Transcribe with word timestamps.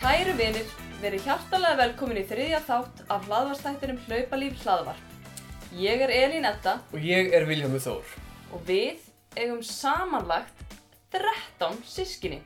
Kæru 0.00 0.34
vinir, 0.38 0.68
verið 1.02 1.24
hjartalega 1.26 1.78
velkomin 1.80 2.20
í 2.20 2.24
þriðja 2.28 2.60
þátt 2.66 3.02
af 3.12 3.26
hlaðvarstættinum 3.28 3.98
Hlaupalíf 4.06 4.62
hlaðvarp. 4.62 5.02
Ég 5.76 6.04
er 6.06 6.12
Elín 6.14 6.46
Edda 6.48 6.76
Og 6.94 7.02
ég 7.04 7.32
er 7.36 7.44
Viljámi 7.48 7.80
Þór. 7.82 8.04
og 8.54 8.62
við 8.68 9.02
eigum 9.36 9.62
samanlagt 9.66 10.62
13 11.12 11.80
sískinni. 11.84 12.38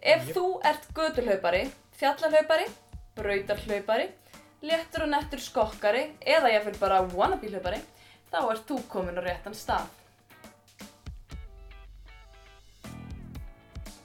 Ef 0.00 0.28
Jep. 0.28 0.36
þú 0.36 0.44
ert 0.64 0.86
gödurhlaupari, 0.94 1.64
fjallahlaupari, 1.98 2.68
brautarhlaupari, 3.16 4.06
léttur 4.62 5.04
og 5.04 5.10
nettur 5.12 5.40
skokkari 5.42 6.06
eða 6.20 6.52
jáfnvel 6.54 6.78
bara 6.80 7.02
wannabe 7.02 7.50
hlaupari, 7.50 7.80
þá 8.30 8.38
ert 8.52 8.66
þú 8.68 8.78
komin 8.88 9.18
á 9.18 9.22
réttan 9.24 9.54
stað. 9.56 9.88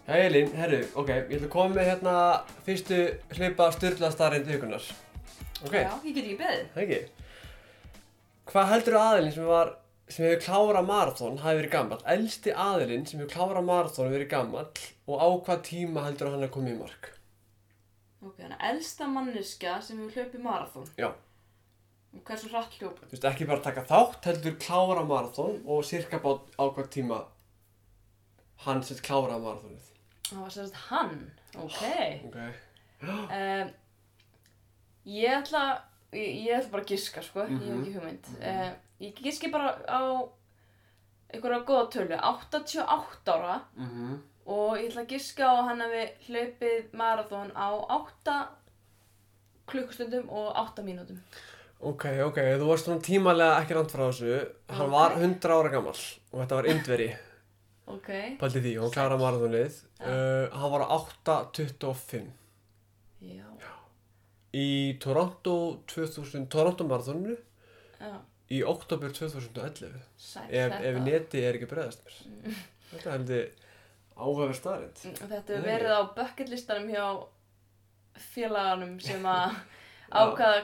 Hæ 0.10 0.16
Elín, 0.26 0.48
herru, 0.58 0.80
ok, 0.98 1.10
ég 1.12 1.36
ætla 1.36 1.46
að 1.46 1.52
koma 1.54 1.76
með 1.76 1.86
hérna 1.92 2.14
fyrstu 2.66 2.98
hlaupa 3.38 3.68
styrlastarinn 3.76 4.48
vikunar. 4.48 4.86
Ok, 5.62 5.76
Já, 5.76 5.92
ég 6.02 6.16
get 6.16 6.24
ekki 6.24 6.38
beðið. 6.40 6.64
það 6.74 6.84
ekki. 6.86 7.00
Hvað 8.50 8.72
heldur 8.72 8.98
aðilinn 8.98 9.36
sem 9.36 9.46
var, 9.46 9.70
sem 10.10 10.26
hefur 10.26 10.42
klárað 10.48 10.88
marathón 10.90 11.38
hafi 11.44 11.60
verið 11.60 11.74
gammal? 11.76 12.00
Elsti 12.16 12.56
aðilinn 12.66 13.06
sem 13.06 13.22
hefur 13.22 13.34
klárað 13.36 13.68
marathón 13.70 14.08
hefur 14.10 14.18
verið 14.18 14.32
gammal 14.32 14.66
og 15.06 15.22
á 15.22 15.28
hvað 15.46 15.62
tíma 15.70 16.06
heldur 16.08 16.32
hann 16.34 16.48
að 16.48 16.54
koma 16.58 16.74
í 16.74 16.78
mark? 16.80 17.12
Ok, 18.26 18.34
þannig 18.40 18.58
að 18.58 18.70
elsta 18.72 19.10
manniska 19.14 19.76
sem 19.86 20.02
hefur 20.02 20.18
hlaupið 20.24 20.46
marathón. 20.48 20.90
Já. 20.98 21.12
Og 22.18 22.24
hversu 22.26 22.50
hratt 22.50 22.74
hljópa? 22.80 23.06
Þú 23.06 23.14
veist, 23.14 23.30
ekki 23.30 23.46
bara 23.46 23.62
taka 23.62 23.86
þátt, 23.86 24.26
heldur 24.26 24.58
klára 24.58 25.06
marathón 25.06 25.62
og 25.70 25.86
cirka 25.86 26.18
bát 26.24 26.50
á 26.58 26.66
hvað 26.66 26.90
tíma 26.98 27.22
hann 28.66 28.82
sett 28.84 29.06
kláraði 29.06 29.46
marathónið. 29.46 29.89
Það 30.30 30.42
var 30.42 30.50
sérst 30.56 30.74
hann. 30.90 31.32
Ok. 31.58 31.82
Ok. 32.30 32.36
Um, 33.02 33.70
ég 35.10 35.32
ætla, 35.40 35.64
ég, 36.14 36.36
ég 36.46 36.58
ætla 36.60 36.72
bara 36.72 36.84
að 36.84 36.92
giska, 36.94 37.22
sko. 37.26 37.40
Ég 37.40 37.50
hef 37.50 37.70
Mhm. 37.70 37.82
ekki 37.82 37.94
hugmynd. 37.96 38.26
Uh, 38.42 38.72
ég 39.02 39.16
giski 39.24 39.52
bara 39.52 39.72
á 39.88 40.02
einhverja 41.34 41.64
góða 41.66 41.90
tölu. 41.92 42.18
88 42.22 43.32
ára. 43.34 43.62
Mhm. 43.78 44.20
Og 44.46 44.78
ég 44.78 44.90
ætla 44.92 45.02
að 45.06 45.08
giska 45.14 45.46
á 45.46 45.56
hann 45.68 45.82
að 45.82 45.92
við 45.94 46.10
hlaupið 46.28 46.92
marathón 46.94 47.52
á 47.54 47.70
8 47.90 48.48
klukkustundum 49.70 50.30
og 50.30 50.54
8 50.56 50.84
mínútum. 50.84 51.20
Ok, 51.82 52.06
ok, 52.26 52.36
þú 52.60 52.66
varst 52.68 52.86
svona 52.90 53.00
tímalega 53.06 53.60
ekki 53.62 53.76
rand 53.78 53.92
frá 53.94 54.10
þessu. 54.10 54.50
Hann 54.70 54.86
Ok. 54.90 54.92
var 54.92 55.12
100 55.16 55.50
ára 55.54 55.70
gammal 55.72 55.96
og 56.34 56.42
þetta 56.42 56.56
var 56.56 56.64
indveri, 56.66 57.16
Ok. 57.90 58.10
pælti 58.42 58.62
því, 58.64 58.74
og 58.78 58.84
hann 58.86 58.94
kláraði 58.96 59.22
marathónið. 59.24 59.78
Já. 60.00 60.10
Uh, 60.10 60.58
hann 60.62 60.72
var 60.76 60.84
á 60.86 60.88
8.25 60.94 62.28
Já. 63.26 63.46
í 64.54 64.68
Toronto 65.04 65.56
2000, 65.90 66.48
Toronto 66.54 66.86
marathóninu 66.88 67.36
Já. 68.00 68.14
í 68.50 68.62
oktober 68.66 69.10
2011. 69.14 69.90
Sæl 70.18 70.46
Ef, 70.50 70.78
ef 70.82 71.00
neti 71.06 71.42
er 71.46 71.58
ekki 71.60 71.70
bregðast 71.72 72.06
mér. 72.06 72.62
Þetta 72.94 73.12
heldur 73.18 73.50
áhugaverð 74.20 74.58
starrend. 74.58 75.02
Þetta 75.04 75.40
hefur 75.42 75.66
verið 75.68 75.94
á 75.96 76.02
bucketlistanum 76.18 76.90
hjá 76.94 77.06
félaganum 78.34 78.98
sem 79.04 79.26
að 79.30 79.54
Já. 80.10 80.20
ákvaða 80.24 80.62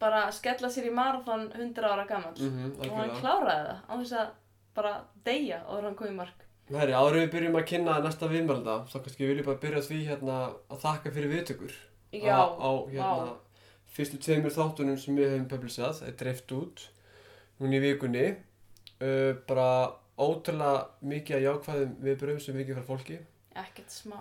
bara 0.00 0.24
að 0.28 0.34
skella 0.36 0.68
sér 0.70 0.90
í 0.90 0.94
marathon 0.94 1.46
100 1.56 1.86
ára 1.88 2.04
gammal 2.08 2.34
Mm 2.36 2.74
og 2.84 2.96
hann 2.98 3.14
kláraði 3.16 3.70
það 3.70 3.78
á 3.88 3.92
þess 3.96 4.16
að 4.20 4.34
bara 4.76 4.92
deyja 5.24 5.62
áður 5.64 5.78
en 5.78 5.86
hann 5.88 5.96
kom 5.96 6.10
í 6.12 6.16
mark. 6.18 6.42
Herri, 6.66 6.96
en 6.98 7.14
við 7.14 7.28
byrjum 7.30 7.58
að 7.60 7.68
kynna 7.70 8.00
næsta 8.02 8.26
viðmælda, 8.30 8.80
þá 8.90 8.96
kannski 8.98 9.28
viljum 9.28 9.46
bara 9.46 9.62
byrja 9.62 9.82
á 9.82 9.86
því 9.86 10.00
hérna 10.08 10.38
að 10.66 10.80
þakka 10.82 11.12
fyrir 11.14 11.30
viðtökur. 11.30 11.76
Já, 12.16 12.38
á, 12.42 12.58
á 12.58 12.70
hérna, 12.90 13.28
vá. 13.30 13.62
fyrstu 13.94 14.18
tveimur 14.18 14.54
þáttunum 14.54 14.98
sem 14.98 15.18
við 15.18 15.30
höfum 15.34 15.48
publisað, 15.52 16.02
er 16.08 16.16
dreift 16.18 16.52
út 16.56 16.88
núna 17.60 17.78
í 17.78 17.82
vikunni 17.84 18.24
uh, 18.32 19.32
bara 19.48 19.68
ótrúlega 20.16 20.88
mikið 21.04 21.38
að 21.38 21.46
jákvæðum 21.46 21.94
viðbröðum 22.04 22.42
sem 22.42 22.56
við 22.56 22.64
ekki 22.64 22.76
frá 22.78 22.88
fólki 22.90 23.18
Ekkert 23.56 23.92
smá. 23.92 24.18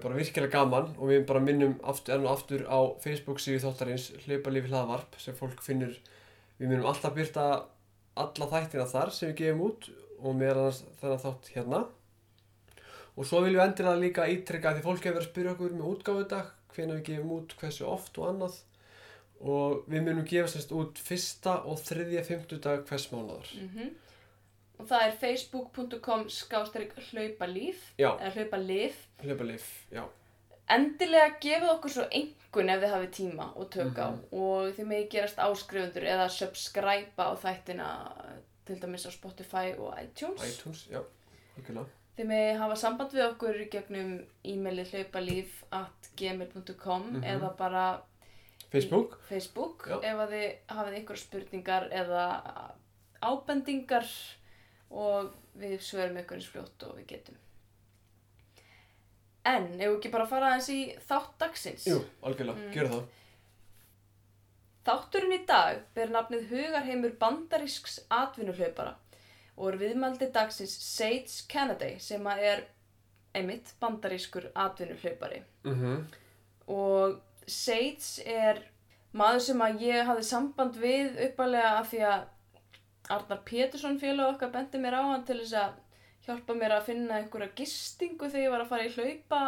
bara 0.00 0.16
virkilega 0.16 0.52
gaman 0.54 0.94
og 0.96 1.10
við 1.12 1.24
bara 1.28 1.42
minnum 1.44 1.76
aftur, 1.84 2.16
enn 2.16 2.26
og 2.26 2.34
aftur 2.34 2.64
á 2.68 2.78
Facebook 3.04 3.40
síðu 3.40 3.62
þáttarins 3.64 4.10
hlaupa 4.24 4.52
lífi 4.52 4.72
hlaðvarp 4.72 5.18
sem 5.20 5.36
fólk 5.36 5.60
finnur 5.64 5.96
við 6.60 6.68
minnum 6.68 6.88
alltaf 6.88 7.16
byrta 7.16 7.46
alla 8.20 8.50
þættina 8.52 8.88
þar 8.88 9.12
sem 9.16 9.32
við 9.32 9.40
gefum 9.42 9.66
út 9.68 9.90
og 10.22 10.36
meðal 10.36 10.58
annars 10.66 10.82
þennan 11.00 11.22
þátt 11.24 11.50
hérna. 11.54 11.80
Og 13.16 13.26
svo 13.26 13.40
viljum 13.44 13.60
við 13.60 13.66
endilega 13.68 14.00
líka 14.00 14.28
ítrekka 14.30 14.74
því 14.76 14.82
fólk 14.84 15.04
hefur 15.04 15.16
verið 15.18 15.26
að 15.26 15.30
spyrja 15.30 15.54
okkur 15.54 15.72
með 15.76 15.88
útgáfu 15.92 16.26
dag 16.30 16.52
hvenær 16.74 17.00
við 17.00 17.06
gefum 17.08 17.32
út, 17.36 17.56
hversu 17.60 17.86
oft 17.86 18.18
og 18.20 18.28
annað. 18.30 18.60
Og 19.40 19.88
við 19.88 20.04
munum 20.04 20.24
gefa 20.28 20.52
sérst 20.52 20.72
út 20.76 21.00
fyrsta 21.00 21.62
og 21.64 21.80
þriðja 21.80 22.24
fimmtudag 22.28 22.86
hvers 22.88 23.10
mánuðar 23.12 23.50
Mm 23.56 23.90
Og 24.80 24.86
það 24.88 25.02
er 25.06 25.16
facebook.com 25.20 26.22
skástrík 26.32 26.94
hlaupalíf 27.10 27.82
eða 27.98 28.30
hlaupalif. 28.32 28.96
hlaupa 29.20 29.44
líf, 29.44 29.66
já. 29.92 30.06
Endilega 30.70 31.34
gefið 31.42 31.72
okkur 31.74 31.90
svo 31.90 32.06
engun 32.16 32.70
ef 32.72 32.80
þið 32.80 32.94
hafið 32.94 33.10
tíma 33.18 33.48
og 33.56 33.68
tök 33.74 33.98
á. 34.00 34.08
Mhm. 34.08 34.22
og 34.32 34.72
þið 34.78 34.86
megi 34.86 35.08
gerast 35.12 35.36
áskrifundur 35.36 36.06
eða 36.08 36.28
subscribe 36.30 37.12
á 37.20 37.28
þættina 37.36 37.88
til 38.70 38.80
dæmis 38.82 39.06
á 39.06 39.10
Spotify 39.14 39.72
og 39.78 39.96
iTunes. 40.02 40.44
iTunes, 40.46 40.84
já, 40.92 41.02
okkurlega 41.58 41.86
Þið 42.18 42.26
megi 42.28 42.56
hafa 42.58 42.74
samband 42.76 43.12
við 43.16 43.22
okkur 43.30 43.58
gegnum 43.72 44.08
e-maili 44.44 44.82
hlaupalíf 44.90 45.62
at 45.72 46.08
gmail.com 46.16 47.02
Mhm. 47.14 47.22
eða 47.24 47.56
bara 47.56 47.84
Facebook, 48.70 49.18
Facebook 49.28 49.86
ef 49.88 50.16
að 50.24 50.34
þið 50.34 50.56
hafið 50.68 50.96
einhver 50.98 51.16
spurningar 51.16 51.88
eða 51.90 52.24
ábendingar 53.22 54.06
og 54.90 55.32
við 55.58 55.78
svörum 55.80 56.18
ykkur 56.20 56.36
eins 56.36 56.50
fljótt 56.52 56.82
og 56.88 56.98
við 56.98 57.06
getum. 57.14 57.36
En, 59.44 59.66
ef 59.80 59.88
við 59.88 59.96
ekki 59.96 60.10
bara 60.12 60.26
fara 60.28 60.50
aðeins 60.52 60.68
í 60.74 60.80
þátt 61.08 61.38
dagsins. 61.40 61.86
jú, 61.88 62.02
algjörlega, 62.22 62.58
Mm. 62.58 62.66
mm. 62.68 62.72
það 62.90 63.06
Þátturinn 64.86 65.36
í 65.36 65.44
dag 65.48 65.82
ber 65.96 66.12
nafnið 66.14 66.46
Hugarheimur 66.48 67.12
bandarísks 67.20 67.98
atvinnuhlaupara 68.16 68.94
og 69.60 69.66
er 69.68 69.78
viðmaldi 69.82 70.30
dagsins 70.32 70.72
Sage 70.72 71.44
Kennedy 71.52 71.98
sem 72.00 72.24
að 72.32 72.44
er 72.52 72.62
einmitt 73.36 73.74
bandarískur 73.82 74.48
atvinnuhlaupari. 74.56 75.42
mhm. 75.64 76.06
Og 76.70 77.20
Sage 77.46 78.24
er 78.24 78.62
maður 79.12 79.40
sem 79.50 79.62
að 79.66 79.80
ég 79.84 80.06
hafði 80.06 80.24
samband 80.24 80.76
við 80.80 81.18
uppalega 81.28 81.78
af 81.78 81.92
því 81.92 82.02
að 82.14 82.28
Arnar 83.10 83.40
Pétursson 83.44 83.98
félag 83.98 84.34
okkar 84.34 84.52
bendi 84.54 84.78
mér 84.78 84.96
á 84.96 85.02
hann 85.02 85.24
til 85.26 85.40
þess 85.40 85.56
að 85.60 85.72
hjálpa 86.26 86.54
mér 86.54 86.76
að 86.76 86.86
finna 86.88 87.16
einhverja 87.18 87.56
gistingu 87.58 88.28
þegar 88.30 88.44
ég 88.44 88.52
var 88.54 88.62
að 88.64 88.70
fara 88.70 88.86
í 88.86 88.92
hlaupa 88.94 89.40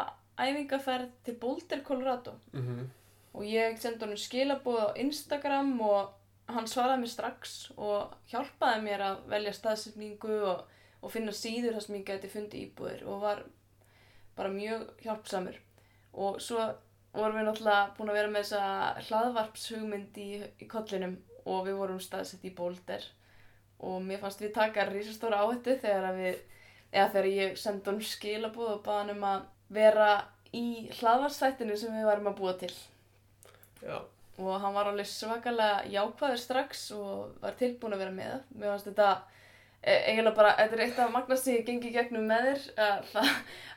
æfingaferð 0.43 1.13
til 1.25 1.35
Boulder, 1.39 1.81
Colorado. 1.87 2.41
Mhm 2.53 2.91
og 3.33 3.47
ég 3.49 3.79
sendi 3.81 4.05
honum 4.05 4.21
skilabóð 4.21 4.83
á 4.93 4.97
Instagram 5.01 5.75
og 5.81 6.53
hann 6.53 6.69
svaraði 6.69 7.03
mér 7.03 7.13
strax 7.13 7.57
og 7.77 8.15
hjálpaði 8.31 8.85
mér 8.85 9.05
að 9.07 9.27
velja 9.33 9.55
staðsetningu 9.57 10.39
og, 10.51 10.63
og 11.01 11.13
finna 11.15 11.35
síður 11.37 11.79
þar 11.79 11.87
sem 11.87 11.99
ég 11.99 12.07
geti 12.09 12.33
fundið 12.33 12.67
íbúðir 12.67 13.05
og 13.09 13.23
var 13.25 13.45
bara 14.37 14.53
mjög 14.53 14.87
hjálpsamur. 15.05 15.57
Og 16.13 16.41
svo 16.45 16.61
vorum 17.13 17.39
við 17.39 17.49
náttúrulega 17.49 17.91
búin 17.97 18.13
að 18.13 18.19
vera 18.19 18.33
með 18.33 18.47
þessa 18.47 19.09
hlaðvarpshugmynd 19.09 20.21
í, 20.21 20.29
í 20.61 20.69
kollinum 20.69 21.19
og 21.49 21.67
við 21.67 21.79
vorum 21.81 22.01
staðsett 22.01 22.45
í 22.49 22.55
Boulder. 22.57 23.05
Og 23.83 23.99
mér 24.05 24.21
fannst 24.23 24.43
við 24.45 24.55
taka 24.57 24.87
risastóra 24.89 25.43
áhættu 25.43 25.77
þegar 25.81 26.17
við 26.17 26.41
eða 26.93 27.09
þegar 27.15 27.29
ég 27.33 27.59
sendi 27.59 27.89
honum 27.89 28.07
skilabóð 28.07 28.77
og 28.77 28.83
baði 28.87 29.01
hann 29.01 29.17
um 29.17 29.29
að 29.31 29.45
vera 29.73 30.09
í 30.53 30.67
hlaðvarpsþættinu 30.99 31.77
sem 31.81 31.95
við 31.97 32.09
varum 32.09 32.29
að 32.29 32.41
búa 32.41 32.57
til 32.61 32.73
Já, 33.83 33.99
og 34.39 34.61
hann 34.63 34.75
var 34.75 34.91
alveg 34.91 35.09
svakalega 35.11 35.83
jákvæður 35.91 36.41
strax 36.41 36.89
og 36.97 37.37
var 37.43 37.57
tilbúin 37.59 37.97
að 37.97 38.05
vera 38.05 38.17
með. 38.17 38.35
Mér 38.55 38.73
fannst 38.73 38.91
þetta 38.91 39.09
e, 39.83 39.97
eiginlega 39.97 40.37
bara, 40.39 40.57
þetta 40.61 40.79
er 40.79 40.85
eitt 40.87 41.01
af 41.03 41.15
magnast 41.15 41.49
sem 41.49 41.59
ég 41.59 41.67
gengi 41.69 41.93
gegnum 41.95 42.29
með 42.31 42.49
þér 42.51 42.67
að, 42.87 43.15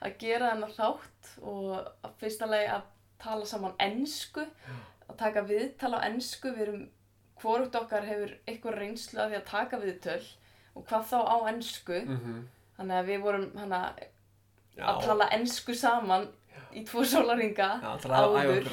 að 0.06 0.18
gera 0.22 0.52
þennan 0.54 0.76
þátt 0.78 1.32
og 1.54 2.12
fyrsta 2.22 2.50
lagi 2.50 2.70
að 2.78 2.92
tala 3.26 3.50
saman 3.50 3.78
ensku 3.82 4.46
að 5.06 5.18
taka 5.20 5.46
viðtal 5.50 5.94
á 5.98 6.06
ensku. 6.08 6.54
Við 6.54 6.68
erum, 6.68 6.88
hvorugt 7.42 7.78
okkar 7.78 8.08
hefur 8.08 8.36
eitthvað 8.46 8.80
reynslu 8.80 9.22
af 9.22 9.32
því 9.32 9.40
að 9.42 9.48
taka 9.52 9.82
viðtöl 9.82 10.22
og 10.76 10.86
hvað 10.90 11.10
þá 11.12 11.18
á 11.26 11.38
ensku. 11.52 12.02
Mhm. 12.06 12.44
Þannig 12.76 12.98
að 13.00 13.10
við 13.10 13.22
vorum 13.24 13.46
hana, 13.56 13.82
að 14.76 15.06
tala 15.06 15.30
ensku 15.32 15.74
saman 15.78 16.26
í 16.76 16.84
tvo 16.88 17.06
sólaringa 17.08 17.70
Já, 17.84 17.92
að 17.94 18.36
áður. 18.36 18.68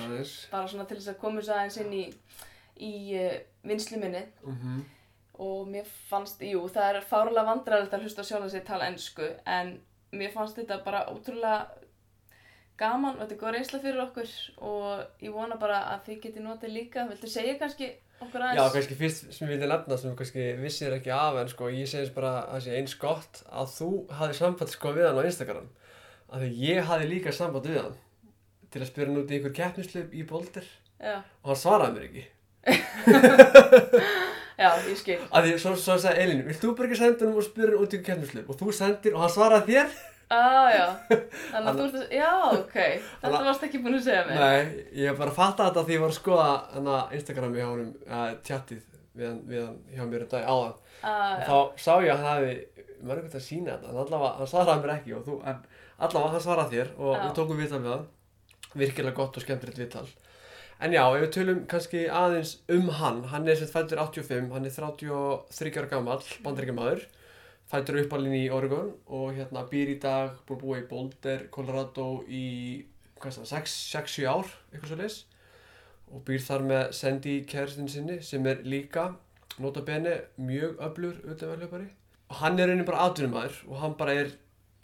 bara 0.51 0.67
svona 0.69 0.89
til 0.89 0.99
þess 0.99 1.13
að 1.15 1.21
koma 1.23 1.41
þess 1.41 1.55
aðeins 1.57 1.79
inn 1.85 1.95
í, 1.99 2.03
í 2.83 2.93
uh, 3.21 3.39
vinslu 3.69 4.01
minni 4.03 4.27
mhm 4.43 4.83
og 5.43 5.69
mér 5.71 5.87
fannst, 6.11 6.43
jú, 6.45 6.67
það 6.71 6.99
er 6.99 7.07
fárlega 7.09 7.47
vandræðilegt 7.49 7.95
að 7.97 8.05
hlusta 8.05 8.25
sjálf 8.27 8.51
sig 8.53 8.65
tala 8.67 8.91
ennsku 8.91 9.27
en 9.49 9.79
mér 10.13 10.33
fannst 10.35 10.59
þetta 10.61 10.83
bara 10.85 11.07
ótrúlega 11.11 11.63
gaman 12.81 13.17
og 13.17 13.25
þetta 13.25 13.35
er 13.37 13.41
góð 13.41 13.55
reynsla 13.57 13.81
fyrir 13.83 14.03
okkur 14.05 14.33
og 14.69 15.25
ég 15.25 15.35
vona 15.35 15.59
bara 15.61 15.83
að 15.95 16.09
þið 16.09 16.21
geti 16.27 16.45
notið 16.45 16.75
líka. 16.77 17.07
Viltu 17.11 17.31
segja 17.31 17.57
kannski 17.61 17.91
okkur 18.23 18.45
Já, 18.45 18.49
aðeins? 18.51 18.75
kannski 18.77 18.99
fyrst 19.01 19.29
sem 19.37 19.49
ég 19.49 19.55
vilja 19.57 19.71
nefna 19.73 19.99
sem 20.01 20.17
kannski 20.19 20.47
vissir 20.61 20.97
ekki 20.99 21.15
af 21.17 21.41
en 21.43 21.53
sko 21.53 21.71
ég 21.73 21.91
segist 21.91 22.17
bara 22.17 22.35
að 22.43 22.53
það 22.55 22.65
sé 22.67 22.77
eins 22.81 22.97
gott 23.01 23.43
að 23.51 23.77
þú 23.77 23.91
hafði 24.19 24.39
samband 24.39 24.75
sko 24.75 24.95
við 24.99 25.09
hann 25.09 25.21
á 25.23 25.29
Instagram 25.29 25.71
að 26.33 26.43
ég 26.59 26.81
hafði 26.89 27.07
líka 27.11 27.33
samband 27.35 27.67
við 27.69 27.79
hann 27.83 27.97
til 28.73 28.81
að 28.81 28.89
spyrja 28.89 29.09
hann 29.11 29.21
út 29.21 29.33
í 29.33 29.35
ykkur 29.39 29.55
keppnislöp 29.59 30.11
í 30.17 30.21
Já, 31.03 31.19
og 31.43 31.49
hann 31.51 31.59
svaraði 31.59 31.95
mér 31.97 32.05
ekki. 32.07 32.23
Já, 34.63 34.69
ég 34.87 34.99
skil. 35.01 35.19
að 35.35 35.43
því 35.49 35.53
svo, 35.59 35.73
svo 35.81 35.95
sagði 35.99 36.23
Elin, 36.23 36.45
vilt 36.47 36.63
þú 36.63 36.69
bara 36.79 36.87
ekki 36.89 36.99
senda 37.01 37.27
hann 37.27 37.39
og 37.41 37.47
spyrja 37.47 37.73
hann 37.73 37.83
út 37.83 37.91
í 37.91 37.93
ykkur 37.99 38.09
keppnislöp 38.13 38.47
og 38.53 38.57
þú 38.61 38.67
sendir 38.77 39.13
og 39.17 39.21
hann 39.25 39.35
svaraði 39.35 39.73
þér. 39.75 39.89
Ah, 40.33 40.69
já, 40.73 40.87
þannig 41.53 41.67
að 41.67 41.75
þú 41.81 41.85
ert 41.89 41.97
að, 41.99 42.05
já, 42.17 42.31
ok, 42.57 42.77
þetta 43.25 43.43
varst 43.49 43.65
ekki 43.67 43.79
búin 43.83 43.97
að 43.99 44.07
segja 44.07 44.23
mér. 44.29 44.37
Nei, 44.41 44.63
ég 45.03 45.11
bara 45.19 45.35
fatta 45.35 45.67
þetta 45.67 45.83
því 45.89 45.95
ég 45.97 46.03
var 46.05 46.13
að 46.15 46.21
skoða 46.21 46.47
hann 46.77 46.89
Instagrami 47.19 47.59
hjá 47.61 47.67
honum 47.67 47.91
uh, 48.07 48.31
tjattið 48.47 48.83
við 49.19 49.27
hann, 49.27 49.41
við 49.51 49.61
hann 49.67 49.79
hjá 49.91 50.03
mér 50.07 50.23
um 50.25 50.31
dag 50.33 50.45
áðan. 50.47 50.77
Ah, 51.03 51.35
og 51.35 51.43
þá 51.51 51.59
sá 51.83 51.93
ég 52.07 52.13
að 52.15 52.23
hann 52.23 52.31
hafi 52.31 52.53
maður 53.03 53.19
er 53.19 53.23
ekkert 53.25 53.41
að 53.43 53.49
sína 53.49 53.75
þetta, 53.75 53.91
en 53.91 53.99
allavega 54.07 54.39
hann 54.39 54.51
svaraði 54.55 54.81
mér 54.87 54.95
ekki 54.95 55.11
og 55.19 55.23
þú, 55.27 55.35
en 55.51 55.59
allavega 55.99 56.33
hann 56.35 56.45
svaraði 56.45 56.79
þér 56.79 56.93
og 56.99 57.15
Já. 57.17 57.23
við 57.23 57.33
tókum 57.39 57.63
viðtal 57.63 57.83
við 57.85 57.95
hann. 57.95 58.07
Virkilega 58.73 59.17
gott 59.17 59.37
og 59.37 59.45
skemmtilegt 59.45 59.81
viðtal. 59.83 60.07
En 60.83 60.95
já, 60.97 61.03
ef 61.15 61.21
við 61.23 61.33
tölum 61.37 61.65
kannski 61.71 62.07
aðeins 62.11 62.57
um 62.73 62.89
hann 62.99 63.25
hann 63.31 63.49
er 63.49 63.59
sem 63.61 63.69
fættur 63.71 64.01
85, 64.03 64.49
hann 64.51 64.65
er 64.67 64.73
33 64.75 65.77
ára 65.79 65.91
gammal, 65.93 66.23
bandaríkjamaður 66.43 67.05
fættur 67.73 68.01
uppalinn 68.03 68.37
í 68.37 68.49
Oregon 68.53 68.91
og 69.07 69.37
hérna 69.37 69.63
býr 69.71 69.95
í 69.95 69.99
dag, 70.03 70.35
búin 70.49 70.59
að 70.59 70.65
búa 70.65 70.81
í 70.81 70.89
Boulder, 70.91 71.45
Colorado 71.55 72.07
í 72.29 72.47
hvað 73.23 73.39
er 73.45 73.53
það, 73.53 73.69
6-7 73.95 74.27
ár 74.29 74.51
eitthvað 74.73 74.91
svo 74.91 74.99
leis 74.99 75.19
og 76.13 76.25
býr 76.27 76.43
þar 76.45 76.67
með 76.69 76.83
Sandy 76.99 77.37
kæristinn 77.49 77.89
sinni 77.89 78.19
sem 78.27 78.47
er 78.51 78.61
líka 78.67 79.13
nota 79.63 79.85
bene 79.87 80.19
mjög 80.37 80.81
öflur 80.85 81.21
utanverðlöpari 81.23 81.89
og 82.33 82.41
hann 82.43 82.61
er 82.61 82.73
raunin 82.73 82.89
bara 82.89 83.07
atvinnumæður 83.07 83.63
og 83.71 83.81
hann 83.85 83.97
bara 84.01 84.19
er, 84.21 84.35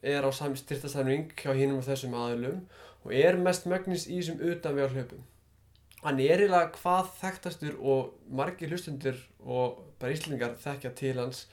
er 0.03 0.27
á 0.27 0.31
sami 0.35 0.59
styrtastæðning 0.61 1.33
hjá 1.39 1.51
hinnum 1.57 1.81
og 1.81 1.89
þessum 1.89 2.15
aðlum 2.19 2.63
og 3.05 3.15
er 3.15 3.39
mest 3.41 3.67
mögnis 3.71 4.07
í 4.07 4.21
þessum 4.21 4.43
utanvegarhlöpum 4.51 5.25
hann 6.05 6.21
er 6.23 6.45
eiginlega 6.45 6.71
hvað 6.77 7.11
þekktastur 7.19 7.79
og 7.81 8.15
margir 8.31 8.71
hlustundur 8.71 9.19
og 9.43 9.83
bara 9.99 10.15
íslendingar 10.15 10.55
þekkja 10.63 10.95
til 10.99 11.17
hans 11.19 11.47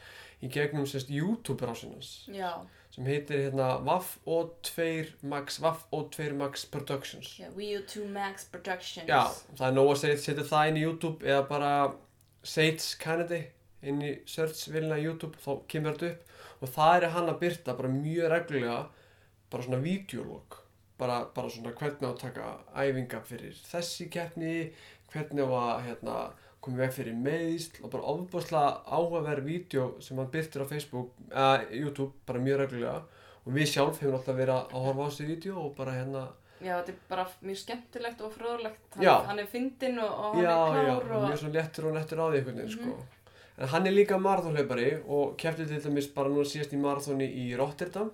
í 0.43 0.49
gegnum 0.51 0.85
sérst 0.89 1.09
YouTube 1.09 1.65
rásinans 1.65 2.27
já, 2.29 2.51
sem 2.93 3.07
heitir 3.09 3.47
hérna 3.47 3.79
Vaff 3.85 4.17
og 4.25 4.53
2 4.67 5.25
Max 5.31 5.57
Vaff 5.61 5.87
og 5.91 6.11
2 6.13 6.29
Max 6.37 6.65
Productions. 6.71 7.39
Já, 7.39 7.49
WU2 7.51 8.05
Max 8.07 8.45
Productions. 8.51 9.09
Já, 9.09 9.25
það 9.57 9.67
er 9.67 9.75
nóg 9.75 9.91
að 9.91 9.99
segja, 10.03 10.21
setja 10.23 10.45
það 10.47 10.69
inn 10.69 10.79
í 10.79 10.85
YouTube 10.85 11.27
eða 11.27 11.41
bara 11.49 11.71
Sage 12.45 12.95
Kennedy 13.01 13.41
inn 13.85 13.99
í 14.05 14.13
search-vilina 14.29 14.99
YouTube 15.01 15.41
þá 15.41 15.51
kemur 15.71 15.97
þetta 15.97 16.13
upp 16.13 16.24
og 16.61 16.69
það 16.75 16.95
er 17.03 17.09
hann 17.15 17.29
að 17.29 17.39
byrta 17.43 17.75
bara 17.77 17.89
mjög 17.89 18.29
reglulega 18.31 18.77
bara 19.51 19.63
svona 19.63 19.81
videolog 19.83 20.57
bara, 20.99 21.25
bara 21.35 21.49
svona 21.51 21.73
hvernig 21.75 22.07
á 22.07 22.11
að 22.13 22.21
taka 22.21 22.49
æfinga 22.85 23.21
fyrir 23.27 23.57
þessi 23.71 24.09
keppni 24.13 24.71
hvernig 25.13 25.43
á 25.43 25.51
að 25.51 25.83
hérna, 25.89 26.15
koma 26.61 26.77
veg 26.85 26.93
fyrir 26.95 27.13
meðist 27.19 27.77
og 27.83 27.91
bara 27.93 28.07
ofbúrslega 28.15 28.71
áhugaverð 28.87 29.45
vídeo 29.45 29.89
sem 30.01 30.17
hann 30.17 30.31
byrtir 30.33 30.63
á 30.63 30.71
Facebook 30.71 31.11
uh, 31.31 31.59
YouTube 31.71 32.11
bara 32.25 32.39
mjög 32.41 32.63
reglulega 32.63 33.03
og 33.45 33.53
við 33.53 33.67
sjálf 33.75 33.99
hefum 34.01 34.15
alltaf 34.17 34.35
verið 34.39 34.55
að 34.55 34.73
horfa 34.87 35.05
á 35.05 35.07
þessi 35.11 35.27
vídeo 35.29 35.59
og 35.67 35.75
bara 35.77 35.93
hérna 35.99 36.25
Já, 36.63 36.71
þetta 36.79 36.91
er 36.93 36.99
bara 37.09 37.23
mjög 37.43 37.57
skemmtilegt 37.59 38.21
og 38.23 38.31
fróðlegt. 38.31 38.85
Hann, 38.95 39.03
Já. 39.03 39.11
hann 39.27 39.39
er 39.43 39.47
fyndinn 39.51 39.97
og, 39.99 40.11
og 40.15 40.37
hann 40.37 40.45
já, 40.45 40.53
er 40.55 40.77
já, 40.87 40.93
klár 41.03 41.09
og 41.17 41.25
mjög 41.27 41.39
svo 41.41 41.49
lettur 41.51 41.87
og 41.89 41.93
nettur 41.97 42.21
á 42.23 42.25
því 42.31 42.37
einhvern 42.39 42.61
veginn, 42.61 42.71
Mhm. 42.71 42.77
sko. 42.79 43.24
En 43.55 43.71
hann 43.71 43.87
er 43.87 43.95
líka 43.95 44.17
marathonhlaupari 44.19 44.89
og 45.07 45.35
keppti 45.39 45.65
til 45.69 45.81
dæmis 45.83 46.09
bara 46.11 46.31
núna 46.31 46.47
síðast 46.49 46.73
í 46.75 46.79
marathoni 46.81 47.27
í 47.45 47.45
Rotterdam. 47.59 48.11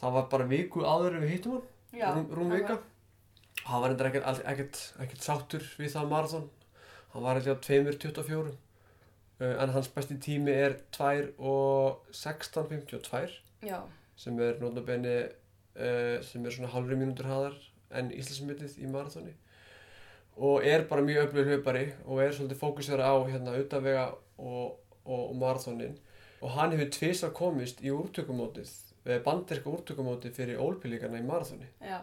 Það 0.00 0.16
var 0.16 0.26
bara 0.32 0.48
viku 0.50 0.84
áður 0.84 1.20
við 1.22 1.34
hittum 1.34 1.54
hann, 1.56 1.68
Já, 1.96 2.08
rúm, 2.14 2.26
rúm 2.36 2.52
vika. 2.52 2.76
akkurat. 2.76 2.88
Hann 3.66 3.82
var 3.82 3.94
endur 3.94 4.08
ekkert, 4.10 4.42
ekkert, 4.52 4.80
ekkert 5.04 5.24
sáttur 5.24 5.64
við 5.80 5.94
það 5.94 6.10
marathon. 6.12 6.50
Hann 7.14 7.24
var 7.24 7.40
eitthvað 7.40 7.64
2.24. 7.66 8.52
Uh, 9.40 9.54
en 9.56 9.72
hans 9.72 9.88
besti 9.88 10.18
tími 10.20 10.52
er 10.52 10.76
2 10.92 11.30
og 11.38 12.02
16.52 12.12 13.38
Já, 13.64 13.78
sem 14.20 14.36
er 14.44 14.58
notabenni 14.60 15.14
uh, 15.24 16.18
sem 16.20 16.44
er 16.44 16.52
svona 16.52 16.68
halvri 16.74 16.98
mínútur 17.00 17.24
hraðar 17.24 17.56
en 17.96 18.10
Íslandsmyndið 18.12 18.76
í 18.84 18.90
marathoni 18.92 19.32
og 20.40 20.64
er 20.64 20.84
bara 20.88 21.04
mjög 21.04 21.30
öflug 21.30 21.48
hlaupari 21.50 21.86
og 22.04 22.20
er 22.20 22.36
svolítið 22.36 22.60
fókusera 22.60 23.08
á 23.08 23.16
hérna 23.28 23.56
utanvega 23.60 24.04
og, 24.40 24.78
og, 25.04 25.20
og 25.30 25.34
marathonin 25.40 25.98
og 26.40 26.54
hann 26.56 26.72
hefur 26.72 26.90
tvisa 26.96 27.28
komist 27.36 27.82
í 27.84 27.92
úrtökumótið 27.92 28.70
banderska 29.24 29.70
úrtökumótið 29.72 30.34
fyrir 30.36 30.58
ólpilíkarna 30.60 31.20
í 31.20 31.26
marathoni 31.28 31.68
já. 31.80 32.00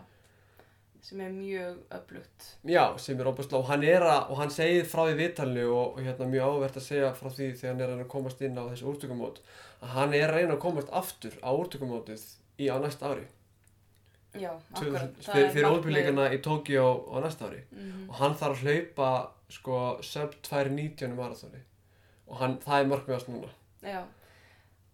Sem 1.07 1.22
er 1.24 1.30
mjög 1.31 1.78
öflugt. 1.94 2.48
já, 2.68 2.98
sem 3.00 3.19
er 3.22 3.28
óbúslega 3.30 3.62
og 3.62 3.69
hann 3.69 3.84
er 3.86 4.04
að, 4.04 4.31
og 4.34 4.38
hann 4.42 4.50
segir 4.51 4.84
frá 4.89 5.06
því 5.07 5.13
viðtalinu 5.22 5.68
og, 5.72 5.94
og 5.94 6.01
hérna 6.04 6.28
mjög 6.28 6.50
áverð 6.57 6.80
að 6.81 6.86
segja 6.88 7.12
frá 7.16 7.30
því 7.31 7.48
þegar 7.62 7.72
hann 7.74 7.84
er 7.86 7.94
að 7.94 8.01
að 8.04 8.10
komast 8.16 8.42
inn 8.44 8.57
á 8.60 8.63
þessu 8.68 8.89
úrtökumót 8.92 9.39
að 9.80 9.94
hann 9.94 10.13
er 10.18 10.25
að 10.28 10.36
reyna 10.42 10.57
að 10.57 10.63
komast 10.66 10.92
aftur 11.01 11.38
á 11.39 11.50
úrtökumótið 11.54 12.25
í 12.60 12.68
á 12.68 12.75
næsta 12.81 13.13
ári 13.13 13.28
Já, 14.38 14.51
2000 14.75 14.98
akkurat. 14.98 15.24
fyrir, 15.31 15.50
fyrir 15.56 15.69
ólbíleikana 15.72 16.28
í 16.36 16.42
Tókíó 16.45 16.88
á 17.13 17.18
næsta 17.24 17.48
ári 17.48 17.63
Mm 17.72 18.10
og 18.10 18.16
hann 18.19 18.36
þarf 18.39 18.60
að 18.60 18.68
hlaupa 18.68 19.07
sko 19.50 19.78
sub 20.04 20.36
2.19 20.45 21.13
í 21.13 21.16
marathoni 21.18 21.62
og 22.27 22.39
hann, 22.41 22.57
það 22.63 22.79
er 22.79 22.89
markmiðast 22.94 23.31
núna 23.31 23.51
Já, 23.85 24.01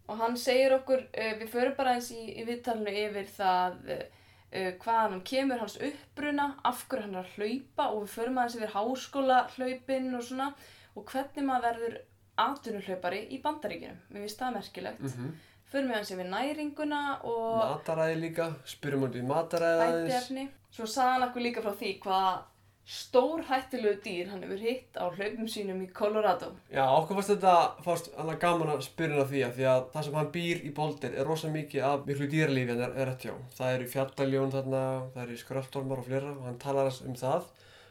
og 0.07 0.19
hann 0.19 0.37
segir 0.37 0.75
okkur, 0.77 1.05
uh, 1.09 1.33
við 1.39 1.49
förum 1.53 1.77
bara 1.77 1.95
eins 1.97 2.11
í, 2.15 2.23
í 2.37 2.45
viðtalinu 2.47 2.93
yfir 3.05 3.29
það 3.37 3.77
uh, 3.97 4.05
hvaðan 4.53 5.15
hann 5.15 5.25
kemur, 5.25 5.61
hans 5.63 5.79
uppbruna, 5.81 6.49
af 6.63 6.85
hverju 6.89 7.07
hann 7.07 7.15
er 7.17 7.25
að 7.25 7.37
hlaupa 7.37 7.89
og 7.89 8.03
við 8.03 8.15
förum 8.17 8.41
aðeins 8.41 8.57
yfir 8.59 8.75
háskóla 8.75 9.39
hlaupin 9.55 10.11
og 10.17 10.25
svona 10.27 10.49
og 10.93 11.07
hvernig 11.09 11.47
maður 11.47 11.69
verður 11.69 11.95
atvinnuhlaupari 12.43 13.23
í 13.33 13.39
bandaríkjunum. 13.41 13.99
Mér 14.09 14.25
finnst 14.25 14.39
það 14.41 14.55
merkilegt. 14.57 14.99
mm 14.99 15.09
-hmm. 15.09 15.33
Förum 15.71 15.87
við 15.89 15.95
aðeins 15.95 16.11
yfir 16.11 16.29
næringuna 16.29 17.21
og 17.23 17.57
mataræði 17.57 18.15
líka, 18.19 18.53
spyrjum 18.65 19.03
út 19.03 19.15
í 19.15 19.21
mataræði 19.21 19.81
aðeins. 19.87 20.49
Svo 20.71 20.85
sagði 20.85 21.11
hann 21.13 21.23
okkur 21.29 21.41
líka 21.41 21.61
frá 21.61 21.73
því 21.79 21.99
hvað 21.99 22.43
stór 22.83 23.45
hættilegu 23.47 24.01
dýr 24.03 24.31
hann 24.33 24.41
hefur 24.43 24.59
hitt 24.59 24.97
á 24.99 25.07
hlaupum 25.07 25.47
sínum 25.47 25.79
í 25.85 25.87
Colorado. 25.95 26.49
Já, 26.67 26.83
okkur 26.83 27.15
fannst 27.15 27.31
þetta 27.31 27.83
fannst 27.85 28.09
alveg 28.19 28.41
gaman 28.41 28.73
að 28.73 28.83
spyrja 28.89 29.23
því 29.29 29.43
að 29.47 29.55
því 29.57 29.67
að 29.71 29.85
það 29.93 30.07
sem 30.07 30.17
hann 30.19 30.31
býr 30.33 30.63
í 30.67 30.71
Boulder 30.75 31.15
er 31.15 31.29
rosa 31.29 31.51
mikið 31.53 31.87
af 31.87 32.03
miklu 32.09 32.27
dýralífi 32.33 32.75
en 32.75 32.83
er, 32.83 32.97
er 32.99 33.09
rétt 33.11 33.23
hjá. 33.23 33.33
Það 33.55 33.77
eru 33.77 33.89
fjallaljón 33.93 34.53
þarna, 34.57 34.83
það 35.15 35.23
eru 35.23 35.39
skröldormar 35.39 36.03
og 36.03 36.09
fleira 36.09 36.35
og 36.35 36.43
hann 36.49 36.59
talar 36.59 36.91
um 37.07 37.17
það. 37.23 37.49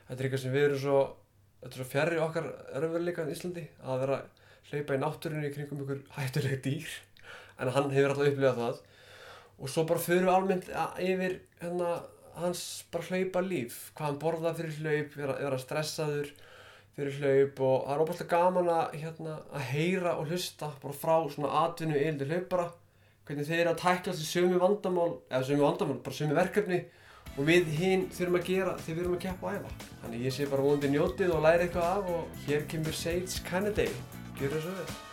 Þetta 0.09 0.19
er 0.19 0.29
eitthvað 0.29 0.45
sem 0.45 0.57
við 0.57 0.69
erum 0.69 0.83
svo, 0.85 1.01
þetta 1.63 1.73
er 1.73 1.81
svo 1.81 1.91
fjarrri 1.97 2.23
okkar 2.27 2.53
örfurleika 2.83 3.27
í 3.27 3.37
Íslandi 3.37 3.67
að 3.81 4.05
vera 4.05 4.23
hlaupa 4.69 4.97
í 4.97 5.03
náttúrunni 5.07 5.49
í 5.49 5.55
kringum 5.57 5.85
ykkur 5.87 6.05
hættuleg 6.19 6.61
dýr. 6.67 6.97
En 7.57 7.73
hann 7.73 7.93
hefur 7.95 8.13
alltaf 8.13 8.29
upplifað 8.29 8.61
það. 8.61 8.83
Og 9.63 9.71
svo 9.71 9.85
bara 9.89 10.03
förum 10.03 10.29
við 10.29 10.35
almennt 10.37 10.69
yfir 11.01 11.39
hérna, 11.63 12.03
hans 12.41 12.63
bara 12.93 13.09
hlaupa 13.11 13.43
líf, 13.45 13.91
hvað 13.97 14.09
hann 14.09 14.23
borða 14.23 14.55
fyrir 14.57 14.79
hlaup, 14.81 15.17
vera, 15.19 15.37
vera 15.41 15.59
stressaður 15.61 16.33
fyrir 16.97 17.19
hlaup 17.21 17.61
og 17.65 17.77
það 17.87 17.95
er 17.95 18.05
óbúinlega 18.05 18.31
gaman 18.33 18.71
að, 18.73 18.97
hérna, 19.03 19.37
að 19.53 19.69
heyra 19.73 20.17
og 20.21 20.33
hlusta 20.33 20.73
bara 20.83 20.97
frá 20.97 21.15
svona 21.33 21.53
atvinnu 21.65 22.01
yldi 22.01 22.29
hlaupara. 22.31 22.71
Hvernig 23.29 23.47
þeir 23.47 23.61
eru 23.61 23.73
að 23.73 23.85
tækla 23.85 24.17
þessi 24.17 24.29
sömu 24.29 24.59
vandamál 24.61 25.13
eða 25.31 25.47
sömu 25.49 25.65
vandamál, 25.65 26.01
bara 26.03 26.19
sömu 26.19 26.37
verkefni 26.37 26.81
og 27.37 27.47
við 27.49 27.71
hinn 27.79 28.09
þurfum 28.13 28.41
að 28.41 28.51
gera 28.51 28.75
þegar 28.81 28.99
við 28.99 29.05
erum 29.05 29.15
að 29.17 29.23
keppa 29.29 29.47
og 29.47 29.55
æfa. 29.61 29.89
Þannig 30.03 30.27
ég 30.27 30.37
sé 30.37 30.49
bara 30.51 30.67
vonandi 30.67 30.93
njótið 30.93 31.33
og 31.37 31.47
læri 31.47 31.69
eitthvað 31.69 31.89
af 31.95 32.13
og 32.19 32.45
hér 32.49 32.69
kemur 32.75 32.99
Sage 32.99 33.47
Kennedy 33.49 33.89
gjör 34.41 34.59
það 34.59 34.69
svo 34.69 35.12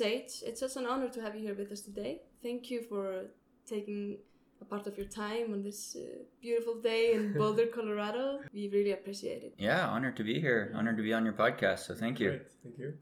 Sage, 0.00 0.42
it's 0.46 0.60
such 0.60 0.76
an 0.76 0.86
honor 0.86 1.10
to 1.10 1.20
have 1.20 1.34
you 1.34 1.42
here 1.42 1.54
with 1.54 1.70
us 1.70 1.82
today. 1.82 2.22
Thank 2.42 2.70
you 2.70 2.80
for 2.88 3.26
taking 3.66 4.16
a 4.62 4.64
part 4.64 4.86
of 4.86 4.96
your 4.96 5.08
time 5.08 5.52
on 5.52 5.62
this 5.62 5.94
uh, 5.94 6.22
beautiful 6.40 6.80
day 6.80 7.12
in 7.12 7.34
Boulder, 7.38 7.66
Colorado. 7.66 8.40
We 8.54 8.70
really 8.70 8.92
appreciate 8.92 9.42
it. 9.42 9.52
Yeah, 9.58 9.86
honored 9.88 10.16
to 10.16 10.24
be 10.24 10.40
here. 10.40 10.72
Honored 10.74 10.96
to 10.96 11.02
be 11.02 11.12
on 11.12 11.26
your 11.26 11.34
podcast. 11.34 11.80
So 11.80 11.94
thank 11.94 12.18
you. 12.18 12.30
Great, 12.30 12.46
thank 12.62 12.78
you 12.78 12.94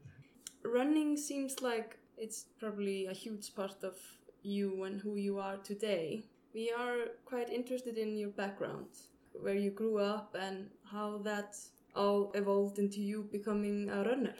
Running 0.65 1.15
seems 1.15 1.61
like 1.61 1.97
it's 2.17 2.47
probably 2.59 3.05
a 3.05 3.13
huge 3.13 3.55
part 3.55 3.81
of 3.81 3.95
you 4.43 4.83
and 4.83 4.99
who 4.99 5.15
you 5.15 5.39
are 5.39 5.55
today. 5.55 6.25
We 6.53 6.69
are 6.77 6.97
quite 7.23 7.49
interested 7.49 7.97
in 7.97 8.17
your 8.17 8.31
background, 8.31 8.87
where 9.31 9.55
you 9.55 9.71
grew 9.71 9.99
up 9.99 10.35
and 10.37 10.67
how 10.83 11.19
that 11.19 11.55
all 11.95 12.33
evolved 12.35 12.77
into 12.77 12.99
you 12.99 13.23
becoming 13.31 13.89
a 13.89 14.03
runner. 14.03 14.35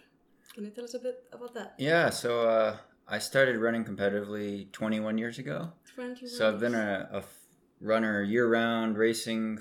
Can 0.59 0.65
you 0.65 0.71
tell 0.71 0.83
us 0.83 0.93
a 0.93 0.99
bit 0.99 1.23
about 1.31 1.53
that? 1.53 1.75
Yeah, 1.77 2.09
so 2.09 2.41
uh, 2.41 2.75
I 3.07 3.17
started 3.19 3.59
running 3.59 3.85
competitively 3.85 4.69
21 4.73 5.17
years 5.17 5.39
ago. 5.39 5.71
21 5.95 6.27
So 6.27 6.49
I've 6.49 6.59
been 6.59 6.75
a 6.75 7.23
runner 7.79 8.21
year 8.23 8.45
round, 8.45 8.97
racing 8.97 9.59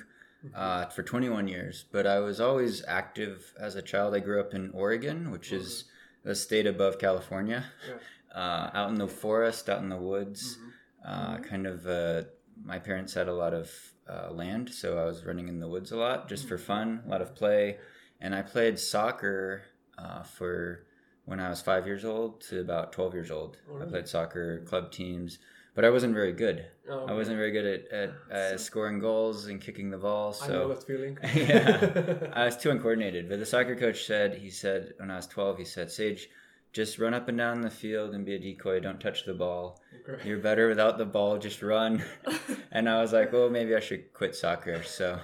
uh, 0.56 0.86
for 0.86 1.04
21 1.04 1.46
years. 1.46 1.84
But 1.92 2.08
I 2.08 2.18
was 2.18 2.40
always 2.40 2.82
active 2.88 3.54
as 3.60 3.76
a 3.76 3.80
child. 3.80 4.12
I 4.12 4.18
grew 4.18 4.40
up 4.40 4.54
in 4.54 4.72
Oregon, 4.72 5.30
which 5.30 5.52
is 5.52 5.84
a 6.24 6.34
state 6.34 6.66
above 6.66 6.98
California, 6.98 7.64
uh, 8.34 8.70
out 8.74 8.88
in 8.88 8.96
the 8.96 9.06
forest, 9.06 9.68
out 9.68 9.80
in 9.80 9.90
the 9.90 9.96
woods. 9.96 10.58
Uh, 11.06 11.36
kind 11.38 11.68
of, 11.68 11.86
uh, 11.86 12.22
my 12.64 12.80
parents 12.80 13.14
had 13.14 13.28
a 13.28 13.34
lot 13.34 13.54
of 13.54 13.70
uh, 14.10 14.32
land, 14.32 14.68
so 14.68 14.98
I 14.98 15.04
was 15.04 15.24
running 15.24 15.46
in 15.46 15.60
the 15.60 15.68
woods 15.68 15.92
a 15.92 15.96
lot 15.96 16.28
just 16.28 16.48
for 16.48 16.58
fun, 16.58 17.04
a 17.06 17.08
lot 17.08 17.22
of 17.22 17.36
play. 17.36 17.78
And 18.20 18.34
I 18.34 18.42
played 18.42 18.80
soccer 18.80 19.62
uh, 19.96 20.24
for 20.24 20.86
when 21.28 21.40
I 21.40 21.50
was 21.50 21.60
five 21.60 21.86
years 21.86 22.06
old 22.06 22.40
to 22.48 22.60
about 22.60 22.90
12 22.90 23.12
years 23.12 23.30
old. 23.30 23.58
Oh, 23.70 23.82
I 23.82 23.84
played 23.84 24.08
soccer, 24.08 24.60
club 24.60 24.90
teams, 24.90 25.38
but 25.74 25.84
I 25.84 25.90
wasn't 25.90 26.14
very 26.14 26.32
good. 26.32 26.64
Oh, 26.88 27.04
I 27.06 27.12
wasn't 27.12 27.36
very 27.36 27.50
good 27.50 27.66
at, 27.66 27.92
at 27.92 28.34
uh, 28.34 28.56
scoring 28.56 28.98
goals 28.98 29.46
and 29.46 29.60
kicking 29.60 29.90
the 29.90 29.98
ball. 29.98 30.34
I 30.42 30.48
know 30.48 30.52
So 30.54 30.68
that 30.68 30.84
feeling. 30.84 31.18
Yeah. 31.34 32.30
I 32.32 32.46
was 32.46 32.56
too 32.56 32.70
uncoordinated. 32.70 33.28
But 33.28 33.40
the 33.40 33.46
soccer 33.46 33.76
coach 33.76 34.06
said, 34.06 34.36
he 34.36 34.48
said, 34.48 34.94
when 34.96 35.10
I 35.10 35.16
was 35.16 35.26
12, 35.26 35.58
he 35.58 35.64
said, 35.66 35.90
Sage, 35.90 36.30
just 36.72 36.98
run 36.98 37.12
up 37.12 37.28
and 37.28 37.36
down 37.36 37.60
the 37.60 37.68
field 37.70 38.14
and 38.14 38.24
be 38.24 38.34
a 38.34 38.38
decoy. 38.38 38.80
Don't 38.80 38.98
touch 38.98 39.26
the 39.26 39.34
ball. 39.34 39.82
Okay. 40.08 40.26
You're 40.26 40.38
better 40.38 40.66
without 40.66 40.96
the 40.96 41.04
ball. 41.04 41.36
Just 41.36 41.62
run. 41.62 42.02
and 42.72 42.88
I 42.88 43.02
was 43.02 43.12
like, 43.12 43.34
well, 43.34 43.50
maybe 43.50 43.76
I 43.76 43.80
should 43.80 44.14
quit 44.14 44.34
soccer. 44.34 44.82
So 44.82 45.20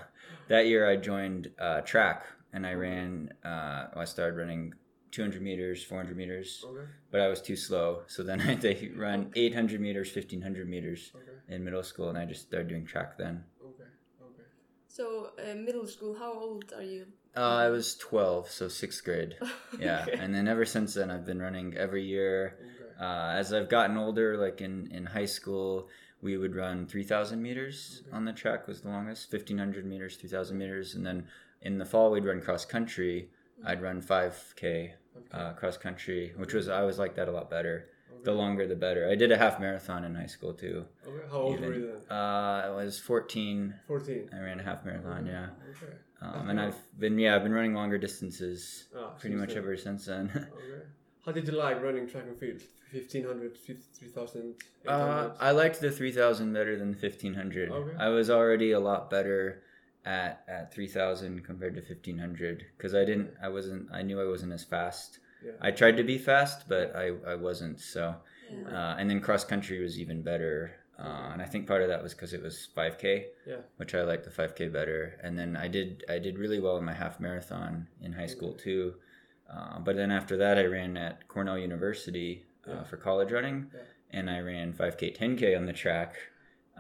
that 0.49 0.67
year 0.67 0.87
I 0.87 0.97
joined 0.97 1.51
uh, 1.59 1.81
track 1.81 2.27
and 2.53 2.67
I 2.67 2.75
ran, 2.75 3.33
uh, 3.43 3.87
I 3.97 4.05
started 4.05 4.37
running 4.37 4.75
200 5.15 5.41
meters, 5.43 5.83
400 5.85 6.17
meters, 6.17 6.65
Okay. 6.67 6.87
but 7.11 7.21
I 7.21 7.29
was 7.29 7.41
too 7.41 7.57
slow. 7.57 8.03
So 8.07 8.23
then 8.23 8.41
I 8.45 8.45
had 8.45 8.61
to 8.63 8.93
run 8.97 9.31
800 9.35 9.81
meters, 9.81 10.09
1500 10.15 10.69
meters 10.69 11.13
Okay. 11.15 11.55
in 11.55 11.65
middle 11.65 11.83
school 11.83 12.09
and 12.09 12.19
I 12.19 12.25
just 12.25 12.43
started 12.49 12.69
doing 12.69 12.85
track 12.85 13.17
then. 13.17 13.45
Okay. 13.65 13.91
Okay. 14.21 14.49
So, 14.89 15.31
uh, 15.39 15.55
middle 15.55 15.87
school, 15.87 16.17
how 16.19 16.33
old 16.33 16.73
are 16.77 16.83
you? 16.83 17.07
Uh, 17.37 17.41
I 17.67 17.69
was 17.69 17.97
12, 17.97 18.51
so 18.51 18.69
sixth 18.69 19.05
grade. 19.05 19.37
Yeah, 19.79 20.03
Okay. 20.07 20.17
and 20.21 20.33
then 20.33 20.47
ever 20.47 20.65
since 20.65 20.95
then, 20.95 21.11
I've 21.11 21.27
been 21.27 21.43
running 21.43 21.77
every 21.77 22.05
year. 22.05 22.59
Okay. 22.61 23.05
Uh, 23.05 23.31
as 23.41 23.53
I've 23.53 23.69
gotten 23.69 23.97
older, 23.97 24.37
like 24.37 24.61
in, 24.61 24.89
in 24.93 25.05
high 25.07 25.25
school, 25.27 25.89
we 26.23 26.37
would 26.37 26.55
run 26.55 26.87
3,000 26.87 27.43
meters 27.43 28.03
Okay. 28.07 28.17
on 28.17 28.25
the 28.25 28.33
track 28.33 28.69
was 28.69 28.83
the 28.83 28.89
longest, 28.89 29.33
1,500 29.33 29.85
meters, 29.85 30.17
3,000 30.17 30.57
meters, 30.57 30.95
and 30.95 31.05
then 31.05 31.27
in 31.61 31.79
the 31.79 31.85
fall 31.85 32.11
we'd 32.13 32.25
run 32.25 32.41
cross 32.41 32.65
country. 32.65 33.31
I'd 33.67 33.83
run 33.83 34.01
5K 34.03 34.93
uh, 35.33 35.53
cross 35.53 35.77
country, 35.77 36.33
which 36.37 36.53
was 36.55 36.69
I 36.69 36.81
always 36.81 36.99
liked 36.99 37.17
that 37.17 37.29
a 37.29 37.33
lot 37.33 37.51
better. 37.51 37.89
The 38.23 38.33
longer, 38.33 38.67
the 38.67 38.75
better. 38.77 39.11
I 39.11 39.17
did 39.17 39.33
a 39.33 39.37
half 39.37 39.61
marathon 39.61 40.03
in 40.05 40.15
high 40.15 40.27
school 40.27 40.55
too. 40.55 40.87
Okay. 41.07 41.27
How 41.31 41.39
old 41.39 41.57
even. 41.59 41.69
were 41.69 41.75
you 41.75 41.87
then? 41.89 42.01
Uh, 42.11 42.63
I 42.67 42.71
was 42.71 42.99
14. 42.99 43.75
14. 43.87 44.31
I 44.33 44.39
ran 44.41 44.61
a 44.61 44.63
half 44.63 44.83
marathon, 44.83 45.27
yeah. 45.27 45.49
Okay. 45.71 45.93
Um, 46.23 46.49
and 46.49 46.59
I've 46.59 46.99
been, 46.99 47.19
yeah, 47.19 47.37
I've 47.37 47.43
been 47.43 47.53
running 47.53 47.75
longer 47.75 47.99
distances 47.99 48.85
Ah, 48.97 49.09
pretty 49.21 49.37
much 49.37 49.51
then. 49.51 49.59
ever 49.59 49.77
since 49.77 50.07
then. 50.07 50.31
Okay. 50.57 50.85
How 51.27 51.33
did 51.33 51.47
you 51.47 51.53
like 51.55 51.83
running 51.83 52.09
track 52.09 52.25
and 52.27 52.39
field? 52.39 52.63
1500, 52.93 53.59
3000, 53.99 54.55
Uh, 54.87 55.31
I 55.41 55.51
liked 55.51 55.81
the 55.81 55.91
3000 55.91 56.53
better 56.53 56.79
than 56.79 56.93
the 56.93 56.97
1500. 56.99 57.71
Okay. 57.71 57.97
I 57.99 58.09
was 58.09 58.31
already 58.31 58.73
a 58.73 58.81
lot 58.81 59.11
better 59.11 59.64
at 60.05 60.45
at 60.49 60.73
3000 60.75 61.45
compared 61.45 61.75
to 61.75 61.81
1500 61.81 62.67
because 62.77 62.95
I 62.95 63.05
didn't 63.05 63.31
I 63.43 63.49
wasn't 63.49 63.89
I 63.93 64.03
knew 64.03 64.21
I 64.21 64.27
wasn't 64.29 64.53
as 64.53 64.65
fast. 64.65 65.19
Yeah. 65.45 65.53
I 65.61 65.71
tried 65.71 65.97
to 65.97 66.03
be 66.05 66.19
fast, 66.19 66.69
but 66.69 66.95
I 66.97 67.13
I 67.27 67.35
wasn't. 67.35 67.81
So 67.81 68.15
Yeah. 68.51 68.69
uh, 68.69 68.97
and 68.99 69.09
then 69.09 69.21
cross 69.21 69.45
country 69.45 69.81
was 69.81 69.99
even 69.99 70.23
better. 70.23 70.77
Uh, 70.99 71.31
and 71.33 71.43
I 71.43 71.47
think 71.47 71.67
part 71.67 71.83
of 71.83 71.89
that 71.89 72.03
was 72.03 72.15
because 72.15 72.33
it 72.35 72.43
was 72.43 72.69
5K, 72.77 73.27
Yeah. 73.47 73.57
which 73.79 73.95
I 73.97 74.03
liked 74.03 74.25
the 74.25 74.31
5K 74.31 74.69
better. 74.73 75.19
And 75.25 75.37
then 75.39 75.57
I 75.57 75.67
did 75.69 76.05
I 76.09 76.19
did 76.19 76.39
really 76.39 76.61
well 76.61 76.77
in 76.77 76.85
my 76.85 76.93
half 76.93 77.19
marathon 77.21 77.89
in 78.01 78.13
high 78.13 78.27
school 78.29 78.53
too. 78.55 78.95
Uh, 79.51 79.79
but 79.81 79.97
then 79.97 80.11
after 80.11 80.37
that, 80.37 80.57
I 80.59 80.65
ran 80.67 80.97
at 80.97 81.27
Cornell 81.29 81.59
University 81.59 82.45
uh, 82.67 82.71
Yeah. 82.71 82.83
for 82.85 82.97
college 82.97 83.31
running, 83.33 83.71
Yeah. 83.75 83.81
and 84.19 84.31
I 84.31 84.41
ran 84.41 84.73
5K, 84.73 85.11
10K 85.17 85.55
on 85.57 85.67
the 85.67 85.73
track, 85.73 86.17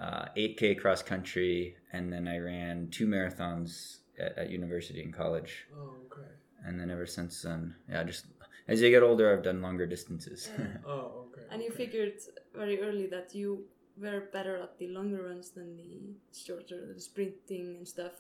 uh, 0.01 0.27
8K 0.37 0.79
cross 0.81 1.03
country, 1.03 1.77
and 1.93 2.13
then 2.13 2.27
I 2.29 2.39
ran 2.39 2.89
two 2.91 3.07
marathons 3.07 3.99
at, 4.19 4.37
at 4.39 4.51
university 4.51 5.03
and 5.03 5.13
college. 5.13 5.67
Oh, 5.77 5.95
okay. 6.07 6.29
And 6.67 6.81
then 6.81 6.91
ever 6.91 7.07
since 7.07 7.43
then, 7.43 7.75
yeah, 7.89 8.03
just 8.05 8.27
as 8.69 8.81
you 8.81 8.91
get 8.91 9.03
older, 9.03 9.33
I've 9.33 9.43
done 9.45 9.61
longer 9.63 9.87
distances. 9.87 10.49
Oh, 10.87 11.27
okay. 11.33 11.43
And 11.51 11.63
you 11.63 11.69
okay. 11.69 11.85
figured 11.85 12.15
very 12.55 12.81
early 12.81 13.07
that 13.09 13.35
you 13.35 13.65
were 13.97 14.23
better 14.33 14.57
at 14.57 14.79
the 14.79 14.89
longer 14.89 15.23
runs 15.29 15.51
than 15.51 15.77
the 15.77 16.15
shorter, 16.33 16.93
the 16.95 17.01
sprinting 17.01 17.77
and 17.79 17.87
stuff. 17.87 18.13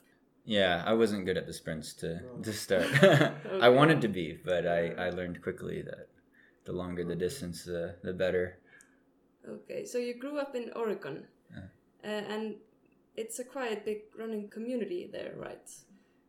yeah, 0.44 0.84
I 0.86 0.92
wasn't 0.92 1.24
good 1.24 1.38
at 1.38 1.46
the 1.46 1.52
sprints 1.54 1.94
to, 1.94 2.20
No. 2.20 2.42
to 2.42 2.52
start. 2.52 2.86
Okay. 3.02 3.32
I 3.60 3.68
wanted 3.70 4.00
to 4.02 4.08
be, 4.08 4.38
but 4.44 4.66
I, 4.66 4.88
I 5.06 5.10
learned 5.10 5.42
quickly 5.42 5.82
that 5.82 6.08
the 6.66 6.72
longer 6.72 7.02
the 7.04 7.16
distance, 7.16 7.64
the, 7.64 7.96
the 8.02 8.12
better. 8.12 8.58
Okay, 9.48 9.84
so 9.84 9.98
you 9.98 10.14
grew 10.18 10.38
up 10.38 10.54
in 10.54 10.70
Oregon, 10.76 11.16
Yeah. 11.16 11.26
And 12.08 12.56
it's 13.16 13.38
a 13.38 13.44
quite 13.44 13.84
big 13.84 14.02
running 14.18 14.48
community 14.48 15.08
there, 15.10 15.34
right? 15.36 15.70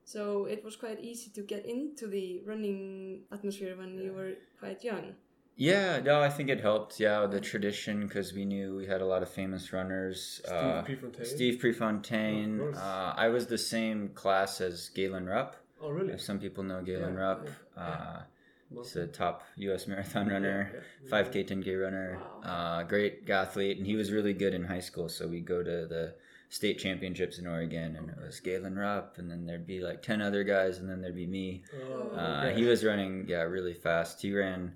So 0.04 0.46
it 0.46 0.64
was 0.64 0.76
quite 0.76 1.00
easy 1.04 1.32
to 1.32 1.42
get 1.42 1.66
into 1.66 2.08
the 2.08 2.42
running 2.46 3.22
atmosphere 3.32 3.76
when 3.76 3.98
you 3.98 4.14
were 4.14 4.34
quite 4.60 4.84
young. 4.84 5.16
Yeah, 5.58 6.02
no, 6.02 6.22
I 6.22 6.30
think 6.30 6.50
it 6.50 6.60
helped. 6.60 7.00
Yeah, 7.00 7.26
the 7.28 7.40
tradition 7.40 8.06
because 8.08 8.34
we 8.34 8.44
knew 8.46 8.76
we 8.76 8.86
had 8.86 9.02
a 9.02 9.06
lot 9.06 9.24
of 9.24 9.30
famous 9.30 9.72
runners. 9.72 10.42
Steve 10.44 10.54
uh, 10.54 10.82
Prefontaine. 10.84 11.26
Steve 11.26 11.60
Prefontaine. 11.60 12.60
Of. 12.60 12.76
Uh, 12.76 13.14
I 13.16 13.30
was 13.30 13.48
the 13.48 13.58
same 13.58 14.10
class 14.10 14.60
as 14.60 14.90
Galen 14.90 15.26
Rupp. 15.26 15.56
Oh, 15.82 15.90
really? 15.90 16.14
If 16.14 16.22
some 16.22 16.40
people 16.40 16.64
know 16.64 16.82
Galen 16.82 17.14
Yeah, 17.14 17.20
Rupp, 17.20 17.50
yeah, 17.78 17.84
uh, 17.84 18.14
No. 18.18 18.24
He's 18.70 18.96
a 18.96 19.08
top 19.08 19.44
U.S. 19.58 19.88
marathon 19.92 20.28
runner, 20.28 20.72
Yeah, 20.74 20.80
yeah. 21.18 21.24
5K, 21.24 21.48
10K 21.50 21.82
runner, 21.82 22.20
Wow. 22.44 22.50
uh, 22.80 22.84
great 22.84 23.30
athlete, 23.30 23.78
and 23.78 23.86
he 23.86 23.96
was 23.96 24.12
really 24.12 24.34
good 24.34 24.54
in 24.54 24.64
high 24.64 24.80
school. 24.80 25.10
So 25.10 25.28
we 25.28 25.42
go 25.42 25.64
to 25.64 25.86
the 25.88 26.16
state 26.50 26.78
championships 26.80 27.38
in 27.40 27.48
Oregon, 27.48 27.96
and 27.96 28.10
it 28.10 28.18
was 28.24 28.40
Galen 28.40 28.76
Rupp, 28.76 29.18
and 29.18 29.30
then 29.30 29.46
there'd 29.46 29.68
be 29.68 29.80
like 29.82 30.02
ten 30.02 30.22
other 30.22 30.44
guys, 30.44 30.78
and 30.80 30.90
then 30.90 31.02
there'd 31.02 31.16
be 31.16 31.28
me. 31.28 31.64
Oh, 31.76 32.10
Uh. 32.18 32.50
He 32.50 32.64
was 32.64 32.84
running, 32.86 33.26
yeah, 33.28 33.42
really 33.42 33.74
fast. 33.74 34.22
He 34.22 34.34
ran 34.34 34.74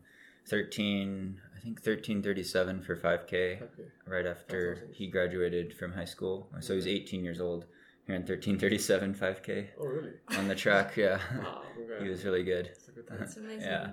13, 0.48 1.40
I 1.56 1.60
think 1.60 1.78
1337 1.78 2.82
for 2.82 2.96
5K 2.96 3.62
Okay. 3.62 3.88
right 4.08 4.26
after 4.26 4.74
awesome. 4.78 4.94
he 4.94 5.08
graduated 5.08 5.74
from 5.78 5.94
high 5.94 6.06
school. 6.06 6.50
So 6.60 6.74
he 6.74 6.78
was 6.78 6.88
18 6.88 7.24
years 7.24 7.40
old. 7.40 7.66
He 8.06 8.12
ran 8.14 8.22
1337 8.22 9.14
5K 9.14 9.68
Oh, 9.80 9.86
really? 9.86 10.14
on 10.38 10.48
the 10.48 10.56
track. 10.56 10.98
Yeah, 10.98 11.20
Wow, 11.38 11.62
Okay. 11.78 12.04
he 12.04 12.10
was 12.10 12.26
really 12.26 12.44
good. 12.44 12.72
That's 13.08 13.08
a 13.08 13.08
good 13.08 13.08
time. 13.08 13.20
that's 13.20 13.38
amazing. 13.38 13.62
Yeah. 13.62 13.92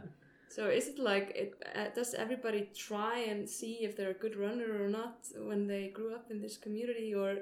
So 0.48 0.68
is 0.68 0.88
it 0.88 0.98
like 0.98 1.32
it? 1.34 1.54
Uh, 1.74 1.88
does 1.94 2.14
everybody 2.14 2.70
try 2.74 3.18
and 3.18 3.48
see 3.48 3.78
if 3.82 3.96
they're 3.96 4.10
a 4.10 4.14
good 4.14 4.36
runner 4.36 4.82
or 4.82 4.88
not 4.88 5.18
when 5.36 5.66
they 5.66 5.88
grew 5.88 6.14
up 6.14 6.30
in 6.30 6.40
this 6.40 6.56
community, 6.56 7.14
or 7.14 7.38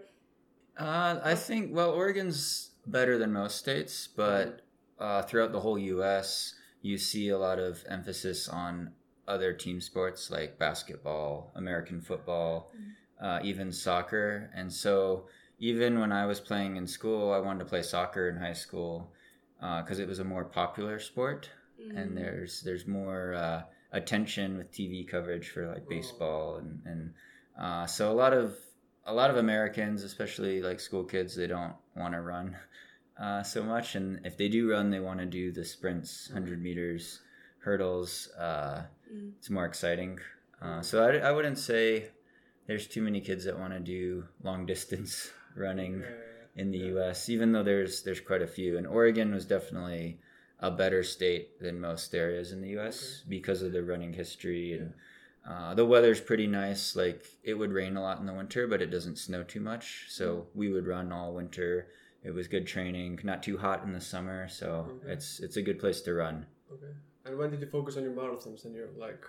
Uh, 0.77 1.21
I 1.23 1.35
think 1.35 1.73
well, 1.75 1.91
Oregon's 1.91 2.71
better 2.87 3.17
than 3.19 3.33
most 3.33 3.57
states, 3.59 4.09
but 4.09 4.63
uh, 4.99 5.23
throughout 5.23 5.53
the 5.53 5.61
whole 5.61 5.79
U.S., 5.79 6.55
you 6.83 6.99
see 6.99 7.29
a 7.29 7.39
lot 7.39 7.59
of 7.59 7.85
emphasis 7.89 8.49
on 8.49 8.93
other 9.29 9.53
team 9.53 9.81
sports 9.81 10.31
like 10.31 10.59
basketball, 10.59 11.53
American 11.55 12.01
football, 12.01 12.73
uh, 13.21 13.39
even 13.43 13.73
soccer. 13.73 14.51
And 14.55 14.71
so, 14.73 15.29
even 15.59 16.01
when 16.01 16.13
I 16.13 16.27
was 16.27 16.41
playing 16.41 16.77
in 16.77 16.87
school, 16.87 17.33
I 17.33 17.39
wanted 17.39 17.61
to 17.61 17.65
play 17.67 17.83
soccer 17.83 18.29
in 18.29 18.37
high 18.37 18.53
school 18.55 19.13
because 19.83 19.99
it 19.99 20.09
was 20.09 20.19
a 20.19 20.25
more 20.25 20.45
popular 20.45 20.99
sport, 20.99 21.51
Mm, 21.81 21.99
and 21.99 22.17
there's 22.17 22.63
there's 22.63 22.87
more 22.87 23.35
uh, 23.35 23.63
attention 23.91 24.59
with 24.59 24.71
TV 24.71 25.07
coverage 25.09 25.49
for 25.51 25.67
like 25.67 25.89
baseball 25.89 26.57
and 26.59 26.81
and 26.87 27.03
uh, 27.59 27.85
so 27.87 28.13
a 28.13 28.17
lot 28.23 28.33
of 28.33 28.55
a 29.07 29.13
lot 29.13 29.31
of 29.31 29.37
Americans, 29.37 30.05
especially 30.05 30.63
like 30.63 30.79
school 30.81 31.05
kids, 31.05 31.35
they 31.35 31.49
don't 31.49 31.75
want 31.97 32.15
to 32.15 32.21
run 32.21 32.57
uh, 33.25 33.43
so 33.43 33.63
much, 33.63 33.97
and 33.97 34.21
if 34.25 34.37
they 34.39 34.49
do 34.49 34.71
run, 34.71 34.91
they 34.91 35.01
want 35.01 35.19
to 35.21 35.27
do 35.27 35.51
the 35.53 35.65
sprints, 35.65 36.31
hundred 36.33 36.63
meters, 36.63 37.21
hurdles. 37.59 38.29
Uh, 38.39 38.83
Mm. 39.13 39.33
It's 39.39 39.51
more 39.51 39.67
exciting. 39.67 40.19
Uh, 40.63 40.81
so 40.81 41.05
I, 41.07 41.29
I 41.29 41.31
wouldn't 41.31 41.59
say 41.59 42.07
there's 42.67 42.87
too 42.87 43.03
many 43.03 43.21
kids 43.21 43.45
that 43.45 43.59
want 43.59 43.73
to 43.75 43.81
do 43.81 44.25
long 44.43 44.67
distance 44.67 45.31
running. 45.57 46.03
In 46.57 46.71
the 46.71 46.79
U.S. 46.79 47.29
Even 47.29 47.53
though 47.53 47.63
there's 47.63 48.03
there's 48.03 48.21
quite 48.21 48.43
a 48.43 48.47
few, 48.47 48.77
and 48.79 48.87
Oregon 48.87 49.33
was 49.35 49.45
definitely 49.47 50.21
a 50.61 50.71
better 50.71 51.03
state 51.03 51.61
than 51.61 51.81
most 51.81 52.15
areas 52.15 52.53
in 52.53 52.61
the 52.63 52.71
U.S. 52.71 53.23
because 53.29 53.61
of 53.63 53.73
the 53.73 53.83
running 53.83 54.13
history 54.13 54.73
and 54.79 54.95
uh, 55.47 55.75
the 55.75 55.85
weather's 55.85 56.21
pretty 56.21 56.47
nice. 56.47 56.97
Like 56.97 57.27
it 57.43 57.55
would 57.55 57.73
rain 57.73 57.97
a 57.97 58.03
lot 58.03 58.21
in 58.21 58.27
the 58.27 58.33
winter, 58.33 58.67
but 58.67 58.81
it 58.81 58.91
doesn't 58.91 59.19
snow 59.19 59.43
too 59.43 59.61
much, 59.61 60.07
so 60.09 60.47
we 60.55 60.73
would 60.73 60.87
run 60.87 61.13
all 61.13 61.35
winter. 61.35 61.89
it 62.23 62.33
was 62.33 62.49
good 62.49 62.67
training, 62.67 63.21
not 63.23 63.43
too 63.43 63.59
hot 63.59 63.85
in 63.85 63.93
the 63.93 64.01
summer, 64.01 64.49
so 64.49 64.87
Okay. 65.03 65.13
it's 65.13 65.41
it's 65.41 65.57
a 65.57 65.63
good 65.63 65.79
place 65.79 66.01
to 66.03 66.15
run. 66.15 66.47
Okay. 66.73 66.95
And 67.27 67.37
when 67.39 67.51
did 67.51 67.61
you 67.61 67.67
focus 67.67 67.97
on 67.99 68.03
your 68.05 68.13
marathons 68.13 68.65
and 68.65 68.75
your 68.75 68.89
like 68.97 69.25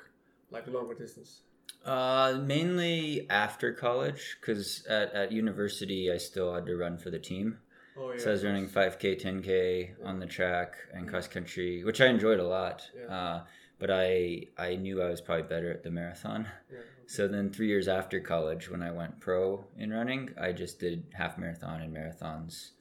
like 0.51 0.67
longer 0.67 0.93
distance? 0.93 1.41
Uh, 1.85 2.39
mainly 2.41 3.29
after 3.29 3.71
college, 3.71 4.37
because 4.41 4.85
at, 4.87 5.13
at 5.13 5.31
university 5.31 6.11
I 6.11 6.17
still 6.17 6.53
had 6.53 6.65
to 6.65 6.75
run 6.75 6.97
for 6.97 7.11
the 7.11 7.19
team. 7.19 7.59
Oh 7.97 8.11
yeah. 8.11 8.17
So 8.17 8.29
I 8.29 8.33
was 8.33 8.43
running 8.43 8.67
5K, 8.67 9.21
10K 9.21 10.03
on 10.03 10.19
the 10.19 10.25
track 10.25 10.75
and 10.93 11.07
cross 11.07 11.27
country, 11.27 11.83
which 11.83 12.01
I 12.01 12.07
enjoyed 12.07 12.39
a 12.39 12.47
lot. 12.47 12.89
Yeah. 12.97 13.15
Uh, 13.15 13.43
but 13.77 13.91
I 13.91 14.47
I 14.57 14.75
knew 14.75 15.01
I 15.01 15.09
was 15.09 15.21
probably 15.21 15.47
better 15.47 15.71
at 15.71 15.83
the 15.83 15.91
marathon. 15.91 16.47
Yeah. 16.71 16.79
So 17.07 17.27
then 17.27 17.51
three 17.51 17.67
years 17.67 17.87
after 17.87 18.19
college, 18.19 18.69
when 18.69 18.81
I 18.81 18.91
went 18.91 19.19
pro 19.19 19.65
in 19.77 19.91
running, 19.91 20.31
I 20.41 20.53
just 20.53 20.79
did 20.79 21.05
half 21.13 21.37
marathon 21.37 21.81
and 21.81 21.95
marathons. 21.95 22.71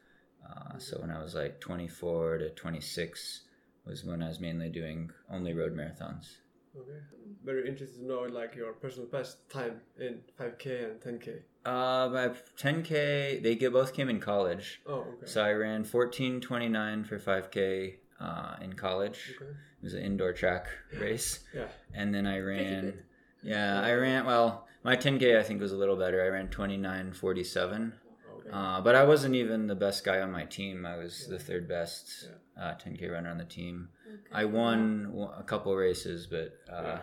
Uh, 0.48 0.78
so 0.78 0.98
when 1.00 1.10
I 1.10 1.22
was 1.22 1.34
like 1.34 1.60
24 1.60 2.38
to 2.38 2.50
26 2.50 3.42
was 3.86 4.04
when 4.04 4.22
I 4.22 4.28
was 4.28 4.40
mainly 4.40 4.70
doing 4.70 5.10
only 5.30 5.52
road 5.52 5.76
marathons. 5.76 6.36
Okay. 6.76 6.98
Very 7.44 7.68
interested 7.68 7.98
to 8.00 8.06
know 8.06 8.22
like 8.22 8.54
your 8.56 8.72
personal 8.72 9.08
best 9.08 9.48
time 9.48 9.80
in 9.98 10.20
5k 10.40 10.84
and 10.84 11.00
10k. 11.00 11.40
Uh, 11.64 12.08
my 12.12 12.30
10K, 12.58 13.42
they 13.42 13.54
get, 13.54 13.72
both 13.72 13.94
came 13.94 14.08
in 14.10 14.20
college. 14.20 14.80
Oh 14.86 15.00
okay. 15.16 15.26
So 15.26 15.42
I 15.42 15.52
ran 15.52 15.84
14:29 15.84 17.06
for 17.06 17.18
5K 17.18 17.94
uh, 18.20 18.56
in 18.60 18.72
college. 18.74 19.34
okay. 19.36 19.50
It 19.50 19.84
was 19.84 19.94
an 19.94 20.02
indoor 20.02 20.32
track 20.32 20.66
race, 20.98 21.40
Yeah. 21.54 21.68
and 21.94 22.14
then 22.14 22.26
I 22.26 22.38
ran. 22.40 23.02
Yeah, 23.42 23.80
I 23.82 23.92
ran. 23.94 24.24
Well, 24.24 24.66
my 24.82 24.96
10K 24.96 25.38
I 25.38 25.42
think 25.42 25.60
was 25.60 25.72
a 25.72 25.76
little 25.76 25.96
better. 25.96 26.22
I 26.24 26.28
ran 26.28 26.48
29:47. 26.48 27.92
Okay. 28.40 28.50
Uh, 28.52 28.80
but 28.80 28.94
I 28.94 29.04
wasn't 29.04 29.34
even 29.34 29.66
the 29.66 29.74
best 29.74 30.04
guy 30.04 30.20
on 30.20 30.30
my 30.32 30.44
team. 30.44 30.84
I 30.86 30.96
was 30.96 31.26
the 31.28 31.38
third 31.38 31.68
best 31.68 32.28
uh, 32.60 32.74
10K 32.74 33.10
runner 33.10 33.30
on 33.30 33.38
the 33.38 33.44
team. 33.44 33.88
Okay. 34.06 34.20
I 34.32 34.44
won 34.44 35.12
a 35.38 35.42
couple 35.42 35.74
races, 35.74 36.26
but 36.26 36.52
uh, 36.72 36.98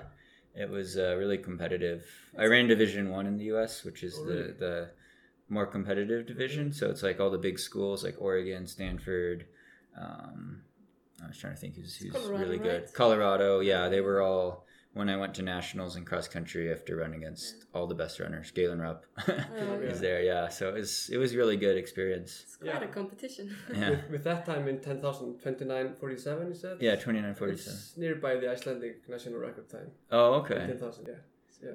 it 0.56 0.70
was 0.70 0.98
uh, 0.98 1.16
really 1.18 1.38
competitive. 1.38 2.06
I 2.38 2.46
ran 2.46 2.68
Division 2.68 3.10
One 3.10 3.26
in 3.28 3.38
the 3.38 3.46
U.S., 3.46 3.84
which 3.84 4.04
is 4.04 4.18
Oh, 4.20 4.26
the 4.26 4.34
really? 4.34 4.52
the 4.54 4.90
more 5.50 5.66
competitive 5.66 6.26
division. 6.26 6.72
So 6.72 6.90
it's 6.90 7.04
like 7.04 7.20
all 7.20 7.30
the 7.30 7.38
big 7.38 7.60
schools, 7.60 8.04
like 8.04 8.16
Oregon, 8.20 8.66
Stanford. 8.68 9.46
Um, 10.00 10.62
I 11.24 11.28
was 11.28 11.38
trying 11.38 11.54
to 11.54 11.60
think 11.60 11.76
who's, 11.76 11.96
who's 11.98 12.12
Colorado, 12.14 12.44
really 12.44 12.58
good. 12.58 12.84
right? 12.84 12.94
Colorado, 12.94 13.60
yeah, 13.60 13.90
they 13.90 14.02
were 14.02 14.22
all. 14.22 14.66
When 14.94 15.08
I 15.08 15.16
went 15.16 15.34
to 15.36 15.42
nationals 15.42 15.96
in 15.96 16.04
cross 16.04 16.28
country, 16.28 16.68
I 16.68 16.72
have 16.72 16.84
to 16.86 16.96
run 16.98 17.14
against 17.14 17.66
all 17.74 17.88
the 17.88 17.96
best 17.96 18.20
runners. 18.20 18.52
Galen 18.52 18.82
Rupp 18.82 19.06
Oh, 19.28 19.80
is 19.80 20.02
yeah. 20.02 20.02
there, 20.08 20.22
yeah. 20.24 20.50
So 20.50 20.68
it 20.70 20.74
was 20.74 21.10
it 21.14 21.18
was 21.18 21.34
really 21.34 21.56
good 21.56 21.78
experience. 21.78 22.42
It's 22.44 22.58
quite 22.58 22.68
Yeah. 22.82 22.84
a 22.84 22.88
competition. 22.88 23.56
Yeah, 23.74 23.90
With, 23.92 24.10
with 24.12 24.24
that 24.26 24.46
time 24.46 24.68
in 24.68 24.80
10,000, 24.82 25.40
29.47 25.40 26.48
you 26.50 26.54
said? 26.56 26.78
yeah, 26.82 26.96
twenty 26.98 27.22
nine 27.22 27.36
forty 27.36 27.56
seven. 27.56 27.80
It's 27.80 27.96
nearby 27.98 28.36
the 28.36 28.50
Icelandic 28.52 29.08
national 29.08 29.40
record 29.40 29.70
time. 29.70 29.92
Oh, 30.12 30.34
okay. 30.42 30.56
10,000, 30.68 31.08
yeah. 31.08 31.14
Yeah. 31.64 31.72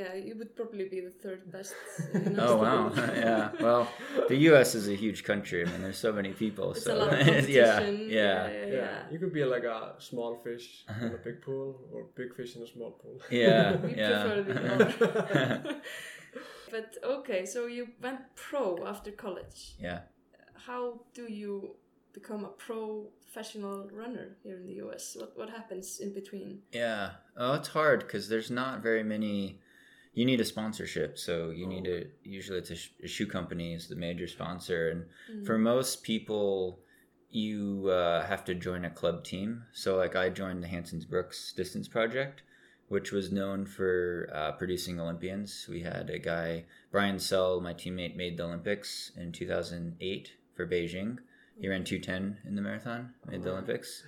Yeah, 0.00 0.12
you 0.26 0.34
would 0.38 0.52
probably 0.58 0.86
be 0.94 1.00
the 1.08 1.14
third 1.24 1.42
best. 1.54 1.74
in 2.14 2.38
Oh 2.46 2.56
wow, 2.64 2.82
yeah. 3.26 3.50
Well, 3.66 3.82
the 4.28 4.36
U.S. 4.50 4.74
is 4.80 4.86
a 4.96 4.96
huge 5.04 5.20
country. 5.30 5.58
I 5.64 5.66
mean, 5.70 5.82
there's 5.84 6.02
so 6.08 6.12
many 6.20 6.32
people. 6.44 6.64
It's 6.72 6.84
so 6.84 6.94
a 6.94 6.98
lot 7.02 7.12
of 7.12 7.18
yeah, 7.26 7.76
competition. 7.76 8.10
yeah, 8.10 8.48
yeah, 8.48 8.66
Yeah. 8.66 8.66
yeah. 8.80 8.98
You 9.12 9.18
could 9.22 9.32
be 9.40 9.44
like 9.54 9.64
a 9.64 9.80
small 10.10 10.32
fish 10.44 10.66
in 11.02 11.12
a 11.20 11.20
big 11.28 11.38
pool 11.46 11.68
or 11.92 12.00
big 12.20 12.30
fish 12.38 12.56
in 12.56 12.62
a 12.62 12.70
small 12.74 12.90
pool. 13.00 13.16
yeah, 13.30 13.76
We 13.84 13.94
yeah. 13.96 14.22
the 14.48 15.76
But 16.70 16.96
okay, 17.04 17.46
so 17.46 17.66
you 17.66 17.88
went 18.02 18.20
pro 18.34 18.86
after 18.86 19.10
college. 19.12 19.60
yeah. 19.88 20.00
How 20.68 20.84
do 21.14 21.24
you 21.42 21.76
become 22.12 22.44
a 22.44 22.52
professional 22.68 23.88
runner 23.92 24.28
here 24.42 24.56
in 24.60 24.66
the 24.66 24.76
US? 24.84 25.16
What 25.18 25.30
what 25.38 25.48
happens 25.58 26.00
in 26.04 26.10
between? 26.20 26.50
Yeah. 26.72 27.04
Oh, 27.36 27.54
it's 27.58 27.68
hard 27.68 28.00
because 28.00 28.24
there's 28.28 28.50
not 28.50 28.82
very 28.82 29.04
many. 29.04 29.60
You 30.16 30.24
need 30.24 30.40
a 30.40 30.44
sponsorship, 30.46 31.18
so 31.18 31.50
you 31.50 31.66
need 31.66 31.86
Oh. 31.86 32.00
to. 32.00 32.06
Usually, 32.24 32.58
it's 32.58 32.70
a, 32.70 32.74
sh- 32.76 32.92
a 33.04 33.06
shoe 33.06 33.26
company 33.26 33.74
is 33.74 33.86
the 33.88 33.96
major 33.96 34.26
sponsor, 34.26 34.88
and 34.90 35.04
Mm. 35.30 35.46
for 35.46 35.58
most 35.58 36.02
people, 36.02 36.80
you 37.30 37.88
uh, 37.90 38.24
have 38.26 38.42
to 38.46 38.54
join 38.54 38.84
a 38.86 38.90
club 38.90 39.24
team. 39.24 39.64
So, 39.72 39.96
like, 39.96 40.16
I 40.16 40.30
joined 40.30 40.62
the 40.62 40.68
Hansons 40.68 41.04
Brooks 41.04 41.52
Distance 41.52 41.86
Project, 41.86 42.42
which 42.88 43.12
was 43.12 43.30
known 43.30 43.66
for 43.66 44.30
uh, 44.32 44.52
producing 44.52 44.98
Olympians. 44.98 45.66
We 45.68 45.82
had 45.82 46.08
a 46.08 46.18
guy, 46.18 46.64
Brian 46.90 47.18
Sell, 47.18 47.60
my 47.60 47.74
teammate, 47.74 48.16
made 48.16 48.38
the 48.38 48.44
Olympics 48.44 49.12
in 49.16 49.32
2008 49.32 50.32
for 50.54 50.66
Beijing. 50.66 51.18
He 51.60 51.68
ran 51.68 51.84
210 51.84 52.38
in 52.48 52.54
the 52.54 52.62
marathon, 52.62 53.12
made 53.30 53.42
the 53.42 53.50
Olympics. 53.50 54.02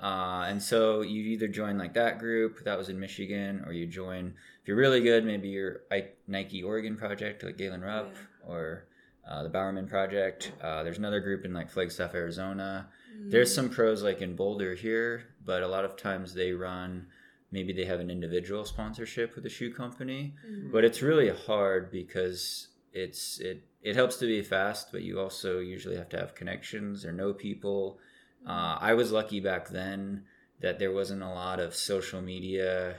Uh, 0.00 0.44
and 0.48 0.62
so 0.62 1.00
you 1.00 1.22
either 1.24 1.48
join 1.48 1.76
like 1.78 1.94
that 1.94 2.18
group 2.20 2.62
that 2.64 2.78
was 2.78 2.88
in 2.88 3.00
Michigan, 3.00 3.64
or 3.66 3.72
you 3.72 3.86
join 3.86 4.26
if 4.57 4.57
you're 4.68 4.76
really 4.76 5.00
good, 5.00 5.24
maybe 5.24 5.48
your 5.48 5.80
Nike 6.26 6.62
Oregon 6.62 6.94
project 6.94 7.42
like 7.42 7.56
Galen 7.56 7.80
Rupp, 7.80 8.14
or 8.46 8.84
uh, 9.26 9.42
the 9.42 9.48
Bowerman 9.48 9.88
project. 9.88 10.52
Uh, 10.62 10.82
there's 10.82 10.98
another 10.98 11.20
group 11.20 11.46
in 11.46 11.54
like 11.54 11.70
Flagstaff, 11.70 12.14
Arizona. 12.14 12.86
Mm. 13.18 13.30
There's 13.30 13.52
some 13.54 13.70
pros 13.70 14.02
like 14.02 14.20
in 14.20 14.36
Boulder 14.36 14.74
here, 14.74 15.24
but 15.42 15.62
a 15.62 15.66
lot 15.68 15.86
of 15.86 15.96
times 15.96 16.34
they 16.34 16.52
run. 16.52 17.06
Maybe 17.50 17.72
they 17.72 17.86
have 17.86 17.98
an 18.00 18.10
individual 18.10 18.66
sponsorship 18.66 19.34
with 19.34 19.46
a 19.46 19.48
shoe 19.48 19.72
company, 19.72 20.34
Mm. 20.46 20.70
but 20.70 20.84
it's 20.84 21.00
really 21.00 21.30
hard 21.30 21.90
because 21.90 22.68
it's 22.92 23.40
it 23.40 23.62
it 23.82 23.96
helps 23.96 24.16
to 24.18 24.26
be 24.26 24.42
fast, 24.42 24.92
but 24.92 25.00
you 25.00 25.18
also 25.18 25.60
usually 25.60 25.96
have 25.96 26.10
to 26.10 26.18
have 26.18 26.34
connections 26.34 27.06
or 27.06 27.12
know 27.12 27.32
people. 27.32 27.98
Uh, 28.46 28.76
I 28.78 28.92
was 28.92 29.12
lucky 29.12 29.40
back 29.40 29.68
then 29.70 30.24
that 30.60 30.78
there 30.78 30.92
wasn't 30.92 31.22
a 31.22 31.28
lot 31.28 31.58
of 31.58 31.74
social 31.74 32.20
media, 32.20 32.96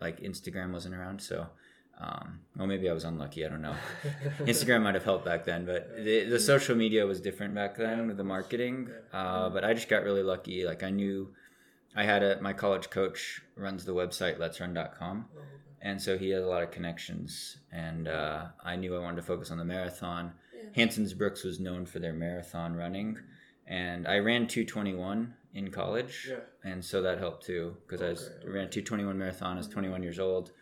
like 0.00 0.20
Instagram 0.20 0.72
wasn't 0.72 0.94
around. 0.94 1.20
So, 1.20 1.46
um, 2.00 2.40
well, 2.56 2.66
maybe 2.66 2.88
I 2.88 2.92
was 2.92 3.04
unlucky. 3.04 3.44
I 3.44 3.48
don't 3.48 3.62
know. 3.62 3.76
Instagram 4.40 4.82
might 4.82 4.94
have 4.94 5.04
helped 5.04 5.24
back 5.24 5.44
then, 5.44 5.66
but 5.66 5.96
the, 5.96 6.24
the 6.24 6.40
social 6.40 6.76
media 6.76 7.06
was 7.06 7.20
different 7.20 7.54
back 7.54 7.76
then 7.76 8.06
with 8.06 8.16
the 8.16 8.24
marketing. 8.24 8.88
Uh, 9.12 9.50
but 9.50 9.64
I 9.64 9.74
just 9.74 9.88
got 9.88 10.02
really 10.02 10.22
lucky. 10.22 10.64
Like 10.64 10.82
I 10.82 10.90
knew 10.90 11.32
I 11.94 12.04
had 12.04 12.22
a 12.22 12.40
my 12.40 12.52
college 12.52 12.90
coach 12.90 13.42
runs 13.56 13.84
the 13.84 13.94
website 13.94 14.38
letsrun.com. 14.38 15.26
And 15.82 16.00
so 16.00 16.18
he 16.18 16.28
has 16.30 16.44
a 16.44 16.46
lot 16.46 16.62
of 16.62 16.70
connections, 16.70 17.56
and 17.72 18.06
uh, 18.06 18.48
I 18.62 18.76
knew 18.76 18.94
I 18.94 18.98
wanted 18.98 19.16
to 19.16 19.22
focus 19.22 19.50
on 19.50 19.56
the 19.56 19.64
marathon. 19.64 20.32
Yeah. 20.54 20.68
Hanson's 20.74 21.14
Brooks 21.14 21.42
was 21.42 21.58
known 21.58 21.86
for 21.86 22.00
their 22.00 22.12
marathon 22.12 22.76
running, 22.76 23.16
and 23.70 24.06
I 24.06 24.18
ran 24.18 24.46
221 24.46 25.34
in 25.54 25.70
college, 25.70 26.26
Yeah. 26.30 26.40
and 26.70 26.84
so 26.84 27.00
that 27.02 27.18
helped 27.18 27.46
too 27.46 27.76
because 27.86 28.02
I 28.02 28.10
was, 28.10 28.28
Okay, 28.40 28.48
ran 28.48 28.68
221 28.70 29.16
marathon. 29.18 29.54
I 29.56 29.58
was 29.58 29.68
21 29.68 30.02
years 30.02 30.18
old, 30.18 30.52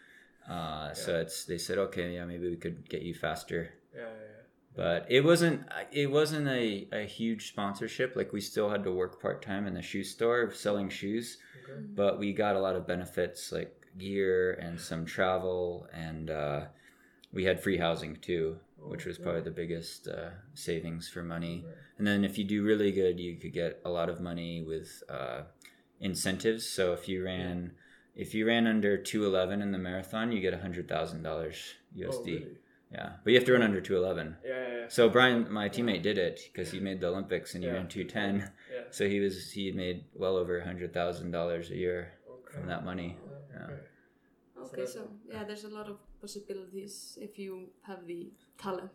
uh, 0.49 0.93
so 0.95 1.19
it's 1.21 1.45
they 1.45 1.59
said 1.59 1.79
okay, 1.79 2.15
yeah, 2.15 2.25
maybe 2.25 2.49
we 2.49 2.57
could 2.57 2.89
get 2.89 3.03
you 3.03 3.15
faster. 3.15 3.61
Yeah, 3.95 4.03
yeah, 4.03 4.43
But 4.77 5.07
it 5.11 5.23
wasn't 5.25 5.67
it 5.93 6.11
wasn't 6.11 6.49
a, 6.49 6.89
a 6.93 7.05
huge 7.07 7.49
sponsorship. 7.49 8.15
Like 8.17 8.33
we 8.33 8.41
still 8.41 8.69
had 8.71 8.83
to 8.85 8.93
work 8.93 9.21
part 9.21 9.43
time 9.43 9.67
in 9.67 9.75
the 9.75 9.83
shoe 9.83 10.05
store 10.05 10.53
selling 10.53 10.89
shoes. 10.89 11.39
Okay. 11.65 11.81
but 12.03 12.19
we 12.19 12.33
got 12.33 12.57
a 12.57 12.61
lot 12.61 12.77
of 12.77 12.87
benefits 12.87 13.53
like 13.53 13.73
gear 13.99 14.53
and 14.65 14.81
some 14.81 15.05
travel 15.05 15.87
and 15.93 16.31
uh, 16.31 16.61
we 17.33 17.45
had 17.45 17.63
free 17.63 17.77
housing 17.77 18.17
too 18.17 18.57
which 18.87 19.05
was 19.05 19.19
probably 19.19 19.41
the 19.43 19.51
biggest 19.51 20.09
uh, 20.09 20.31
savings 20.55 21.09
for 21.09 21.23
money 21.23 21.65
and 21.99 22.07
then 22.07 22.25
if 22.25 22.39
you 22.39 22.45
do 22.45 22.63
really 22.65 22.93
good 22.93 23.19
you 23.19 23.37
could 23.37 23.53
get 23.53 23.81
a 23.85 23.91
lot 23.91 24.09
of 24.09 24.21
money 24.21 24.63
with 24.67 25.03
uh, 25.09 25.43
incentives 26.01 26.67
so 26.69 26.93
if 26.93 27.09
you 27.09 27.25
ran 27.25 27.73
if 28.15 28.35
you 28.35 28.47
ran 28.47 28.67
under 28.67 28.97
211 28.97 29.63
in 29.63 29.73
the 29.73 29.79
marathon 29.79 30.33
you 30.33 30.41
get 30.41 30.55
$100000 30.55 30.89
usd 30.89 31.67
Oh, 32.07 32.23
really? 32.25 32.47
yeah 32.93 33.11
but 33.25 33.31
you 33.33 33.39
have 33.39 33.47
to 33.47 33.53
run 33.53 33.63
under 33.63 33.81
211 33.81 34.37
Yeah, 34.45 34.51
yeah, 34.51 34.77
yeah. 34.83 34.89
so 34.89 35.09
brian 35.09 35.51
my 35.53 35.69
teammate 35.69 36.03
did 36.03 36.19
it 36.19 36.41
because 36.53 36.71
he 36.71 36.81
made 36.81 37.01
the 37.01 37.09
olympics 37.09 37.55
and 37.55 37.63
he 37.63 37.69
Yeah. 37.71 37.77
ran 37.77 37.89
210 37.89 38.39
yeah. 38.39 38.81
so 38.91 39.09
he 39.09 39.21
was 39.21 39.51
he 39.53 39.73
made 39.73 40.05
well 40.15 40.37
over 40.37 40.61
$100000 40.61 41.71
a 41.71 41.77
year 41.77 42.13
Okay. 42.31 42.55
from 42.55 42.67
that 42.69 42.85
money. 42.85 43.19
Okay. 43.55 43.75
Okay, 44.65 44.87
so 44.87 45.09
yeah, 45.27 45.45
there's 45.45 45.65
a 45.65 45.69
lot 45.69 45.89
of 45.89 45.97
possibilities 46.21 47.19
if 47.21 47.39
you 47.39 47.69
have 47.83 48.07
the 48.07 48.31
talent. 48.59 48.93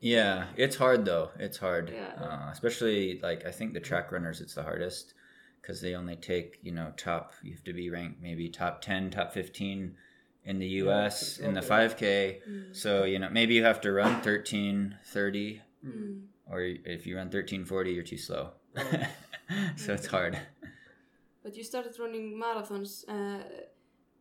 Yeah, 0.00 0.46
it's 0.56 0.76
hard 0.76 1.04
though. 1.04 1.30
It's 1.38 1.58
hard, 1.58 1.90
Yeah. 1.90 2.12
uh, 2.20 2.48
especially 2.52 3.18
like 3.22 3.44
I 3.46 3.50
think 3.50 3.74
the 3.74 3.80
track 3.80 4.12
runners. 4.12 4.40
It's 4.40 4.54
the 4.54 4.62
hardest 4.62 5.14
because 5.60 5.80
they 5.80 5.94
only 5.94 6.16
take 6.16 6.58
you 6.62 6.72
know 6.72 6.92
top. 6.96 7.32
You 7.42 7.52
have 7.52 7.64
to 7.64 7.72
be 7.72 7.90
ranked 7.90 8.22
maybe 8.22 8.48
top 8.48 8.80
ten, 8.80 9.10
top 9.10 9.32
fifteen 9.32 9.96
in 10.44 10.58
the 10.60 10.68
U.S. 10.84 11.38
in 11.38 11.52
the 11.54 11.62
five 11.62 11.96
k. 11.96 12.40
So 12.72 13.04
you 13.04 13.18
know 13.18 13.28
maybe 13.30 13.54
you 13.54 13.64
have 13.64 13.80
to 13.82 13.92
run 13.92 14.20
thirteen 14.22 14.96
thirty, 15.04 15.62
Mm. 15.84 16.26
or 16.50 16.60
if 16.62 17.06
you 17.06 17.16
run 17.16 17.30
thirteen 17.30 17.64
forty, 17.64 17.92
you're 17.92 18.04
too 18.04 18.18
slow. 18.18 18.50
so 19.76 19.92
it's 19.94 20.06
hard. 20.06 20.38
But 21.42 21.56
you 21.56 21.64
started 21.64 21.98
running 21.98 22.38
marathons 22.40 23.04
uh, 23.08 23.42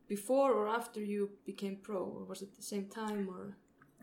before 0.08 0.52
or 0.54 0.67
after 0.67 1.00
you 1.04 1.32
became 1.46 1.78
pro, 1.78 2.04
or 2.04 2.24
was 2.26 2.41
it 2.41 2.56
the 2.56 2.63
same 2.63 2.88
time? 2.88 3.28
Or 3.30 3.58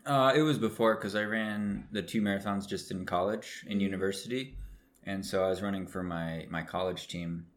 Uh, 0.05 0.31
it 0.35 0.43
was 0.43 0.59
before 0.59 0.95
because 0.95 1.15
I 1.15 1.23
ran 1.23 1.87
the 1.91 2.03
two 2.03 2.21
marathons 2.21 2.67
just 2.67 2.91
in 2.91 3.05
college, 3.05 3.65
in 3.67 3.79
university, 3.79 4.55
and 5.03 5.25
so 5.25 5.43
I 5.43 5.49
was 5.49 5.61
running 5.61 5.87
for 5.87 6.03
my 6.03 6.45
my 6.49 6.61
college 6.61 7.07
team 7.07 7.47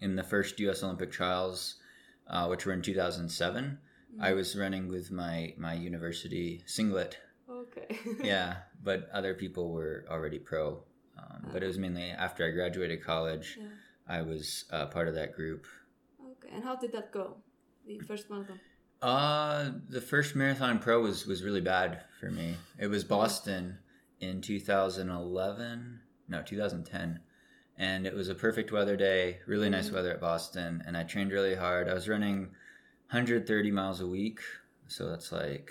in 0.00 0.14
the 0.16 0.22
first 0.22 0.60
U.S. 0.60 0.82
Olympic 0.82 1.10
trials, 1.10 1.76
uh, 2.28 2.46
which 2.46 2.66
were 2.66 2.72
in 2.72 2.82
2007. 2.82 3.78
I 4.20 4.32
was 4.32 4.56
running 4.56 4.88
with 4.88 5.10
my 5.10 5.54
my 5.58 5.74
university 5.74 6.62
singlet. 6.66 7.18
Okay. 7.48 7.98
Yeah, 8.22 8.56
but 8.82 9.08
other 9.12 9.34
people 9.34 9.72
were 9.72 10.04
already 10.08 10.38
pro. 10.38 10.84
Um, 11.18 11.48
but 11.52 11.62
it 11.62 11.66
was 11.66 11.78
mainly 11.78 12.10
after 12.10 12.46
I 12.46 12.50
graduated 12.50 13.02
college. 13.02 13.58
Yeah. 13.60 13.66
I 14.06 14.22
was 14.22 14.64
uh, 14.70 14.86
part 14.86 15.08
of 15.08 15.14
that 15.14 15.34
group. 15.34 15.66
Okay. 16.32 16.54
And 16.54 16.64
how 16.64 16.76
did 16.76 16.92
that 16.92 17.12
go? 17.12 17.36
The 17.88 17.98
first 18.00 18.28
marathon. 18.28 18.60
Uh, 19.00 19.70
the 19.88 20.00
first 20.00 20.36
marathon 20.36 20.78
pro 20.78 21.00
was 21.00 21.26
was 21.26 21.42
really 21.42 21.62
bad 21.62 22.04
for 22.20 22.30
me. 22.30 22.54
It 22.78 22.88
was 22.88 23.02
Boston 23.02 23.78
in 24.20 24.42
2011, 24.42 26.00
no, 26.28 26.42
2010. 26.42 27.20
And 27.78 28.06
it 28.06 28.14
was 28.14 28.28
a 28.28 28.34
perfect 28.34 28.72
weather 28.72 28.96
day, 28.96 29.38
really 29.46 29.70
nice 29.70 29.88
Mhm. 29.88 29.94
weather 29.94 30.10
at 30.12 30.20
Boston, 30.20 30.82
and 30.84 30.96
I 30.96 31.04
trained 31.04 31.30
really 31.32 31.54
hard. 31.54 31.88
I 31.88 31.94
was 31.94 32.08
running 32.08 32.50
130 33.10 33.70
miles 33.70 34.00
a 34.00 34.06
week, 34.06 34.40
so 34.88 35.08
that's 35.08 35.32
like 35.32 35.70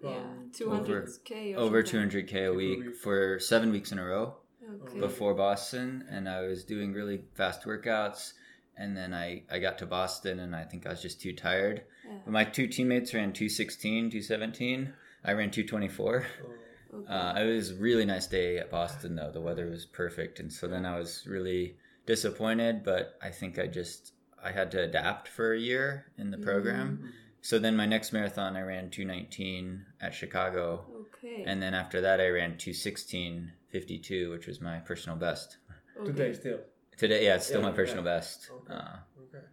Yeah. 0.00 0.20
Um, 0.20 0.50
200k 0.54 1.54
or 1.54 1.58
over 1.58 1.82
200k 1.82 2.44
a 2.46 2.54
week 2.54 2.78
week. 2.86 2.96
for 2.96 3.40
7 3.40 3.72
weeks 3.72 3.90
in 3.92 3.98
a 3.98 4.06
row 4.06 4.36
Okay. 4.84 5.00
before 5.00 5.34
Boston, 5.34 6.06
and 6.08 6.28
I 6.28 6.42
was 6.46 6.64
doing 6.64 6.92
really 6.92 7.24
fast 7.34 7.64
workouts. 7.64 8.32
And 8.78 8.96
then 8.96 9.12
I, 9.12 9.42
I 9.50 9.58
got 9.58 9.78
to 9.78 9.86
Boston, 9.86 10.38
and 10.38 10.54
I 10.54 10.62
think 10.64 10.86
I 10.86 10.90
was 10.90 11.02
just 11.02 11.20
too 11.20 11.32
tired. 11.32 11.82
Yeah. 12.06 12.18
My 12.26 12.44
two 12.44 12.68
teammates 12.68 13.12
ran 13.12 13.32
216, 13.32 14.10
217. 14.10 14.92
I 15.24 15.32
ran 15.32 15.50
224. 15.50 16.26
Oh, 16.44 16.50
Okay. 16.94 17.12
Uh, 17.12 17.34
it 17.42 17.46
was 17.54 17.72
a 17.72 17.74
really 17.74 18.06
nice 18.06 18.26
day 18.26 18.56
at 18.56 18.70
Boston, 18.70 19.14
though. 19.14 19.30
The 19.30 19.42
weather 19.42 19.68
was 19.68 19.84
perfect. 19.84 20.40
And 20.40 20.50
so 20.50 20.66
then 20.66 20.86
I 20.86 20.98
was 20.98 21.26
really 21.26 21.76
disappointed, 22.06 22.82
but 22.82 23.18
I 23.22 23.28
think 23.28 23.58
I 23.58 23.66
just, 23.66 24.14
I 24.42 24.52
had 24.52 24.70
to 24.70 24.82
adapt 24.84 25.28
for 25.28 25.52
a 25.52 25.58
year 25.58 26.06
in 26.16 26.30
the 26.30 26.38
program. 26.38 27.12
So 27.42 27.58
then 27.58 27.76
my 27.76 27.84
next 27.84 28.12
marathon, 28.14 28.56
I 28.56 28.62
ran 28.62 28.88
219 28.88 29.84
at 30.00 30.14
Chicago. 30.14 30.86
okay. 31.22 31.44
And 31.46 31.60
then 31.62 31.74
after 31.74 32.00
that, 32.00 32.20
I 32.22 32.28
ran 32.30 32.56
216, 32.56 33.52
52, 33.70 34.30
which 34.30 34.46
was 34.46 34.60
my 34.62 34.78
personal 34.78 35.18
best. 35.18 35.58
okay. 35.98 36.06
Today 36.06 36.32
still. 36.32 36.60
Today, 36.98 37.24
yeah, 37.24 37.36
it's 37.36 37.46
still 37.46 37.60
Yeah, 37.60 37.70
my 37.70 37.76
personal 37.80 38.04
yeah. 38.04 38.16
best. 38.16 38.50
Okay. 38.50 38.74
Uh, 38.74 38.96
Okay. 39.22 39.44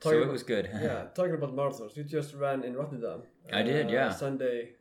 so 0.00 0.10
Talking 0.10 0.28
it 0.28 0.32
was 0.32 0.42
good. 0.42 0.70
yeah, 0.86 1.04
talking 1.14 1.34
about 1.34 1.54
marathons, 1.54 1.96
you 1.96 2.04
just 2.04 2.34
ran 2.34 2.64
in 2.64 2.74
Rotterdam. 2.74 3.22
I 3.52 3.62
did, 3.62 3.86
uh, 3.86 3.90
yeah. 3.98 4.10
Sunday, 4.10 4.72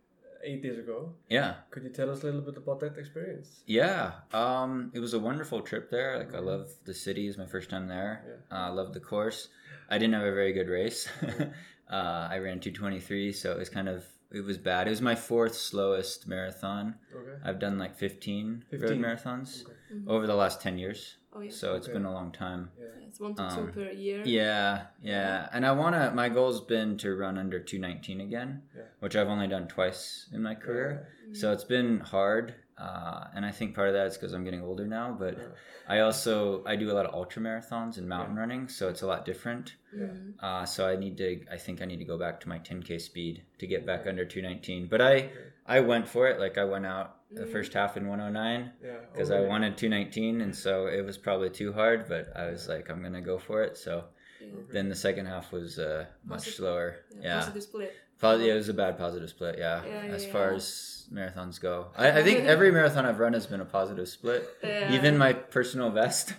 eight 0.43 0.61
days 0.63 0.77
ago. 0.79 1.13
yeah. 1.29 1.55
Could 1.71 1.83
you 1.83 1.89
tell 1.89 2.09
us 2.09 2.21
a 2.23 2.25
little 2.27 2.41
bit 2.41 2.57
about 2.57 2.79
that 2.79 2.97
experience? 2.97 3.49
Yeah, 3.65 4.11
um, 4.33 4.91
it 4.93 4.99
was 4.99 5.13
a 5.13 5.19
wonderful 5.19 5.61
trip 5.61 5.89
there. 5.91 6.17
Like 6.17 6.33
I 6.33 6.39
love 6.39 6.71
the 6.85 6.93
city; 6.93 7.27
it's 7.27 7.37
my 7.37 7.45
first 7.55 7.69
time 7.69 7.87
there. 7.87 8.13
Yeah. 8.27 8.57
Uh, 8.57 8.67
I 8.69 8.69
love 8.69 8.93
the 8.93 8.99
course. 8.99 9.49
I 9.89 9.97
didn't 9.97 10.13
have 10.13 10.27
a 10.33 10.35
very 10.41 10.53
good 10.53 10.69
race. 10.69 11.07
uh, 11.89 12.27
I 12.33 12.37
ran 12.39 12.59
two 12.59 12.71
twenty 12.71 12.99
three, 12.99 13.31
so 13.33 13.51
it 13.51 13.57
was 13.57 13.69
kind 13.69 13.89
of 13.89 14.05
it 14.31 14.43
was 14.43 14.57
bad. 14.57 14.87
It 14.87 14.91
was 14.91 15.01
my 15.01 15.15
fourth 15.15 15.55
slowest 15.55 16.27
marathon. 16.27 16.95
Okay. 17.15 17.37
I've 17.43 17.59
done 17.59 17.77
like 17.79 17.95
fifteen, 17.95 18.63
road 18.71 18.99
marathons 18.99 19.63
Okay. 19.65 19.73
Mhm. 19.93 20.07
over 20.07 20.27
the 20.27 20.35
last 20.35 20.61
ten 20.61 20.77
years, 20.77 21.17
Oh 21.33 21.41
yeah. 21.41 21.51
so 21.51 21.75
it's 21.75 21.87
Okay. 21.87 21.93
been 21.97 22.05
a 22.05 22.11
long 22.13 22.31
time. 22.31 22.71
Yeah. 22.79 22.85
Yeah, 22.85 23.07
It's 23.07 23.19
one 23.19 23.35
to 23.35 23.49
two 23.55 23.61
um, 23.61 23.71
per 23.71 23.89
year. 23.91 24.21
Yeah, 24.25 24.87
yeah, 25.01 25.49
and 25.53 25.65
I 25.65 25.71
wanna. 25.71 26.11
My 26.13 26.29
goal's 26.29 26.61
been 26.61 26.97
to 26.97 27.15
run 27.15 27.37
under 27.37 27.59
two 27.59 27.79
nineteen 27.79 28.21
again, 28.21 28.63
Yeah. 28.75 28.83
which 28.99 29.15
I've 29.15 29.29
only 29.29 29.47
done 29.47 29.67
twice 29.67 30.27
in 30.33 30.41
my 30.41 30.55
career. 30.55 31.07
Mm-hmm. 31.23 31.33
So 31.35 31.51
it's 31.53 31.63
been 31.63 31.99
hard, 32.01 32.55
uh, 32.77 33.27
and 33.35 33.45
I 33.45 33.51
think 33.51 33.75
part 33.75 33.87
of 33.87 33.93
that 33.93 34.07
is 34.07 34.17
because 34.17 34.33
I'm 34.33 34.43
getting 34.43 34.61
older 34.61 34.85
now. 34.85 35.15
But 35.17 35.37
Yeah. 35.37 35.43
I 35.87 35.99
also 35.99 36.63
I 36.65 36.75
do 36.75 36.91
a 36.91 36.95
lot 36.99 37.05
of 37.05 37.13
ultra 37.13 37.41
marathons 37.41 37.97
and 37.97 38.07
mountain 38.09 38.35
running, 38.35 38.67
so 38.67 38.89
it's 38.89 39.01
a 39.01 39.07
lot 39.07 39.23
different. 39.25 39.75
Mhm. 39.95 40.33
Uh, 40.41 40.65
so 40.65 40.85
I 40.87 40.95
need 40.97 41.17
to 41.17 41.45
I 41.49 41.57
think 41.57 41.81
I 41.81 41.85
need 41.85 41.99
to 41.99 42.05
go 42.13 42.17
back 42.17 42.39
to 42.41 42.49
my 42.49 42.59
10k 42.59 42.99
speed 42.99 43.43
to 43.59 43.65
get 43.67 43.85
back 43.85 44.05
under 44.05 44.25
219. 44.25 44.87
But 44.87 45.01
I 45.01 45.29
I 45.67 45.79
went 45.81 46.07
for 46.07 46.27
it. 46.27 46.39
Like 46.39 46.57
I 46.57 46.63
went 46.63 46.85
out 46.85 47.15
the 47.31 47.41
Mhm. 47.45 47.51
first 47.51 47.73
half 47.73 47.97
in 47.97 48.07
109 48.07 48.71
Yeah. 48.83 48.97
because 49.11 49.29
Oh, 49.31 49.35
I 49.35 49.37
really? 49.39 49.49
wanted 49.49 49.77
219, 49.77 50.41
and 50.41 50.55
so 50.55 50.87
it 50.87 51.01
was 51.05 51.17
probably 51.17 51.49
too 51.49 51.73
hard. 51.73 52.07
But 52.07 52.31
I 52.35 52.49
was 52.49 52.67
like 52.69 52.89
I'm 52.89 53.01
gonna 53.03 53.21
go 53.21 53.37
for 53.37 53.63
it. 53.63 53.75
So 53.77 54.05
Yeah. 54.39 54.47
then 54.71 54.87
the 54.89 54.95
second 54.95 55.25
half 55.25 55.51
was 55.51 55.77
uh, 55.79 56.05
much 56.23 56.37
Positive. 56.39 56.53
slower. 56.55 56.95
Yeah. 57.11 57.21
Yeah. 57.23 57.39
Positive 57.39 57.63
split. 57.63 57.93
Po- 58.19 58.35
yeah, 58.37 58.53
it 58.53 58.55
was 58.55 58.69
a 58.69 58.73
bad 58.73 58.97
positive 58.97 59.29
split. 59.29 59.57
Yeah, 59.59 59.85
Yeah, 59.85 60.05
yeah, 60.05 60.11
as 60.13 60.25
far 60.25 60.49
yeah. 60.51 60.55
as 60.55 61.07
marathons 61.13 61.59
go, 61.61 61.91
I, 61.97 62.19
I 62.19 62.23
think 62.23 62.45
every 62.45 62.71
marathon 62.71 63.05
I've 63.05 63.19
run 63.19 63.33
has 63.33 63.45
been 63.45 63.61
a 63.61 63.65
positive 63.65 64.07
split. 64.09 64.47
Yeah. 64.63 64.91
Even 64.93 65.17
my 65.19 65.33
personal 65.33 65.91
best, 65.91 66.33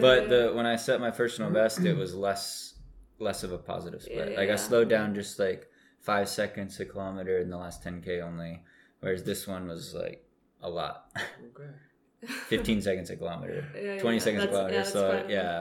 but 0.00 0.28
the 0.28 0.52
when 0.54 0.66
I 0.66 0.76
set 0.76 1.00
my 1.00 1.10
personal 1.10 1.50
best, 1.50 1.80
it 1.80 1.96
was 1.96 2.14
less 2.14 2.74
less 3.18 3.42
of 3.44 3.50
a 3.52 3.58
positive 3.58 4.02
split. 4.02 4.32
Yeah, 4.32 4.36
like 4.36 4.50
I 4.50 4.56
slowed 4.56 4.88
down 4.90 5.14
just 5.14 5.38
like 5.38 5.68
five 6.00 6.28
seconds 6.28 6.78
a 6.80 6.84
kilometer 6.84 7.38
in 7.38 7.48
the 7.48 7.56
last 7.56 7.82
10k 7.82 8.20
only, 8.20 8.62
whereas 9.04 9.22
this 9.30 9.46
one 9.46 9.64
was 9.68 9.94
like 9.94 10.20
a 10.62 10.70
lot, 10.80 10.96
Okay. 11.50 11.70
15 12.48 12.80
seconds 12.88 13.10
a 13.10 13.16
kilometer, 13.16 13.60
Yeah, 13.76 14.00
20 14.00 14.16
yeah, 14.16 14.22
seconds 14.26 14.44
a 14.44 14.48
kilometer. 14.48 14.74
yeah, 14.80 14.82
so 14.96 15.02
fine. 15.12 15.28
yeah, 15.30 15.58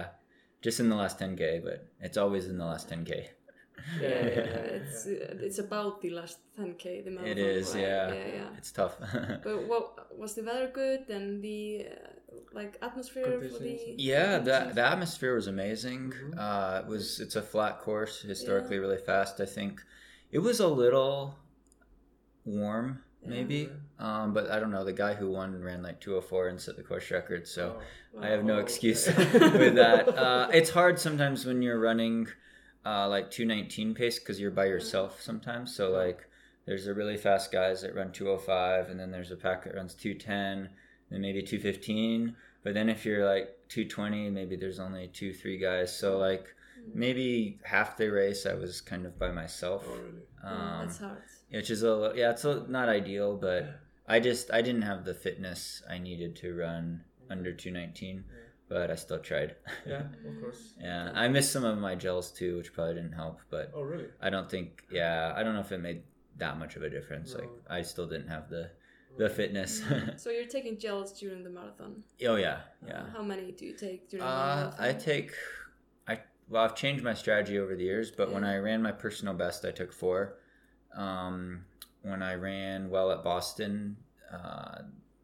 just 0.65 0.79
in 0.79 0.87
the 0.89 0.95
last 1.03 1.19
10k, 1.19 1.61
but 1.67 1.79
it's 1.99 2.17
always 2.17 2.47
in 2.47 2.57
the 2.57 2.65
last 2.73 2.89
10k. 2.89 3.11
Yeah, 3.99 4.09
yeah, 4.09 4.27
yeah. 4.51 4.77
It's 4.79 5.05
uh, 5.05 5.45
it's 5.47 5.59
about 5.67 5.93
the 6.01 6.11
last 6.19 6.37
10k. 6.57 7.03
The 7.05 7.11
marathon. 7.11 7.27
It 7.27 7.37
is, 7.37 7.67
right? 7.73 7.81
yeah. 7.87 8.05
Yeah, 8.19 8.27
yeah. 8.39 8.57
It's 8.59 8.71
tough. 8.79 8.95
But 9.47 9.57
what 9.71 9.85
was 10.21 10.31
the 10.37 10.43
weather 10.47 10.69
good 10.81 11.03
and 11.17 11.43
the 11.47 11.61
uh, 11.91 12.37
like 12.59 12.73
atmosphere 12.87 13.31
for 13.41 13.59
the? 13.65 13.73
Yeah, 14.11 14.31
the 14.47 14.57
the 14.77 14.83
atmosphere 14.93 15.33
was 15.39 15.47
amazing. 15.55 16.01
Mhm. 16.15 16.39
Uh, 16.45 16.75
it 16.83 16.87
was 16.93 17.05
it's 17.25 17.35
a 17.43 17.45
flat 17.53 17.75
course, 17.85 18.15
historically 18.33 18.77
really 18.85 19.01
fast. 19.11 19.33
I 19.45 19.49
think 19.57 19.73
it 20.35 20.39
was 20.47 20.57
a 20.61 20.71
little 20.83 21.17
warm, 22.45 22.87
Yeah. 22.87 23.12
Maybe, 23.25 23.69
um, 23.99 24.33
but 24.33 24.49
I 24.51 24.59
don't 24.59 24.71
know. 24.71 24.83
The 24.83 24.93
guy 24.93 25.13
who 25.13 25.31
won 25.31 25.61
ran 25.61 25.81
like 25.83 25.99
204 26.01 26.47
and 26.49 26.59
set 26.59 26.75
the 26.77 26.83
course 26.83 27.09
record, 27.11 27.47
so 27.47 27.77
Oh. 28.15 28.21
I 28.21 28.27
have 28.27 28.43
no 28.43 28.55
Oh, 28.57 28.59
excuse 28.59 29.07
okay. 29.07 29.39
with 29.57 29.75
that. 29.75 30.07
Uh, 30.09 30.47
it's 30.53 30.69
hard 30.69 30.99
sometimes 30.99 31.45
when 31.45 31.61
you're 31.61 31.79
running 31.79 32.27
uh, 32.85 33.07
like 33.07 33.31
219 33.31 33.93
pace 33.95 34.19
because 34.19 34.39
you're 34.39 34.51
by 34.51 34.65
yourself 34.65 35.21
sometimes. 35.21 35.73
So 35.75 35.89
like 35.89 36.27
there's 36.65 36.85
the 36.85 36.93
really 36.93 37.17
fast 37.17 37.51
guys 37.51 37.81
that 37.81 37.95
run 37.95 38.11
205, 38.11 38.89
and 38.89 38.99
then 38.99 39.09
there's 39.11 39.31
a 39.31 39.35
pack 39.35 39.63
that 39.63 39.75
runs 39.75 39.93
210, 39.95 40.69
then 41.09 41.21
maybe 41.21 41.41
215. 41.41 42.35
But 42.63 42.73
then 42.73 42.87
if 42.89 43.05
you're 43.05 43.25
like 43.25 43.49
220, 43.69 44.29
maybe 44.29 44.55
there's 44.55 44.79
only 44.79 45.07
two, 45.07 45.33
three 45.33 45.57
guys. 45.57 45.95
So 45.97 46.17
like 46.17 46.45
maybe 46.93 47.59
half 47.63 47.97
the 47.97 48.09
race 48.09 48.45
I 48.45 48.53
was 48.53 48.79
kind 48.81 49.05
of 49.05 49.17
by 49.17 49.31
myself, 49.31 49.85
Oh, 49.87 49.91
really? 49.95 50.23
Oh, 50.45 50.47
um, 50.47 50.85
that's 50.85 50.99
hard. 50.99 51.23
Which 51.53 51.69
is 51.69 51.83
a 51.83 51.95
li- 51.95 52.19
yeah, 52.19 52.31
it's 52.31 52.45
a, 52.45 52.65
not 52.67 52.89
ideal, 52.89 53.37
but 53.37 53.79
I 54.07 54.19
just 54.19 54.51
I 54.51 54.61
didn't 54.61 54.81
have 54.83 55.05
the 55.05 55.13
fitness 55.13 55.81
I 55.89 55.97
needed 55.97 56.35
to 56.37 56.55
run 56.55 57.03
under 57.29 57.53
219, 57.53 58.25
but 58.69 58.91
I 58.91 58.95
still 58.95 59.19
tried. 59.19 59.55
Yeah, 59.87 60.03
of 60.25 60.39
course. 60.39 60.73
yeah, 60.81 61.11
I 61.13 61.27
missed 61.27 61.51
some 61.51 61.63
of 61.65 61.77
my 61.77 61.95
gels 61.95 62.31
too, 62.31 62.57
which 62.57 62.73
probably 62.73 62.95
didn't 62.95 63.13
help, 63.13 63.39
but 63.49 63.71
Oh, 63.75 63.81
really? 63.81 64.07
I 64.21 64.29
don't 64.29 64.49
think 64.49 64.83
yeah, 64.91 65.33
I 65.35 65.43
don't 65.43 65.53
know 65.53 65.61
if 65.61 65.71
it 65.71 65.79
made 65.79 66.03
that 66.37 66.57
much 66.57 66.75
of 66.75 66.83
a 66.83 66.89
difference. 66.89 67.33
Like 67.35 67.51
I 67.69 67.81
still 67.81 68.07
didn't 68.07 68.27
have 68.29 68.49
the 68.49 68.71
the 69.17 69.29
fitness. 69.29 69.81
So 70.17 70.31
you're 70.31 70.45
taking 70.45 70.79
gels 70.79 71.19
during 71.19 71.43
the 71.43 71.49
marathon. 71.49 72.03
oh 72.25 72.35
yeah, 72.35 72.59
yeah. 72.87 73.05
How 73.13 73.21
many 73.23 73.51
do 73.51 73.65
you 73.65 73.73
take 73.73 74.09
during 74.09 74.25
the 74.25 74.31
Uh, 74.31 74.55
marathon? 74.55 74.85
I 74.85 74.93
take, 74.93 75.31
I 76.07 76.19
well, 76.49 76.63
I've 76.63 76.75
changed 76.75 77.03
my 77.03 77.13
strategy 77.13 77.59
over 77.59 77.75
the 77.75 77.83
years, 77.83 78.11
but 78.11 78.31
when 78.31 78.43
I 78.43 78.57
ran 78.57 78.81
my 78.81 78.91
personal 78.91 79.33
best, 79.33 79.65
I 79.65 79.71
took 79.71 79.93
four. 79.93 80.39
Um, 80.95 81.65
when 82.01 82.21
I 82.21 82.35
ran 82.35 82.89
well 82.89 83.11
at 83.11 83.23
Boston, 83.23 83.97
uh, 84.31 84.81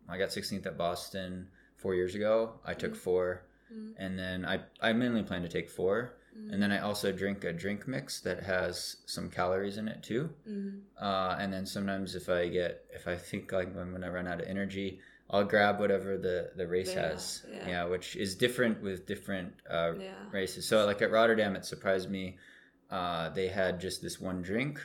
I 0.07 0.17
got 0.17 0.29
16th 0.31 0.65
at 0.65 0.77
Boston 0.77 1.47
four 1.77 1.93
years 1.95 2.15
ago. 2.15 2.53
I 2.65 2.73
took 2.73 2.95
four, 2.95 3.43
Mm. 3.73 3.93
and 3.97 4.17
then 4.17 4.45
I 4.45 4.61
I 4.81 4.93
mainly 4.93 5.21
plan 5.23 5.43
to 5.43 5.47
take 5.47 5.69
four, 5.69 6.15
Mm. 6.35 6.53
and 6.53 6.61
then 6.63 6.71
I 6.71 6.79
also 6.79 7.11
drink 7.11 7.43
a 7.43 7.53
drink 7.53 7.87
mix 7.87 8.19
that 8.21 8.39
has 8.41 8.97
some 9.05 9.29
calories 9.29 9.77
in 9.77 9.87
it 9.87 10.01
too. 10.01 10.33
Mm. 10.47 10.81
Uh, 10.99 11.35
and 11.39 11.53
then 11.53 11.65
sometimes 11.67 12.15
if 12.15 12.29
I 12.29 12.47
get 12.49 12.85
if 12.91 13.07
I 13.07 13.15
think 13.15 13.51
like 13.51 13.67
I'm 13.77 13.91
gonna 13.91 14.11
run 14.11 14.27
out 14.27 14.41
of 14.41 14.47
energy, 14.47 15.01
I'll 15.29 15.43
grab 15.43 15.79
whatever 15.79 16.17
the 16.17 16.51
the 16.55 16.65
race 16.67 16.95
Yeah, 16.95 17.09
has. 17.09 17.45
yeah. 17.51 17.67
Yeah. 17.69 17.83
which 17.85 18.15
is 18.15 18.35
different 18.35 18.81
with 18.81 19.05
different 19.05 19.53
uh, 19.69 19.93
Yeah. 19.99 20.15
races. 20.31 20.65
So 20.67 20.85
like 20.87 21.01
at 21.03 21.11
Rotterdam, 21.11 21.55
it 21.55 21.63
surprised 21.65 22.09
me. 22.09 22.39
Uh, 22.89 23.29
they 23.29 23.49
had 23.49 23.79
just 23.79 24.01
this 24.01 24.19
one 24.19 24.41
drink, 24.41 24.79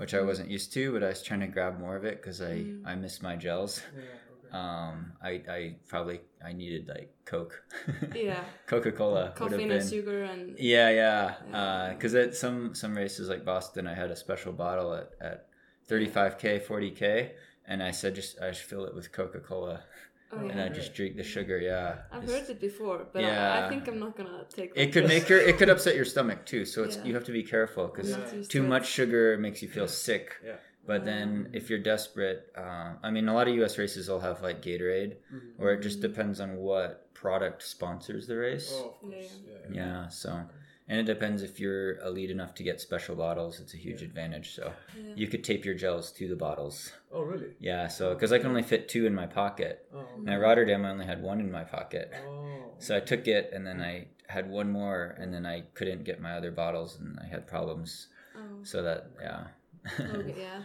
which 0.00 0.14
I 0.14 0.22
wasn't 0.22 0.48
used 0.50 0.72
to, 0.72 0.92
but 0.94 1.02
I 1.04 1.08
was 1.08 1.22
trying 1.22 1.40
to 1.40 1.46
grab 1.46 1.78
more 1.78 1.94
of 1.94 2.04
it 2.04 2.16
because 2.22 2.40
I 2.40 2.54
Mm. 2.64 2.82
I 2.86 2.94
miss 2.94 3.20
my 3.20 3.36
gels. 3.36 3.82
Yeah, 3.94 4.00
okay. 4.00 4.56
Um, 4.60 5.12
I 5.22 5.30
I 5.56 5.60
probably 5.92 6.20
I 6.42 6.52
needed 6.54 6.88
like 6.88 7.08
Coke. 7.26 7.62
Yeah. 8.14 8.42
Coca 8.66 8.92
Cola 8.92 9.32
Coffee 9.36 9.64
and 9.70 9.88
sugar 9.88 10.24
and 10.24 10.58
Yeah, 10.58 10.88
yeah. 11.02 11.34
Yeah. 11.50 11.92
Because 11.92 12.14
at 12.14 12.34
some 12.34 12.74
some 12.74 12.96
races 12.96 13.28
like 13.28 13.44
Boston, 13.44 13.86
I 13.86 13.94
had 13.94 14.10
a 14.10 14.16
special 14.16 14.52
bottle 14.52 14.94
at, 14.94 15.10
at 15.20 15.38
35k, 15.88 16.62
40k, 16.66 17.32
and 17.66 17.82
I 17.82 17.90
said 17.90 18.14
just 18.14 18.40
I 18.40 18.52
should 18.52 18.68
fill 18.72 18.86
it 18.86 18.94
with 18.94 19.12
Coca 19.12 19.40
Cola, 19.40 19.82
Oh, 20.32 20.38
and 20.38 20.58
yeah. 20.58 20.66
I 20.66 20.68
just 20.68 20.94
drink 20.94 21.16
the 21.16 21.24
sugar. 21.24 21.58
Yeah, 21.58 22.02
I've 22.12 22.22
It's- 22.22 22.40
heard 22.40 22.50
it 22.50 22.60
before, 22.60 23.06
but 23.12 23.24
I, 23.24 23.66
I 23.66 23.68
think 23.68 23.88
I'm 23.88 23.98
not 23.98 24.16
gonna 24.16 24.44
take. 24.48 24.70
It 24.70 24.76
that. 24.76 24.92
could 24.92 25.08
make 25.08 25.28
your 25.28 25.40
it 25.40 25.58
could 25.58 25.68
upset 25.68 25.96
your 25.96 26.04
stomach 26.04 26.46
too. 26.46 26.64
So 26.64 26.84
it's 26.84 26.96
Yeah. 26.96 27.04
you 27.06 27.14
have 27.14 27.24
to 27.24 27.32
be 27.32 27.42
careful 27.42 27.88
because 27.88 28.12
I'm 28.12 28.44
too 28.44 28.62
much 28.62 28.86
sugar 28.86 29.36
makes 29.38 29.60
you 29.62 29.68
feel 29.68 29.88
sick. 29.88 30.36
Yeah. 30.44 30.56
But 30.86 31.04
then 31.04 31.50
if 31.52 31.68
you're 31.68 31.78
desperate, 31.94 32.50
uh, 32.56 32.94
I 33.02 33.10
mean, 33.10 33.28
a 33.28 33.34
lot 33.34 33.46
of 33.48 33.54
U.S. 33.56 33.76
races 33.78 34.08
will 34.08 34.20
have 34.20 34.40
like 34.42 34.62
Gatorade, 34.62 35.16
Mhm. 35.32 35.52
or 35.58 35.72
it 35.72 35.82
just 35.82 36.00
depends 36.00 36.40
on 36.40 36.56
what 36.56 37.12
product 37.14 37.62
sponsors 37.62 38.26
the 38.26 38.36
race. 38.36 38.72
Oh, 38.74 38.88
of 38.90 39.00
course. 39.00 39.38
Yeah. 39.46 39.74
Yeah, 39.82 40.08
so 40.08 40.40
and 40.90 40.98
it 40.98 41.04
depends 41.04 41.42
if 41.44 41.60
you're 41.60 41.98
elite 42.00 42.30
enough 42.30 42.52
to 42.56 42.62
get 42.64 42.80
special 42.80 43.14
bottles. 43.14 43.60
It's 43.60 43.74
a 43.74 43.76
huge 43.76 44.02
advantage. 44.02 44.54
So 44.56 44.72
Yeah. 44.96 45.14
you 45.14 45.26
could 45.28 45.44
tape 45.44 45.64
your 45.64 45.76
gels 45.76 46.10
to 46.18 46.26
the 46.28 46.34
bottles. 46.36 46.92
Oh, 47.12 47.22
really? 47.22 47.54
Yeah, 47.60 47.86
so 47.86 48.12
because 48.12 48.32
I 48.32 48.38
can 48.38 48.48
only 48.48 48.64
fit 48.64 48.88
two 48.88 49.06
in 49.06 49.14
my 49.14 49.26
pocket, 49.26 49.86
Oh. 49.94 50.04
and 50.18 50.28
at 50.28 50.40
Rotterdam 50.40 50.84
I 50.84 50.90
only 50.90 51.06
had 51.06 51.22
one 51.22 51.38
in 51.40 51.50
my 51.50 51.62
pocket. 51.64 52.12
Oh. 52.12 52.74
So 52.80 52.96
I 52.96 53.00
took 53.00 53.28
it, 53.28 53.50
and 53.54 53.64
then 53.66 53.80
I 53.80 54.08
had 54.26 54.50
one 54.50 54.68
more, 54.70 55.14
and 55.20 55.32
then 55.32 55.46
I 55.46 55.60
couldn't 55.74 56.02
get 56.04 56.20
my 56.20 56.32
other 56.36 56.50
bottles, 56.50 56.98
and 56.98 57.18
I 57.20 57.26
had 57.26 57.46
problems. 57.46 58.08
Oh, 58.36 58.62
So 58.64 58.82
that 58.82 59.10
yeah, 59.20 59.46
okay, 60.00 60.34
yeah, 60.46 60.62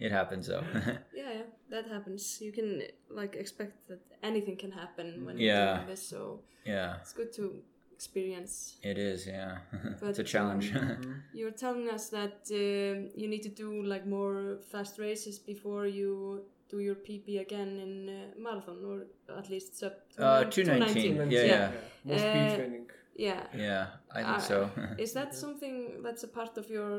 it 0.00 0.10
happens 0.12 0.46
though. 0.48 0.64
yeah, 1.14 1.32
yeah. 1.38 1.42
That 1.70 1.86
happens. 1.86 2.40
You 2.40 2.52
can 2.52 2.82
like 3.10 3.36
expect 3.36 3.74
that 3.88 4.00
anything 4.22 4.56
can 4.56 4.72
happen 4.72 5.24
when 5.24 5.38
Yeah. 5.38 5.50
you're 5.64 5.74
doing 5.76 5.86
this. 5.88 6.02
So 6.08 6.42
yeah, 6.64 6.96
it's 7.00 7.12
good 7.12 7.32
to 7.34 7.62
experience. 7.98 8.52
it 8.92 8.96
is. 9.10 9.26
Yeah, 9.26 9.58
it's 10.08 10.20
a 10.26 10.28
challenge. 10.34 10.66
um, 10.76 11.22
You're 11.38 11.56
telling 11.64 11.86
us 11.96 12.04
that 12.18 12.36
um, 12.62 12.96
you 13.20 13.26
need 13.32 13.42
to 13.48 13.52
do 13.64 13.68
like 13.92 14.04
more 14.18 14.38
fast 14.72 14.94
races 14.98 15.36
before 15.52 15.86
you 15.98 16.10
do 16.72 16.78
your 16.88 16.96
PB 17.06 17.28
again 17.46 17.70
in 17.86 17.92
uh, 18.08 18.14
marathon, 18.46 18.78
or 18.90 18.96
at 19.40 19.46
least 19.50 19.70
sub 19.80 19.92
uh, 20.18 20.44
219. 20.44 20.54
two 20.54 20.64
nineteen. 20.64 21.14
Yeah, 21.30 21.44
Yeah. 21.44 21.54
yeah, 21.54 21.70
More 22.08 22.18
speed 22.18 22.48
Uh, 22.52 22.56
training. 22.56 22.86
Yeah. 23.28 23.42
yeah. 23.68 23.86
I 24.18 24.20
think 24.22 24.38
Uh, 24.38 24.50
so. 24.52 24.70
Is 25.04 25.12
that 25.18 25.34
something 25.34 25.76
that's 26.04 26.24
a 26.24 26.28
part 26.38 26.54
of 26.58 26.66
your 26.70 26.90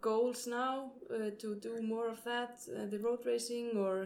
goals 0.00 0.46
now 0.46 0.74
uh, 1.10 1.30
to 1.42 1.48
do 1.66 1.72
more 1.94 2.08
of 2.14 2.20
that, 2.24 2.52
uh, 2.68 2.86
the 2.92 2.98
road 3.06 3.20
racing, 3.26 3.66
or? 3.84 3.96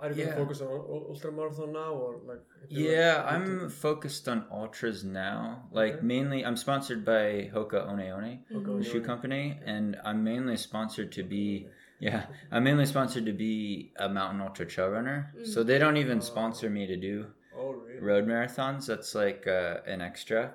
Are 0.00 0.08
you 0.10 0.14
going 0.14 0.28
Yeah. 0.28 0.34
to 0.34 0.40
focus 0.42 0.60
on 0.60 0.68
ul- 0.68 1.06
ultra 1.10 1.32
marathon 1.32 1.72
now, 1.72 1.92
or 1.92 2.20
like? 2.26 2.40
Yeah, 2.68 3.24
I'm 3.26 3.68
focused 3.70 4.28
on 4.28 4.44
ultras 4.50 5.02
now. 5.04 5.68
Like 5.72 5.94
Okay. 5.94 6.06
mainly, 6.06 6.44
I'm 6.44 6.56
sponsored 6.56 7.04
by 7.04 7.50
Hoka 7.52 7.86
One 7.86 7.98
One, 7.98 8.78
the 8.78 8.84
shoe 8.84 9.00
company, 9.00 9.58
and 9.64 9.98
I'm 10.04 10.22
mainly 10.22 10.56
sponsored 10.56 11.10
to 11.12 11.22
be. 11.22 11.68
Yeah, 12.00 12.26
I'm 12.52 12.62
mainly 12.62 12.86
sponsored 12.86 13.26
to 13.26 13.32
be 13.32 13.92
a 13.96 14.08
mountain 14.08 14.40
ultra 14.40 14.66
trail 14.66 14.90
runner. 14.90 15.32
So 15.42 15.64
they 15.64 15.78
don't 15.78 15.96
even 15.96 16.20
sponsor 16.20 16.70
me 16.70 16.86
to 16.86 16.96
do 16.96 17.26
Oh, 17.52 17.72
really? 17.72 17.98
road 18.00 18.26
marathons. 18.28 18.86
That's 18.86 19.14
like 19.16 19.46
uh, 19.48 19.78
an 19.86 20.00
extra. 20.00 20.54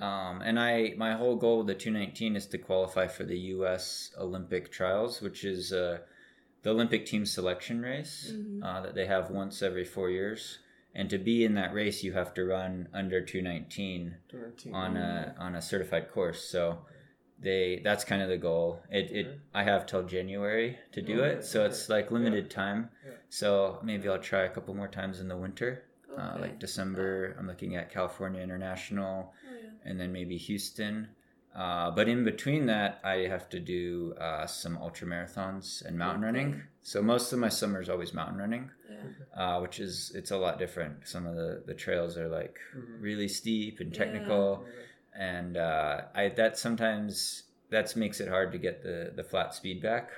Um, 0.00 0.42
and 0.42 0.58
I, 0.58 0.94
my 0.96 1.12
whole 1.12 1.36
goal 1.36 1.58
with 1.58 1.68
the 1.68 1.74
219 1.76 2.34
is 2.34 2.46
to 2.48 2.58
qualify 2.58 3.06
for 3.06 3.22
the 3.22 3.38
U.S. 3.54 4.10
Olympic 4.18 4.72
trials, 4.72 5.20
which 5.20 5.44
is 5.44 5.72
uh, 5.72 5.98
the 6.62 6.70
Olympic 6.70 7.06
team 7.06 7.26
selection 7.26 7.80
race 7.80 8.32
Mhm. 8.32 8.62
uh, 8.62 8.80
that 8.82 8.94
they 8.94 9.06
have 9.06 9.30
once 9.30 9.62
every 9.62 9.84
four 9.84 10.10
years. 10.10 10.58
And 10.94 11.08
to 11.10 11.18
be 11.18 11.44
in 11.44 11.54
that 11.54 11.72
race, 11.72 12.04
you 12.04 12.12
have 12.12 12.34
to 12.34 12.44
run 12.44 12.88
under 12.92 13.20
219 13.24 14.16
219. 14.28 14.74
on 14.74 14.96
a 14.96 15.34
on 15.38 15.54
a 15.54 15.62
certified 15.62 16.10
course. 16.10 16.44
So 16.44 16.84
they 17.38 17.80
that's 17.82 18.04
kind 18.04 18.22
of 18.22 18.28
the 18.28 18.36
goal. 18.36 18.82
It, 18.90 19.10
it 19.10 19.40
I 19.54 19.64
have 19.64 19.86
till 19.86 20.02
January 20.04 20.78
to 20.92 21.00
do 21.02 21.22
Okay, 21.22 21.38
it, 21.38 21.44
so 21.44 21.64
it's 21.64 21.88
like 21.88 22.10
limited 22.10 22.50
time. 22.50 22.90
Yeah. 23.04 23.12
So 23.30 23.80
maybe 23.82 24.08
I'll 24.08 24.18
try 24.18 24.42
a 24.42 24.50
couple 24.50 24.74
more 24.74 24.86
times 24.88 25.18
in 25.20 25.28
the 25.28 25.36
winter, 25.36 25.82
uh, 26.16 26.36
like 26.38 26.58
December. 26.60 27.34
I'm 27.38 27.46
looking 27.48 27.74
at 27.74 27.90
California 27.90 28.42
International 28.42 29.32
oh, 29.34 29.54
yeah. 29.54 29.90
and 29.90 29.98
then 29.98 30.12
maybe 30.12 30.36
Houston. 30.36 31.08
Uh, 31.54 31.90
but 31.90 32.08
in 32.08 32.24
between 32.24 32.66
that, 32.66 32.98
I 33.04 33.26
have 33.28 33.48
to 33.50 33.60
do 33.60 34.14
uh, 34.18 34.46
some 34.46 34.78
ultra 34.78 35.06
marathons 35.06 35.84
and 35.84 35.98
mountain 35.98 36.22
running. 36.22 36.62
So 36.82 37.02
most 37.02 37.32
of 37.32 37.38
my 37.38 37.50
summer 37.50 37.80
is 37.80 37.88
always 37.90 38.14
mountain 38.14 38.38
running, 38.38 38.70
Yeah. 38.88 39.44
uh, 39.56 39.60
which 39.60 39.78
is 39.78 40.12
it's 40.14 40.30
a 40.30 40.36
lot 40.38 40.58
different. 40.58 41.06
Some 41.06 41.26
of 41.26 41.36
the, 41.36 41.62
the 41.66 41.74
trails 41.74 42.16
are 42.16 42.28
like 42.28 42.58
Mhm. 42.74 43.02
really 43.02 43.28
steep 43.28 43.80
and 43.80 43.92
technical, 43.94 44.64
Okay. 44.66 44.70
and 45.14 45.56
uh, 45.58 46.02
I 46.14 46.30
that 46.30 46.56
sometimes 46.58 47.42
that 47.68 47.94
makes 47.96 48.20
it 48.20 48.28
hard 48.28 48.52
to 48.52 48.58
get 48.58 48.82
the 48.82 49.12
the 49.14 49.24
flat 49.24 49.54
speed 49.54 49.82
back. 49.82 50.10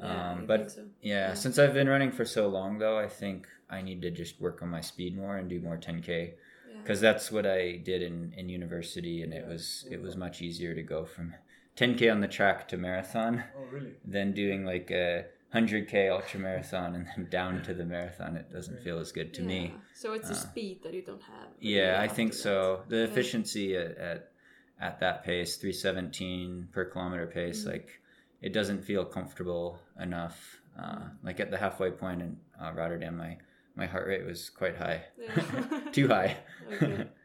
Yeah, 0.00 0.30
Um, 0.32 0.46
but 0.46 0.70
so. 0.70 0.82
yeah, 1.02 1.28
Yeah. 1.28 1.34
since 1.34 1.58
I've 1.58 1.74
been 1.74 1.88
running 1.88 2.12
for 2.12 2.24
so 2.24 2.46
long, 2.48 2.78
though, 2.78 2.98
I 2.98 3.08
think 3.08 3.48
I 3.70 3.80
need 3.82 4.02
to 4.02 4.10
just 4.10 4.40
work 4.40 4.62
on 4.62 4.68
my 4.68 4.80
speed 4.82 5.16
more 5.16 5.36
and 5.38 5.48
do 5.48 5.60
more 5.60 5.76
10k 5.78 6.08
Yeah. 6.08 6.34
Because 6.82 7.00
that's 7.00 7.30
what 7.30 7.46
I 7.46 7.76
did 7.76 8.02
in, 8.02 8.32
in 8.36 8.48
university, 8.48 9.22
and 9.22 9.32
it 9.32 9.44
Yeah. 9.44 9.52
was 9.52 9.84
it 9.90 10.00
was 10.02 10.16
much 10.16 10.42
easier 10.42 10.74
to 10.74 10.82
go 10.82 11.04
from 11.04 11.34
10k 11.76 12.08
on 12.08 12.20
the 12.20 12.28
track 12.28 12.68
to 12.68 12.76
marathon 12.76 13.44
Oh, 13.56 13.64
really? 13.72 13.94
than 14.04 14.32
doing 14.32 14.64
like 14.64 14.90
a 14.90 15.24
100k 15.50 16.08
ultra 16.08 16.40
marathon 16.40 16.94
and 16.94 17.06
then 17.16 17.28
down 17.30 17.62
to 17.62 17.74
the 17.74 17.84
marathon. 17.84 18.36
It 18.36 18.50
doesn't 18.52 18.80
feel 18.80 18.98
as 18.98 19.12
good 19.12 19.32
to 19.34 19.42
me. 19.42 19.80
So 19.94 20.12
it's 20.12 20.30
a 20.30 20.34
Uh, 20.34 20.34
speed 20.34 20.82
that 20.82 20.94
you 20.94 21.02
don't 21.02 21.22
have. 21.22 21.48
Yeah, 21.60 21.98
I 22.00 22.08
think 22.08 22.32
so. 22.32 22.84
The 22.88 22.98
Yeah. 22.98 23.04
efficiency 23.04 23.76
at, 23.76 23.96
at 23.98 24.32
at 24.80 25.00
that 25.00 25.24
pace, 25.24 25.56
317 25.56 26.68
per 26.72 26.84
kilometer 26.84 27.26
pace, 27.26 27.64
Mhm. 27.64 27.72
like 27.72 28.00
it 28.40 28.52
doesn't 28.52 28.82
feel 28.84 29.04
comfortable 29.04 29.80
enough. 29.98 30.60
Uh, 30.78 31.08
like 31.24 31.40
at 31.40 31.50
the 31.50 31.58
halfway 31.58 31.90
point 31.90 32.22
in 32.22 32.36
uh, 32.60 32.72
Rotterdam, 32.74 33.16
my 33.16 33.36
my 33.78 33.86
heart 33.86 34.06
rate 34.08 34.26
was 34.26 34.50
quite 34.50 34.76
high, 34.76 35.00
Yeah. 35.16 35.90
too 35.92 36.08
high. 36.08 36.36
Okay. 36.72 37.06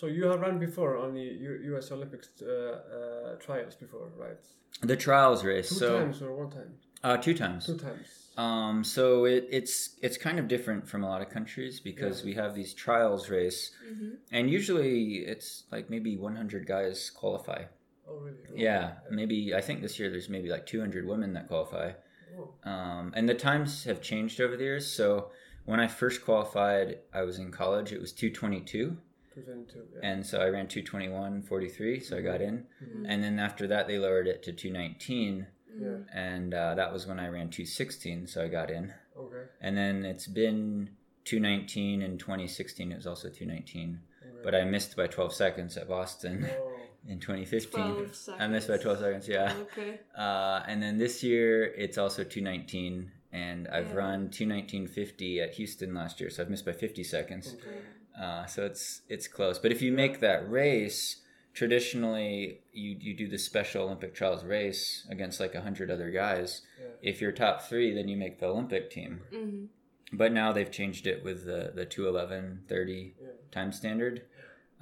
So 0.00 0.06
you 0.06 0.24
have 0.28 0.40
run 0.40 0.58
before 0.58 0.96
on 0.96 1.12
the 1.12 1.20
U- 1.20 1.60
U.S. 1.72 1.92
Olympics 1.92 2.28
uh, 2.40 2.46
uh, 2.48 3.36
trials 3.36 3.74
before, 3.74 4.08
right? 4.16 4.38
the 4.80 4.96
trials 4.96 5.44
race, 5.44 5.68
Two 5.68 5.74
so 5.74 5.98
times 5.98 6.22
or 6.22 6.34
one 6.34 6.50
time? 6.50 6.72
uh, 7.04 7.18
two 7.18 7.34
times. 7.34 7.66
Two 7.66 7.76
times. 7.76 8.08
Um, 8.38 8.82
so 8.82 9.26
it, 9.26 9.46
it's 9.50 9.96
it's 10.00 10.16
kind 10.16 10.38
of 10.38 10.48
different 10.48 10.88
from 10.88 11.04
a 11.04 11.08
lot 11.14 11.20
of 11.20 11.28
countries 11.28 11.80
because 11.80 12.20
Yeah. 12.20 12.26
we 12.28 12.32
have 12.42 12.54
these 12.54 12.72
trials 12.72 13.28
race, 13.28 13.72
Mhm. 13.92 14.12
and 14.32 14.48
usually 14.58 14.98
it's 15.32 15.64
like 15.70 15.90
maybe 15.90 16.16
100 16.16 16.66
guys 16.66 17.10
qualify. 17.10 17.60
Oh, 18.08 18.16
really? 18.24 18.38
Yeah, 18.68 18.84
maybe 19.10 19.38
I 19.54 19.60
think 19.60 19.82
this 19.82 19.98
year 19.98 20.08
there's 20.10 20.30
maybe 20.30 20.48
like 20.48 20.64
200 20.64 21.04
women 21.06 21.34
that 21.34 21.46
qualify. 21.48 21.92
Oh, 22.38 22.54
Um, 22.72 23.12
and 23.16 23.28
the 23.28 23.34
times 23.34 23.84
have 23.84 24.00
changed 24.00 24.40
over 24.40 24.56
the 24.56 24.64
years. 24.64 24.86
So 24.86 25.30
when 25.64 25.80
I 25.80 25.86
first 25.88 26.24
qualified, 26.24 26.98
I 27.12 27.22
was 27.22 27.38
in 27.38 27.50
college. 27.50 27.92
It 27.92 28.00
was 28.00 28.12
222, 28.12 28.96
222. 29.34 29.78
Yeah. 29.94 30.00
and 30.10 30.26
so 30.26 30.40
I 30.40 30.48
ran 30.48 30.66
221 30.68 31.42
43, 31.42 32.00
so 32.00 32.16
I 32.18 32.20
got 32.20 32.40
in. 32.40 32.66
Mhm. 32.82 33.04
And 33.08 33.22
then 33.22 33.38
after 33.38 33.66
that, 33.68 33.86
they 33.86 33.98
lowered 33.98 34.26
it 34.26 34.42
to 34.44 34.52
219, 34.52 35.46
yeah. 35.78 35.96
and 36.12 36.52
uh, 36.54 36.74
that 36.74 36.92
was 36.92 37.06
when 37.06 37.18
I 37.20 37.28
ran 37.28 37.50
216, 37.50 38.26
so 38.26 38.42
I 38.44 38.48
got 38.48 38.70
in. 38.70 38.92
Okay. 39.16 39.44
And 39.60 39.76
then 39.76 40.04
it's 40.04 40.26
been 40.26 40.90
219 41.24 42.02
in 42.02 42.18
2016. 42.18 42.90
It 42.92 42.96
was 42.96 43.06
also 43.06 43.28
219, 43.28 44.00
okay. 44.22 44.40
but 44.42 44.54
I 44.54 44.64
missed 44.64 44.96
by 44.96 45.06
12 45.06 45.32
seconds 45.34 45.76
at 45.76 45.88
Boston 45.88 46.48
Oh, 46.50 46.72
in 47.08 47.20
2015. 47.20 47.70
12 47.70 48.40
I 48.40 48.46
missed 48.48 48.68
by 48.68 48.78
12 48.78 48.98
seconds, 48.98 49.28
yeah. 49.28 49.52
Okay. 49.60 50.00
Uh, 50.16 50.62
and 50.66 50.82
then 50.82 50.98
this 50.98 51.22
year 51.22 51.64
it's 51.64 51.98
also 51.98 52.24
219, 52.24 53.10
and 53.32 53.68
I've 53.68 53.90
Yeah. 53.90 53.94
run 53.96 54.28
219.50 54.30 55.40
at 55.40 55.54
Houston 55.54 55.94
last 55.94 56.20
year, 56.20 56.30
so 56.30 56.42
I've 56.42 56.50
missed 56.50 56.64
by 56.66 56.72
50 56.72 57.04
seconds. 57.04 57.54
okay. 57.54 57.78
Uh, 58.20 58.44
so 58.46 58.66
it's 58.66 59.02
it's 59.08 59.28
close. 59.28 59.58
But 59.58 59.70
if 59.72 59.80
you 59.80 59.92
make 59.92 60.20
that 60.20 60.48
race, 60.50 61.22
traditionally 61.54 62.60
you 62.72 62.96
you 63.00 63.14
do 63.16 63.28
the 63.28 63.38
Special 63.38 63.84
Olympic 63.84 64.14
Trials 64.14 64.44
race 64.44 65.06
against 65.08 65.38
like 65.40 65.54
hundred 65.54 65.90
other 65.90 66.10
guys. 66.10 66.62
Yeah. 66.78 67.10
If 67.10 67.20
you're 67.20 67.32
top 67.32 67.62
three, 67.62 67.94
then 67.94 68.08
you 68.08 68.16
make 68.16 68.38
the 68.40 68.46
Olympic 68.46 68.90
team. 68.90 69.20
hmm 69.32 69.64
But 70.12 70.32
now 70.32 70.52
they've 70.52 70.70
changed 70.70 71.06
it 71.06 71.22
with 71.24 71.44
the 71.46 71.72
the 71.74 71.86
211 71.86 72.64
30 72.68 73.14
Yeah. 73.20 73.28
time 73.52 73.72
standard. 73.72 74.22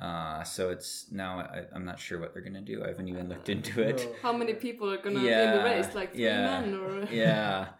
Uh, 0.01 0.43
so 0.45 0.71
it's 0.71 1.11
now 1.11 1.41
I, 1.41 1.65
I'm 1.75 1.85
not 1.85 1.99
sure 2.01 2.19
what 2.21 2.33
they're 2.33 2.43
gonna 2.43 2.61
do. 2.63 2.83
I 2.85 2.89
haven't 2.89 3.09
even 3.09 3.29
looked 3.29 3.49
into 3.49 3.83
it. 3.83 4.09
How 4.23 4.33
many 4.33 4.55
people 4.55 4.91
are 4.91 4.97
gonna 4.99 5.19
in 5.21 5.51
the 5.59 5.63
race? 5.65 5.95
Like 5.95 6.13
three 6.13 6.23
yeah, 6.25 6.61
men 6.61 6.75
or? 6.75 7.05
yeah. 7.13 7.69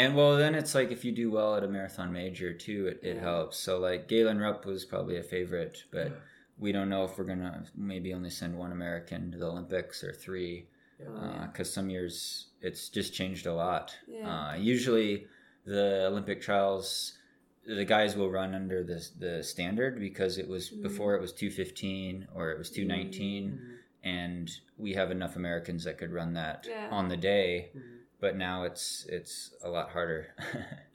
And 0.00 0.16
well, 0.16 0.36
then 0.36 0.54
it's 0.54 0.74
like 0.74 0.90
if 0.90 1.04
you 1.04 1.12
do 1.12 1.30
well 1.30 1.54
at 1.56 1.62
a 1.64 1.68
marathon 1.68 2.10
major 2.12 2.52
too, 2.54 2.86
it, 2.86 3.00
it 3.02 3.16
Yeah. 3.16 3.22
helps. 3.22 3.58
So 3.58 3.78
like 3.78 4.08
Galen 4.08 4.38
Rupp 4.38 4.64
was 4.64 4.84
probably 4.84 5.16
a 5.18 5.22
favorite, 5.22 5.84
but 5.90 6.08
Yeah. 6.08 6.16
we 6.58 6.72
don't 6.72 6.88
know 6.88 7.04
if 7.04 7.18
we're 7.18 7.24
gonna 7.32 7.64
maybe 7.76 8.14
only 8.14 8.30
send 8.30 8.56
one 8.56 8.72
American 8.72 9.30
to 9.32 9.38
the 9.38 9.46
Olympics 9.46 10.02
or 10.02 10.12
three, 10.12 10.68
because 10.98 11.68
yeah. 11.70 11.74
some 11.78 11.90
years 11.90 12.46
it's 12.62 12.88
just 12.88 13.12
changed 13.14 13.46
a 13.46 13.54
lot. 13.54 13.94
Uh, 14.24 14.54
usually, 14.58 15.26
the 15.64 16.06
Olympic 16.10 16.40
trials, 16.40 17.18
the 17.66 17.84
guys 17.84 18.16
will 18.16 18.30
run 18.30 18.54
under 18.54 18.82
the 18.82 18.98
the 19.18 19.42
standard 19.42 19.98
because 20.00 20.38
it 20.38 20.48
was 20.48 20.70
Mhm. 20.70 20.82
before 20.82 21.14
it 21.14 21.20
was 21.20 21.32
two 21.32 21.50
fifteen 21.50 22.26
or 22.34 22.50
it 22.50 22.58
was 22.58 22.70
two 22.70 22.84
nineteen 22.86 23.44
Mhm. 23.52 23.76
and 24.02 24.50
we 24.78 24.94
have 24.94 25.10
enough 25.10 25.36
Americans 25.36 25.84
that 25.84 25.98
could 25.98 26.10
run 26.10 26.32
that 26.34 26.66
on 26.90 27.08
the 27.08 27.16
day. 27.18 27.70
Mhm. 27.76 27.99
But 28.20 28.36
now 28.36 28.64
it's 28.64 29.06
it's 29.08 29.54
a 29.62 29.68
lot 29.68 29.90
harder. 29.90 30.34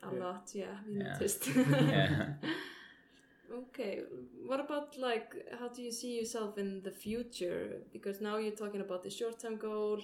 A 0.03 0.11
lot, 0.13 0.51
yeah. 0.53 0.75
We 0.88 0.93
Yeah. 0.95 1.03
noticed. 1.13 1.47
Yeah. 1.55 2.33
okay. 3.61 4.01
What 4.45 4.59
about 4.59 4.97
like 4.97 5.33
how 5.59 5.67
do 5.69 5.81
you 5.81 5.91
see 5.91 6.17
yourself 6.19 6.57
in 6.57 6.81
the 6.83 6.91
future? 6.91 7.81
Because 7.91 8.21
now 8.21 8.38
you're 8.38 8.55
talking 8.63 8.81
about 8.81 9.03
the 9.03 9.09
short-term 9.09 9.57
goal 9.57 9.99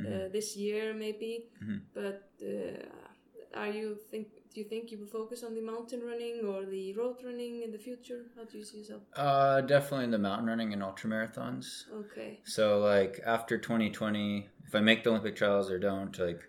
uh, 0.00 0.02
Mhm. 0.02 0.32
this 0.32 0.56
year, 0.56 0.94
maybe. 0.94 1.32
Mhm. 1.62 1.80
But 1.92 2.22
uh, 2.42 3.60
are 3.62 3.72
you 3.78 3.96
think? 4.10 4.28
Do 4.52 4.60
you 4.60 4.68
think 4.68 4.90
you 4.90 4.98
will 4.98 5.12
focus 5.20 5.42
on 5.44 5.54
the 5.54 5.60
mountain 5.72 6.00
running 6.10 6.36
or 6.50 6.64
the 6.66 6.92
road 6.94 7.16
running 7.24 7.62
in 7.62 7.70
the 7.70 7.78
future? 7.78 8.20
How 8.36 8.44
do 8.44 8.58
you 8.58 8.64
see 8.64 8.78
yourself? 8.78 9.02
uh, 9.16 9.60
definitely 9.60 10.04
in 10.04 10.10
the 10.10 10.18
mountain 10.28 10.48
running 10.48 10.72
and 10.72 10.82
ultra 10.82 11.08
marathons. 11.10 11.66
Okay. 12.02 12.40
So 12.44 12.64
like 12.80 13.20
after 13.36 13.58
2020, 13.58 14.48
if 14.66 14.74
I 14.74 14.80
make 14.80 15.02
the 15.04 15.10
Olympic 15.10 15.36
trials 15.36 15.70
or 15.70 15.78
don't, 15.78 16.18
like 16.18 16.40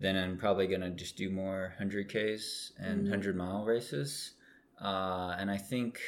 then 0.00 0.16
I'm 0.16 0.36
probably 0.36 0.66
gonna 0.66 0.90
just 0.90 1.16
do 1.16 1.30
more 1.30 1.74
100ks 1.78 2.72
and 2.78 3.00
Mhm. 3.00 3.10
100 3.10 3.36
mile 3.36 3.64
races. 3.64 4.32
Uh, 4.80 5.34
and 5.38 5.50
I 5.50 5.56
think, 5.56 6.00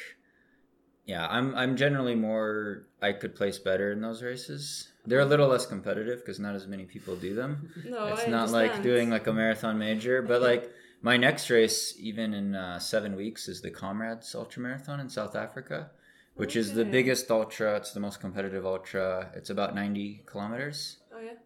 yeah, 1.05 1.27
I'm 1.29 1.53
I'm 1.55 1.75
generally 1.75 2.15
more 2.15 2.87
I 3.01 3.11
could 3.13 3.35
place 3.35 3.59
better 3.59 3.91
in 3.91 4.01
those 4.01 4.23
races. 4.23 4.87
They're 5.05 5.19
a 5.19 5.25
little 5.25 5.47
less 5.49 5.65
competitive 5.65 6.19
because 6.19 6.39
not 6.39 6.55
as 6.55 6.67
many 6.67 6.85
people 6.85 7.15
do 7.15 7.33
them. 7.33 7.69
No, 7.85 8.05
it's 8.05 8.27
I 8.27 8.29
not 8.29 8.49
like 8.51 8.81
doing 8.81 9.09
like 9.09 9.27
a 9.27 9.33
marathon 9.33 9.77
major, 9.77 10.21
but 10.21 10.41
like 10.51 10.71
my 11.01 11.17
next 11.17 11.49
race, 11.49 11.95
even 11.99 12.33
in 12.33 12.55
uh, 12.55 12.77
seven 12.79 13.15
weeks, 13.15 13.47
is 13.47 13.61
the 13.61 13.71
Comrades 13.71 14.35
Ultra 14.35 14.61
Marathon 14.61 14.99
in 14.99 15.09
South 15.09 15.35
Africa, 15.35 15.89
which 16.35 16.55
is 16.55 16.73
the 16.73 16.85
biggest 16.85 17.29
ultra. 17.31 17.75
It's 17.77 17.91
the 17.91 17.99
most 17.99 18.19
competitive 18.21 18.65
ultra. 18.65 19.31
It's 19.35 19.49
about 19.49 19.73
ninety 19.75 20.23
kilometers, 20.27 20.97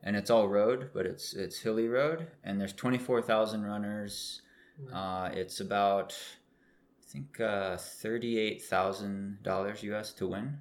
And 0.03 0.15
it's 0.15 0.29
all 0.29 0.47
road, 0.47 0.89
but 0.93 1.05
it's 1.05 1.33
it's 1.33 1.59
hilly 1.59 1.87
road, 1.87 2.27
and 2.43 2.59
there's 2.59 2.73
twenty 2.73 2.97
four 2.97 3.21
thousand 3.21 3.63
runners. 3.65 4.41
Uh, 4.91 5.29
it's 5.33 5.59
about 5.59 6.15
I 7.01 7.11
think 7.11 7.39
uh, 7.39 7.77
thirty 7.77 8.37
eight 8.37 8.63
thousand 8.63 9.39
dollars 9.43 9.83
US 9.83 10.13
to 10.13 10.27
win. 10.27 10.57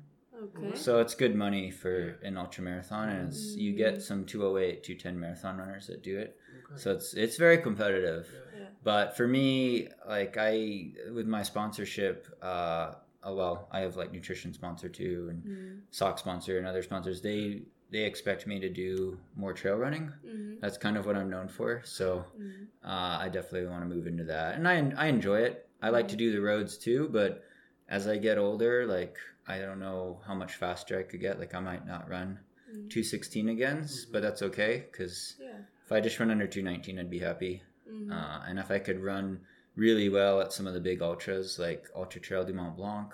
Okay. 0.57 0.77
So 0.77 1.01
it's 1.01 1.15
good 1.15 1.35
money 1.35 1.71
for 1.71 2.19
an 2.23 2.37
ultra 2.37 2.63
marathon, 2.65 3.09
and 3.09 3.29
it's 3.29 3.57
you 3.57 3.73
Mm. 3.73 3.77
get 3.77 4.03
some 4.03 4.25
208, 4.25 4.83
210 4.83 5.19
marathon 5.19 5.59
runners 5.59 5.87
that 5.87 6.03
do 6.03 6.19
it. 6.19 6.37
Okay. 6.65 6.77
So 6.77 6.93
it's 6.93 7.15
it's 7.15 7.37
very 7.37 7.59
competitive. 7.59 8.29
Yeah. 8.59 8.67
But 8.83 9.17
for 9.17 9.27
me, 9.27 9.89
like 10.07 10.37
I 10.39 10.93
with 11.13 11.27
my 11.27 11.43
sponsorship, 11.43 12.27
uh, 12.43 12.95
oh 13.23 13.35
well, 13.35 13.69
I 13.73 13.81
have 13.81 13.97
like 13.97 14.13
nutrition 14.13 14.53
sponsor 14.53 14.89
too, 14.89 15.29
and 15.31 15.45
Mm. 15.45 15.81
sock 15.91 16.19
sponsor 16.19 16.59
and 16.59 16.67
other 16.67 16.83
sponsors. 16.83 17.21
They 17.23 17.63
they 17.91 18.05
expect 18.05 18.47
me 18.47 18.59
to 18.61 18.69
do 18.69 19.19
more 19.37 19.53
trail 19.53 19.77
running. 19.77 20.13
Mm. 20.27 20.61
That's 20.61 20.77
kind 20.79 20.97
of 20.97 21.07
what 21.07 21.17
I'm 21.17 21.31
known 21.31 21.49
for. 21.49 21.83
So 21.85 22.25
Mm. 22.39 22.67
uh, 22.85 23.19
I 23.25 23.29
definitely 23.29 23.69
want 23.69 23.83
to 23.89 23.95
move 23.95 24.07
into 24.07 24.25
that, 24.25 24.57
and 24.57 24.67
I 24.69 24.77
I 24.97 25.07
enjoy 25.07 25.41
it. 25.43 25.69
I 25.83 25.91
like 25.91 26.09
to 26.09 26.17
do 26.17 26.33
the 26.33 26.41
roads 26.41 26.79
too, 26.79 27.09
but 27.13 27.45
as 27.89 28.07
I 28.07 28.17
get 28.19 28.39
older, 28.39 28.87
like 28.87 29.17
I 29.47 29.59
don't 29.59 29.79
know 29.81 30.21
how 30.27 30.35
much 30.35 30.55
faster 30.57 30.99
I 30.99 31.03
could 31.03 31.21
get. 31.21 31.39
Like 31.39 31.55
I 31.55 31.61
might 31.61 31.87
not 31.87 32.09
run 32.09 32.39
Mm. 32.73 32.89
216 32.91 33.49
again, 33.51 33.87
but 34.11 34.23
that's 34.23 34.43
okay 34.43 34.87
because 34.91 35.37
Yeah. 35.39 35.59
if 35.85 35.93
I 35.93 36.01
just 36.01 36.19
run 36.19 36.31
under 36.31 36.47
219, 36.49 36.99
I'd 36.99 37.11
be 37.11 37.19
happy. 37.21 37.63
Mm. 37.89 38.11
Uh, 38.11 38.43
and 38.49 38.59
if 38.59 38.71
I 38.71 38.79
could 38.81 38.99
run 39.01 39.41
really 39.77 40.09
well 40.09 40.41
at 40.41 40.53
some 40.53 40.67
of 40.67 40.75
the 40.75 40.81
big 40.81 41.03
ultras 41.03 41.59
like 41.59 41.89
Ultra 41.95 42.21
Trail 42.21 42.45
du 42.45 42.53
Mont 42.55 42.77
Blanc 42.77 43.13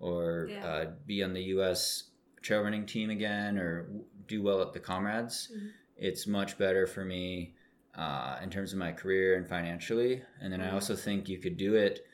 or 0.00 0.48
Yeah. 0.50 0.66
uh, 0.66 0.90
be 1.06 1.22
on 1.22 1.32
the 1.34 1.42
US 1.56 2.04
trail 2.44 2.60
running 2.62 2.86
team 2.86 3.10
again 3.10 3.58
or 3.58 3.88
do 4.28 4.42
well 4.42 4.60
at 4.62 4.72
the 4.72 4.80
Comrades, 4.80 5.50
Mhm. 5.52 5.70
it's 5.96 6.26
much 6.26 6.56
better 6.58 6.86
for 6.86 7.04
me 7.04 7.54
uh, 7.94 8.40
in 8.42 8.50
terms 8.50 8.72
of 8.72 8.78
my 8.78 8.92
career 8.92 9.36
and 9.36 9.46
financially. 9.48 10.22
And 10.40 10.52
then 10.52 10.60
I 10.60 10.68
Mhm. 10.68 10.74
also 10.74 10.96
think 10.96 11.28
you 11.28 11.38
could 11.38 11.56
do 11.56 11.76
it. 11.76 12.04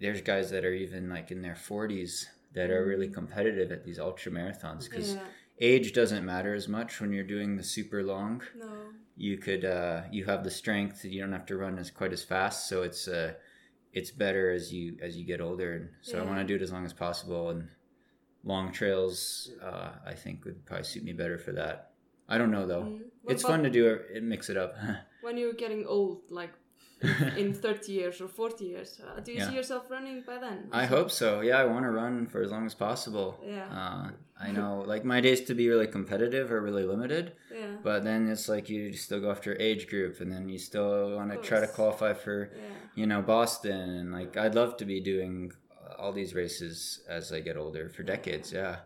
There's 0.00 0.20
guys 0.20 0.50
that 0.50 0.64
are 0.64 0.74
even 0.74 1.08
like 1.08 1.30
in 1.30 1.42
their 1.42 1.54
40s 1.54 2.28
that 2.54 2.70
are 2.70 2.84
really 2.84 3.08
Mhm. 3.08 3.14
competitive 3.14 3.70
at 3.72 3.84
these 3.84 4.00
ultra 4.00 4.32
marathons 4.32 4.88
because 4.88 5.14
yeah. 5.14 5.28
age 5.60 5.92
doesn't 5.92 6.24
matter 6.24 6.54
as 6.54 6.66
much 6.68 7.00
when 7.00 7.12
you're 7.12 7.32
doing 7.36 7.56
the 7.56 7.62
super 7.62 8.02
long 8.02 8.42
No. 8.58 8.92
you 9.14 9.38
could 9.38 9.64
uh, 9.64 10.02
you 10.10 10.24
have 10.24 10.42
the 10.42 10.50
strength 10.50 11.04
you 11.04 11.20
don't 11.20 11.32
have 11.38 11.46
to 11.46 11.56
run 11.56 11.78
as 11.78 11.90
quite 11.90 12.12
as 12.12 12.24
fast 12.24 12.66
so 12.68 12.82
it's 12.82 13.06
uh, 13.06 13.34
it's 13.92 14.10
better 14.10 14.50
as 14.50 14.72
you 14.72 14.96
as 15.00 15.16
you 15.16 15.24
get 15.24 15.40
older 15.40 15.74
and 15.74 15.90
so 16.02 16.18
i 16.18 16.22
want 16.22 16.38
to 16.40 16.44
do 16.44 16.56
it 16.56 16.62
as 16.62 16.72
long 16.72 16.84
as 16.84 16.92
possible 16.94 17.50
and 17.50 17.68
long 18.44 18.72
trails 18.72 19.50
uh, 19.62 19.90
i 20.06 20.14
think 20.14 20.44
would 20.44 20.64
probably 20.66 20.84
suit 20.84 21.04
me 21.04 21.12
better 21.12 21.38
for 21.38 21.52
that 21.52 21.90
i 22.28 22.36
don't 22.38 22.50
know 22.50 22.66
though 22.66 22.82
Mm. 22.82 23.30
It's 23.32 23.44
fun 23.44 23.62
to 23.62 23.70
do 23.70 23.86
it, 23.86 24.16
it 24.16 24.22
mix 24.24 24.50
it 24.50 24.56
up 24.56 24.74
when 25.20 25.36
you're 25.38 25.52
getting 25.54 25.86
old, 25.86 26.22
like 26.28 26.52
in 27.36 27.54
30 27.66 27.92
years 27.92 28.20
or 28.20 28.26
40 28.28 28.64
years. 28.64 29.00
Uh, 29.00 29.20
do 29.20 29.30
you 29.32 29.38
Yeah. 29.38 29.48
see 29.48 29.54
yourself 29.54 29.84
running 29.90 30.22
by 30.26 30.38
then? 30.38 30.68
i 30.72 30.84
hope 30.86 31.10
so 31.10 31.40
yeah 31.40 31.58
i 31.58 31.64
want 31.64 31.84
to 31.84 31.90
run 31.90 32.26
for 32.26 32.42
as 32.42 32.50
long 32.50 32.66
as 32.66 32.74
possible 32.74 33.38
Yeah. 33.46 33.68
uh, 33.78 34.10
i 34.46 34.50
know 34.56 34.82
like 34.92 35.04
my 35.04 35.20
days 35.20 35.40
to 35.48 35.54
be 35.54 35.68
really 35.68 35.86
competitive 35.86 36.50
are 36.52 36.60
really 36.68 36.84
limited 36.94 37.24
Yeah. 37.50 37.76
but 37.82 38.02
then 38.02 38.28
it's 38.28 38.48
like 38.48 38.68
you 38.68 38.92
still 38.92 39.20
go 39.20 39.30
after 39.30 39.50
age 39.60 39.86
group 39.92 40.20
and 40.20 40.30
then 40.32 40.48
you 40.48 40.58
still 40.58 41.14
want 41.16 41.30
to 41.32 41.38
try 41.38 41.60
to 41.60 41.68
qualify 41.78 42.12
for 42.24 42.50
Yeah. 42.52 42.74
you 43.00 43.06
know 43.06 43.22
Boston 43.22 43.80
and 43.98 44.08
like 44.18 44.36
I'd 44.36 44.56
love 44.56 44.76
to 44.78 44.84
be 44.84 44.98
doing 45.00 45.52
all 46.02 46.12
these 46.12 46.34
races 46.34 47.00
as 47.08 47.32
I 47.32 47.40
get 47.40 47.56
older 47.56 47.88
for 47.88 48.02
decades. 48.02 48.52
Yeah, 48.52 48.76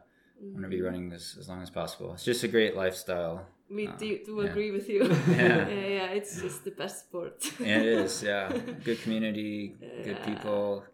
I'm 0.41 0.55
gonna 0.55 0.69
be 0.69 0.81
Mhm. 0.81 0.85
running 0.89 1.09
this 1.15 1.37
as 1.41 1.49
long 1.49 1.63
as 1.63 1.71
possible. 1.71 2.13
It's 2.15 2.25
just 2.25 2.45
a 2.45 2.49
great 2.57 2.75
lifestyle. 2.77 3.37
We 3.79 3.89
Uh, 3.89 3.97
do, 3.97 4.09
do 4.25 4.33
yeah. 4.43 4.51
agree 4.51 4.71
with 4.77 4.87
you. 4.89 5.01
Yeah. 5.29 5.69
yeah, 5.69 5.87
yeah, 5.99 6.19
it's 6.19 6.41
just 6.41 6.65
the 6.69 6.71
best 6.83 6.97
sport. 7.07 7.37
And 7.59 7.83
it 7.83 7.99
is, 8.05 8.23
yeah. 8.23 8.47
Good 8.89 9.01
community, 9.05 9.75
good 10.05 10.19
Yeah. 10.19 10.25
people. 10.31 10.85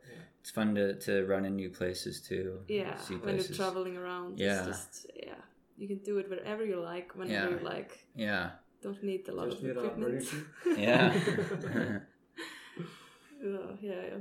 It's 0.41 0.51
fun 0.59 0.75
to, 0.79 0.87
to 1.07 1.13
run 1.33 1.45
in 1.49 1.55
new 1.57 1.71
places 1.71 2.15
too. 2.29 2.47
Yeah, 2.69 2.97
see 2.97 3.17
when 3.17 3.35
you're 3.37 3.57
traveling 3.63 3.97
around, 4.03 4.39
Yeah. 4.39 4.59
it's 4.59 4.67
just 4.73 5.07
yeah, 5.27 5.41
you 5.81 5.87
can 5.93 5.99
do 6.09 6.19
it 6.21 6.27
wherever 6.31 6.65
you 6.65 6.79
like, 6.93 7.09
whenever 7.19 7.51
Yeah. 7.51 7.59
you 7.59 7.65
like. 7.75 7.93
Yeah, 8.17 8.51
Don't 8.83 9.03
need 9.11 9.29
a 9.29 9.35
lot 9.39 9.47
Just 9.51 9.59
of 9.59 9.65
need 9.65 9.77
a 9.77 9.81
running 9.83 10.23
equipment. 10.23 10.79
yeah. 10.87 11.07
yeah, 13.43 13.69
yeah, 13.81 14.03
yeah. 14.11 14.21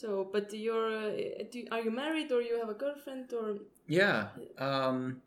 So, 0.00 0.26
but 0.32 0.52
you're, 0.54 0.90
uh, 1.10 1.10
do, 1.52 1.64
are 1.70 1.80
you 1.80 1.90
married 1.90 2.32
or 2.32 2.40
you 2.40 2.58
have 2.58 2.70
a 2.70 2.74
girlfriend 2.74 3.32
or? 3.34 3.56
yeah. 3.86 4.28
Um, 4.58 5.20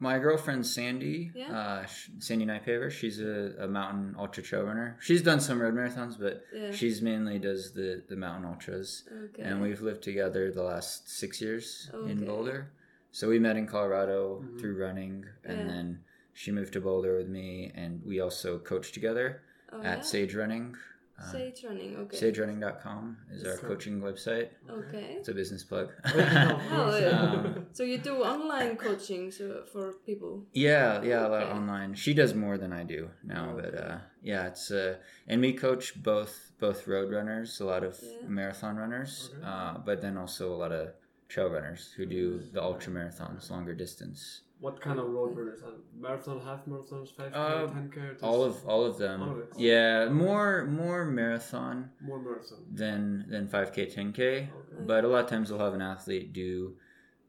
my 0.00 0.18
girlfriend 0.18 0.66
Sandi, 0.66 1.30
Yeah. 1.34 1.52
uh, 1.58 1.84
sh- 1.86 2.08
Sandi 2.18 2.46
Nypaver, 2.46 2.90
she's 2.90 3.20
a, 3.20 3.54
a 3.66 3.68
mountain 3.68 4.16
ultra 4.18 4.42
trail 4.42 4.62
runner. 4.64 4.96
She's 5.00 5.22
done 5.22 5.40
some 5.40 5.60
road 5.60 5.74
marathons, 5.74 6.18
but 6.18 6.42
Yeah. 6.54 6.72
she's 6.72 7.02
mainly 7.02 7.38
does 7.38 7.72
the, 7.72 8.02
the 8.08 8.16
mountain 8.16 8.46
ultras. 8.50 9.04
okay. 9.26 9.42
and 9.42 9.60
we've 9.60 9.82
lived 9.82 10.02
together 10.02 10.50
the 10.50 10.62
last 10.62 11.08
six 11.22 11.40
years 11.40 11.90
Okay. 11.94 12.10
in 12.12 12.24
Boulder. 12.24 12.72
So 13.12 13.28
we 13.28 13.38
met 13.38 13.56
in 13.56 13.66
Colorado 13.66 14.20
Mhm. 14.42 14.58
through 14.58 14.76
running, 14.86 15.26
and 15.44 15.58
Yeah. 15.60 15.66
then 15.72 15.86
she 16.32 16.50
moved 16.50 16.72
to 16.72 16.80
Boulder 16.80 17.16
with 17.18 17.28
me, 17.28 17.70
and 17.74 18.02
we 18.04 18.18
also 18.20 18.58
coach 18.58 18.90
together 18.92 19.42
oh, 19.72 19.82
at 19.82 19.98
yeah? 19.98 20.02
Sage 20.12 20.34
Running. 20.34 20.74
Uh, 21.20 21.32
Sage 21.32 21.64
running. 21.64 21.96
Okay. 21.96 22.16
SageRunning.com 22.16 23.16
is 23.30 23.44
our 23.44 23.52
Okay. 23.52 23.66
coaching 23.66 24.00
website. 24.00 24.48
Okay. 24.68 25.16
It's 25.18 25.28
a 25.28 25.34
business 25.34 25.62
plug. 25.64 25.90
Oh, 26.14 26.98
yeah. 26.98 27.20
Um, 27.30 27.66
so 27.72 27.82
you 27.82 27.98
do 27.98 28.22
online 28.22 28.76
coaching 28.76 29.30
so 29.30 29.64
for 29.72 29.92
people. 30.06 30.46
yeah, 30.52 31.02
yeah, 31.02 31.26
a 31.26 31.28
lot 31.28 31.42
Okay. 31.42 31.52
online. 31.52 31.94
She 31.94 32.14
does 32.14 32.34
more 32.34 32.56
than 32.58 32.72
I 32.72 32.84
do 32.84 33.10
now, 33.22 33.54
but 33.60 33.74
uh, 33.74 33.98
yeah, 34.22 34.46
it's 34.46 34.70
uh, 34.70 34.96
and 35.28 35.40
we 35.40 35.52
coach 35.52 36.02
both 36.02 36.52
both 36.58 36.86
road 36.86 37.10
runners, 37.12 37.60
a 37.60 37.64
lot 37.64 37.84
of 37.84 37.98
Yeah. 38.02 38.28
marathon 38.28 38.76
runners, 38.76 39.30
Okay. 39.34 39.44
uh, 39.46 39.78
but 39.84 40.00
then 40.00 40.16
also 40.16 40.54
a 40.54 40.58
lot 40.64 40.72
of 40.72 40.88
trail 41.28 41.48
runners 41.50 41.92
who 41.96 42.06
do 42.06 42.40
the 42.52 42.62
ultra 42.62 42.92
marathons, 42.92 43.50
longer 43.50 43.74
distance. 43.74 44.42
What 44.60 44.80
kind 44.80 44.98
of 45.00 45.08
road 45.08 45.36
runners? 45.36 45.62
Uh, 45.62 45.70
Marathon, 45.98 46.40
half 46.40 46.66
marathons, 46.66 47.08
5k, 47.14 47.32
Uh, 47.34 47.66
10k? 47.68 48.22
All 48.22 48.44
of 48.44 48.66
all 48.66 48.84
of 48.84 48.98
them. 48.98 49.22
All 49.22 49.30
of 49.32 49.38
it. 49.38 49.52
Yeah, 49.56 50.08
more 50.10 50.66
more 50.66 51.04
marathon 51.06 51.90
More 52.00 52.20
marathon. 52.20 52.58
than 52.70 53.26
than 53.28 53.48
5k, 53.48 53.86
10k. 53.86 54.48
But 54.86 55.04
a 55.04 55.08
lot 55.08 55.24
of 55.24 55.30
times 55.30 55.48
they'll 55.48 55.58
have 55.58 55.74
an 55.74 55.82
athlete 55.82 56.32
do 56.32 56.76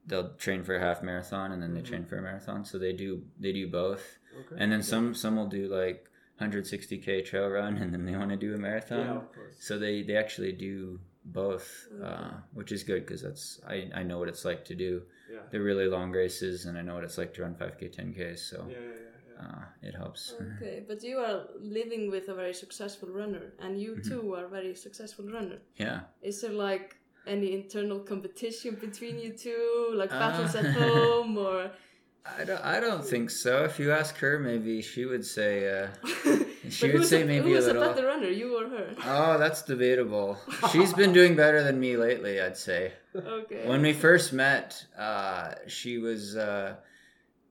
they'll 0.07 0.33
train 0.33 0.63
for 0.63 0.75
a 0.75 0.79
half 0.79 1.01
marathon 1.03 1.51
and 1.53 1.61
then 1.63 1.73
they 1.73 1.81
Mhm. 1.81 1.85
train 1.91 2.05
for 2.05 2.17
a 2.17 2.21
marathon. 2.21 2.65
So 2.65 2.77
they 2.77 2.91
do 2.93 3.23
they 3.39 3.53
do 3.53 3.67
both. 3.67 4.19
Okay. 4.41 4.55
And 4.61 4.71
then 4.71 4.83
some 4.83 5.13
some 5.15 5.35
will 5.37 5.47
do 5.47 5.67
like 5.67 6.09
160k 6.39 7.21
trail 7.23 7.47
run 7.49 7.77
and 7.77 7.93
then 7.93 8.03
they 8.05 8.15
want 8.15 8.31
to 8.31 8.35
do 8.47 8.53
a 8.53 8.57
marathon. 8.57 9.05
Yeah, 9.05 9.17
of 9.23 9.31
course. 9.33 9.55
So 9.59 9.79
they 9.79 10.01
they 10.03 10.17
actually 10.17 10.51
do 10.53 10.99
both, 11.23 11.87
uh, 12.01 12.31
which 12.53 12.71
is 12.71 12.83
good 12.83 13.05
because 13.05 13.21
that's 13.21 13.61
I 13.65 13.89
I 13.93 14.03
know 14.03 14.17
what 14.19 14.27
it's 14.27 14.43
like 14.43 14.65
to 14.65 14.75
do 14.75 15.03
Yeah. 15.33 15.39
the 15.53 15.59
really 15.69 15.87
long 15.95 16.11
races 16.11 16.65
and 16.65 16.77
I 16.77 16.81
know 16.85 16.95
what 16.95 17.03
it's 17.03 17.17
like 17.17 17.33
to 17.35 17.41
run 17.43 17.55
5k, 17.55 17.81
10k. 17.97 18.37
So 18.49 18.57
Yeah, 18.57 18.77
yeah, 18.77 18.79
yeah. 18.79 19.19
yeah. 19.29 19.43
uh, 19.47 19.63
it 19.87 19.93
helps. 20.01 20.23
Okay, 20.55 20.77
but 20.89 20.99
you 21.09 21.17
are 21.27 21.39
living 21.79 22.03
with 22.13 22.25
a 22.33 22.35
very 22.43 22.53
successful 22.63 23.09
runner, 23.21 23.45
and 23.63 23.71
you 23.83 23.91
Mm-hmm. 23.95 24.09
too 24.09 24.33
are 24.35 24.45
a 24.45 24.49
very 24.57 24.73
successful 24.75 25.25
runner. 25.37 25.59
Yeah. 25.85 25.99
Is 26.21 26.41
there 26.41 26.55
like 26.71 26.87
any 27.35 27.49
internal 27.61 27.99
competition 28.13 28.71
between 28.87 29.15
you 29.23 29.31
two, 29.45 29.93
like 30.01 30.09
battles 30.23 30.53
Uh. 30.55 30.59
at 30.61 30.67
home, 30.81 31.37
or 31.37 31.59
I 32.25 32.43
don't, 32.43 32.63
I 32.63 32.79
don't 32.79 33.03
think 33.03 33.29
so. 33.31 33.63
If 33.63 33.79
you 33.79 33.91
ask 33.91 34.15
her, 34.17 34.37
maybe 34.39 34.81
she 34.81 35.05
would 35.05 35.25
say, 35.25 35.67
uh, 35.83 35.87
she 36.69 36.87
would 36.87 36.97
who's 36.97 37.09
say 37.09 37.23
a, 37.23 37.25
maybe 37.25 37.51
who 37.51 37.57
a 37.57 37.61
little. 37.61 37.81
a 37.83 37.93
better 37.93 38.05
runner, 38.07 38.27
you 38.27 38.57
or 38.59 38.69
her? 38.69 38.95
Oh, 39.05 39.37
that's 39.39 39.63
debatable. 39.63 40.37
She's 40.71 40.93
been 40.93 41.13
doing 41.13 41.35
better 41.35 41.63
than 41.63 41.79
me 41.79 41.97
lately, 41.97 42.39
I'd 42.39 42.57
say. 42.57 42.93
Okay. 43.15 43.67
When 43.67 43.81
we 43.81 43.93
first 43.93 44.33
met, 44.33 44.85
uh, 44.97 45.55
she 45.67 45.97
was, 45.97 46.37
uh, 46.37 46.75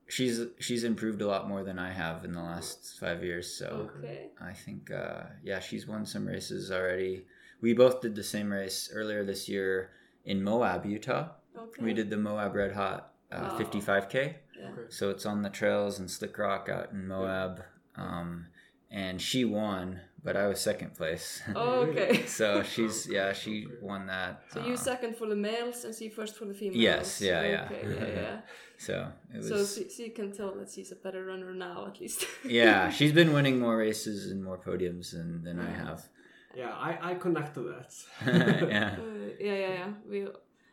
she's, 0.08 0.40
she's 0.60 0.84
improved 0.84 1.20
a 1.20 1.26
lot 1.26 1.48
more 1.48 1.64
than 1.64 1.78
I 1.78 1.90
have 1.92 2.24
in 2.24 2.32
the 2.32 2.40
last 2.42 2.96
five 3.00 3.24
years. 3.24 3.52
So 3.52 3.90
Okay. 3.98 4.28
I 4.40 4.52
think, 4.52 4.90
uh, 4.92 5.22
yeah, 5.42 5.58
she's 5.58 5.86
won 5.88 6.06
some 6.06 6.26
races 6.26 6.70
already. 6.70 7.26
We 7.60 7.74
both 7.74 8.00
did 8.02 8.14
the 8.14 8.24
same 8.24 8.52
race 8.52 8.88
earlier 8.92 9.24
this 9.24 9.48
year 9.48 9.90
in 10.24 10.42
Moab, 10.44 10.86
Utah. 10.86 11.30
Okay. 11.58 11.82
We 11.82 11.92
did 11.92 12.08
the 12.08 12.16
Moab 12.16 12.54
Red 12.54 12.72
Hot 12.72 13.12
uh, 13.32 13.50
Wow. 13.52 13.58
55K. 13.58 14.34
Yeah. 14.60 14.70
So 14.88 15.10
it's 15.10 15.26
on 15.26 15.42
the 15.42 15.50
trails 15.50 15.98
in 15.98 16.06
Slickrock 16.06 16.68
out 16.68 16.92
in 16.92 17.06
Moab. 17.06 17.62
Um, 17.96 18.46
and 18.90 19.20
she 19.20 19.44
won, 19.44 20.00
but 20.22 20.36
I 20.36 20.48
was 20.48 20.60
second 20.60 20.94
place. 20.94 21.42
Oh, 21.54 21.80
okay. 21.88 22.26
so 22.26 22.62
she's, 22.62 23.06
yeah, 23.08 23.32
she 23.32 23.66
won 23.80 24.06
that. 24.06 24.42
So 24.52 24.64
you 24.64 24.74
uh, 24.74 24.76
second 24.76 25.16
for 25.16 25.26
the 25.26 25.36
males 25.36 25.84
and 25.84 25.94
she 25.94 26.08
first 26.08 26.36
for 26.36 26.44
the 26.44 26.54
females. 26.54 26.76
Yes, 26.76 27.20
yeah, 27.20 27.42
yeah. 27.42 27.64
Okay, 27.70 27.94
yeah, 27.94 28.22
yeah. 28.22 28.40
So 28.78 29.12
it 29.34 29.36
was. 29.36 29.48
So 29.48 29.82
she, 29.82 29.90
she 29.90 30.08
can 30.08 30.32
tell 30.32 30.54
that 30.54 30.70
she's 30.70 30.90
a 30.90 30.96
better 30.96 31.26
runner 31.26 31.52
now, 31.52 31.86
at 31.86 32.00
least. 32.00 32.24
yeah, 32.46 32.88
she's 32.88 33.12
been 33.12 33.34
winning 33.34 33.60
more 33.60 33.76
races 33.76 34.30
and 34.30 34.42
more 34.42 34.56
podiums 34.56 35.12
than, 35.12 35.44
than 35.44 35.60
I 35.60 35.70
have. 35.70 36.08
Yeah, 36.56 36.70
I, 36.70 37.10
I 37.10 37.14
connect 37.14 37.54
to 37.56 37.60
that. 37.60 37.94
yeah. 38.26 38.96
Uh, 38.98 39.28
yeah, 39.38 39.54
yeah, 39.54 39.68
yeah. 39.68 39.92
We 40.08 40.28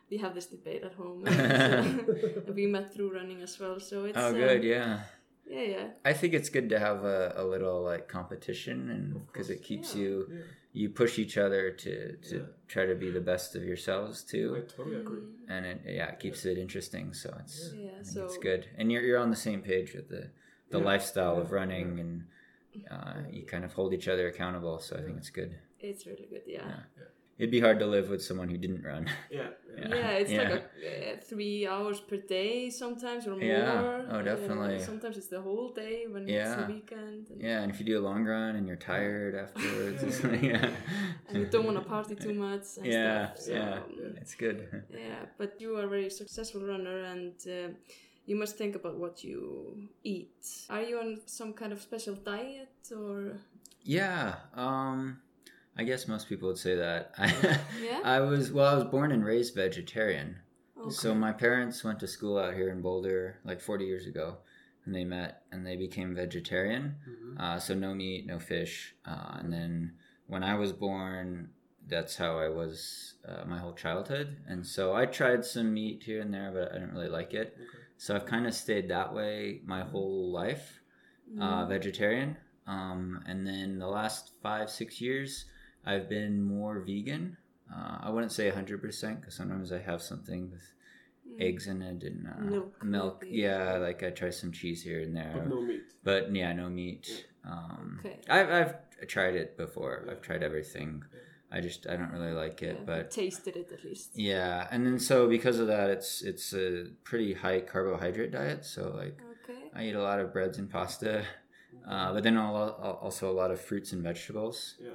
we 0.10 0.18
have 0.18 0.34
this 0.36 0.45
debate 0.47 0.84
at 0.84 0.93
home. 0.93 1.26
and 1.28 2.55
we 2.55 2.66
met 2.68 2.93
through 2.93 3.14
running 3.14 3.41
as 3.41 3.60
well, 3.60 3.80
so 3.80 4.05
it's. 4.05 4.18
Oh, 4.18 4.28
um, 4.30 4.36
good. 4.36 4.64
Yeah. 4.64 4.99
Yeah, 5.49 5.62
yeah. 5.62 5.88
I 6.03 6.12
think 6.12 6.34
it's 6.34 6.49
good 6.49 6.68
to 6.70 6.80
have 6.80 7.05
a, 7.05 7.34
a 7.38 7.45
little 7.45 7.82
like 7.82 8.08
competition, 8.10 8.89
and 8.89 9.26
because 9.28 9.49
it 9.49 9.64
keeps 9.64 9.95
Yeah. 9.95 10.01
you 10.01 10.28
Yeah, 10.30 10.41
you 10.74 10.89
push 10.89 11.18
each 11.20 11.38
other 11.38 11.72
to 11.72 12.18
to 12.18 12.36
Yeah. 12.36 12.45
try 12.68 12.86
to 12.86 12.95
be 12.95 13.10
the 13.10 13.22
best 13.22 13.55
of 13.55 13.64
yourselves 13.64 14.24
too. 14.24 14.47
I 14.58 14.62
totally 14.78 14.97
agree. 14.97 15.22
and 15.47 15.66
it 15.66 15.82
yeah 15.86 16.10
it 16.14 16.20
keeps 16.20 16.43
it 16.45 16.58
interesting. 16.58 17.14
So 17.14 17.34
it's 17.39 17.74
Yeah, 17.74 17.91
I 17.99 18.03
so 18.03 18.26
it's 18.26 18.38
good, 18.38 18.68
and 18.78 18.91
you're 18.91 19.03
you're 19.08 19.20
on 19.20 19.30
the 19.30 19.38
same 19.49 19.62
page 19.62 19.93
with 19.95 20.10
the 20.10 20.32
the 20.70 20.80
Yeah. 20.80 20.86
lifestyle 20.91 21.38
of 21.39 21.47
Yeah. 21.49 21.55
running, 21.60 21.99
and 22.01 22.14
uh, 22.91 23.22
you 23.32 23.45
kind 23.45 23.64
of 23.64 23.72
hold 23.72 23.93
each 23.93 24.10
other 24.10 24.28
accountable. 24.28 24.80
So 24.80 24.97
I 24.97 25.01
think 25.01 25.18
it's 25.18 25.30
good. 25.30 25.51
it's 25.80 26.05
really 26.05 26.28
good, 26.30 26.43
yeah. 26.45 26.82
Yeah. 27.38 27.43
It'd 27.43 27.51
be 27.51 27.59
hard 27.59 27.79
to 27.79 27.85
live 27.85 28.09
with 28.09 28.23
someone 28.23 28.49
who 28.49 28.57
didn't 28.57 28.83
run. 28.83 29.07
Yeah, 29.29 29.49
yeah. 29.77 29.95
Yeah, 29.95 30.09
it's 30.21 30.31
Yeah. 30.31 30.41
like 30.49 30.63
a, 30.83 31.13
uh, 31.13 31.17
three 31.29 31.67
hours 31.67 31.99
per 31.99 32.17
day 32.17 32.69
sometimes 32.71 33.27
or 33.27 33.31
more. 33.35 33.43
Yeah. 33.43 34.05
Oh, 34.09 34.21
definitely. 34.23 34.79
sometimes 34.79 35.17
it's 35.17 35.27
the 35.27 35.41
whole 35.41 35.69
day 35.69 36.07
when 36.07 36.23
it's 36.23 36.31
Yeah. 36.31 36.55
the 36.65 36.73
weekend. 36.73 37.29
And, 37.29 37.41
Yeah, 37.41 37.61
and 37.61 37.71
if 37.71 37.79
you 37.79 37.85
do 37.85 37.99
a 37.99 38.05
long 38.09 38.25
run 38.25 38.55
and 38.55 38.67
you're 38.67 38.75
tired 38.93 39.35
afterwards, 39.35 40.01
Yeah. 40.03 40.29
like, 40.31 40.41
yeah, 40.41 40.69
and 41.27 41.38
you 41.38 41.45
don't 41.45 41.65
want 41.65 41.77
to 41.77 41.85
party 41.95 42.15
too 42.15 42.33
much 42.33 42.65
and 42.77 42.85
Yeah, 42.88 43.27
stuff. 43.33 43.39
So, 43.45 43.51
yeah. 43.53 43.73
um, 43.75 44.15
it's 44.21 44.33
good. 44.35 44.57
yeah, 44.91 45.25
but 45.38 45.61
you 45.61 45.77
are 45.77 45.83
a 45.83 45.91
very 45.95 46.09
successful 46.09 46.61
runner 46.61 46.97
and 47.13 47.35
uh, 47.47 47.69
you 48.25 48.35
must 48.35 48.57
think 48.57 48.73
about 48.75 48.95
what 48.97 49.23
you 49.23 49.39
eat. 50.03 50.43
Are 50.71 50.81
you 50.81 50.97
on 50.99 51.09
some 51.27 51.53
kind 51.53 51.71
of 51.71 51.79
special 51.81 52.15
diet 52.15 52.75
or? 52.91 53.38
Yeah, 53.83 54.35
um, 54.55 55.21
I 55.78 55.84
guess 55.84 56.07
most 56.07 56.28
people 56.28 56.47
would 56.49 56.57
say 56.57 56.75
that. 56.75 57.13
Yeah? 57.82 58.01
I 58.03 58.19
was 58.21 58.51
well. 58.51 58.67
I 58.73 58.75
was 58.75 58.86
born 58.86 59.11
and 59.11 59.23
raised 59.23 59.55
vegetarian. 59.55 60.38
Okay. 60.80 60.89
So 60.89 61.13
my 61.13 61.32
parents 61.32 61.84
went 61.84 61.99
to 62.01 62.07
school 62.07 62.38
out 62.38 62.53
here 62.53 62.69
in 62.69 62.82
Boulder 62.82 63.39
like 63.43 63.61
40 63.61 63.86
years 63.86 64.05
ago, 64.07 64.38
and 64.86 64.93
they 64.95 65.03
met 65.03 65.43
and 65.51 65.65
they 65.65 65.75
became 65.75 66.15
vegetarian. 66.15 66.95
Mhm. 67.07 67.39
Uh, 67.39 67.59
so 67.59 67.73
no 67.73 67.93
meat, 67.93 68.25
no 68.25 68.39
fish. 68.39 68.95
Uh, 69.05 69.38
and 69.39 69.51
then 69.53 69.93
when 70.28 70.43
I 70.43 70.55
was 70.55 70.71
born, 70.73 71.49
that's 71.88 72.15
how 72.17 72.38
I 72.39 72.49
was 72.49 73.13
uh, 73.28 73.45
my 73.45 73.57
whole 73.59 73.73
childhood. 73.73 74.38
And 74.47 74.65
so 74.65 74.93
I 74.95 75.05
tried 75.05 75.45
some 75.45 75.73
meat 75.73 76.03
here 76.03 76.21
and 76.21 76.34
there, 76.34 76.51
but 76.51 76.71
I 76.71 76.80
didn't 76.80 76.93
really 76.93 77.07
like 77.09 77.34
it. 77.34 77.53
Okay. 77.55 77.84
So 77.97 78.15
I've 78.15 78.25
kind 78.25 78.45
of 78.47 78.53
stayed 78.53 78.89
that 78.89 79.13
way 79.13 79.61
my 79.65 79.82
whole 79.82 80.32
life, 80.32 80.82
uh, 81.39 81.65
Mm. 81.65 81.69
vegetarian. 81.69 82.38
Um, 82.67 83.23
and 83.25 83.47
then 83.47 83.80
the 83.80 83.88
last 83.88 84.34
five, 84.43 84.69
six 84.69 84.99
years, 85.01 85.45
I've 85.91 86.07
been 86.17 86.35
more 86.43 86.75
vegan. 86.89 87.38
Uh, 87.73 87.97
I 88.05 88.09
wouldn't 88.13 88.31
say 88.31 88.47
100% 88.49 89.19
because 89.21 89.35
sometimes 89.35 89.71
I 89.71 89.79
have 89.79 90.01
something 90.01 90.51
with 90.51 90.65
Mm. 91.27 91.41
eggs 91.47 91.67
in 91.67 91.81
it 91.81 92.03
and 92.09 92.19
uh, 92.33 92.39
Milk, 92.55 92.83
milk. 92.83 93.17
maybe. 93.21 93.38
Yeah, 93.38 93.77
like 93.88 94.01
I 94.07 94.11
try 94.11 94.29
some 94.41 94.51
cheese 94.59 94.81
here 94.89 95.01
and 95.01 95.13
there. 95.19 95.33
But 95.35 95.47
no 95.49 95.61
meat. 95.61 95.83
But 96.09 96.23
yeah, 96.35 96.53
no 96.53 96.69
meat. 96.69 97.05
Um, 97.43 97.99
Okay. 97.99 98.19
I've, 98.29 98.49
I've 98.59 98.75
tried 99.07 99.35
it 99.35 99.57
before. 99.57 99.95
I've 100.09 100.21
tried 100.21 100.41
everything. 100.49 101.03
I 101.51 101.59
just 101.67 101.81
I 101.91 101.93
don't 101.99 102.11
really 102.17 102.33
like 102.43 102.61
it. 102.71 102.77
Yeah, 102.79 102.85
But 102.91 103.11
tasted 103.11 103.55
it 103.57 103.69
at 103.73 103.83
least. 103.83 104.11
yeah, 104.31 104.67
and 104.71 104.85
then 104.85 104.99
so 104.99 105.27
because 105.27 105.59
of 105.59 105.67
that, 105.67 105.89
it's 105.89 106.21
it's 106.21 106.53
a 106.53 106.69
pretty 107.09 107.33
high 107.43 107.59
carbohydrate 107.73 108.31
diet. 108.31 108.63
So 108.65 108.81
like 109.03 109.19
Okay. 109.43 109.63
I 109.77 109.79
eat 109.88 109.95
a 109.95 110.01
lot 110.09 110.19
of 110.21 110.31
breads 110.33 110.57
and 110.57 110.69
pasta, 110.69 111.25
uh, 111.88 112.13
but 112.13 112.23
then 112.23 112.38
also 112.38 113.29
a 113.29 113.38
lot 113.41 113.51
of 113.51 113.59
fruits 113.61 113.91
and 113.93 114.01
vegetables, 114.01 114.75
Yeah. 114.79 114.91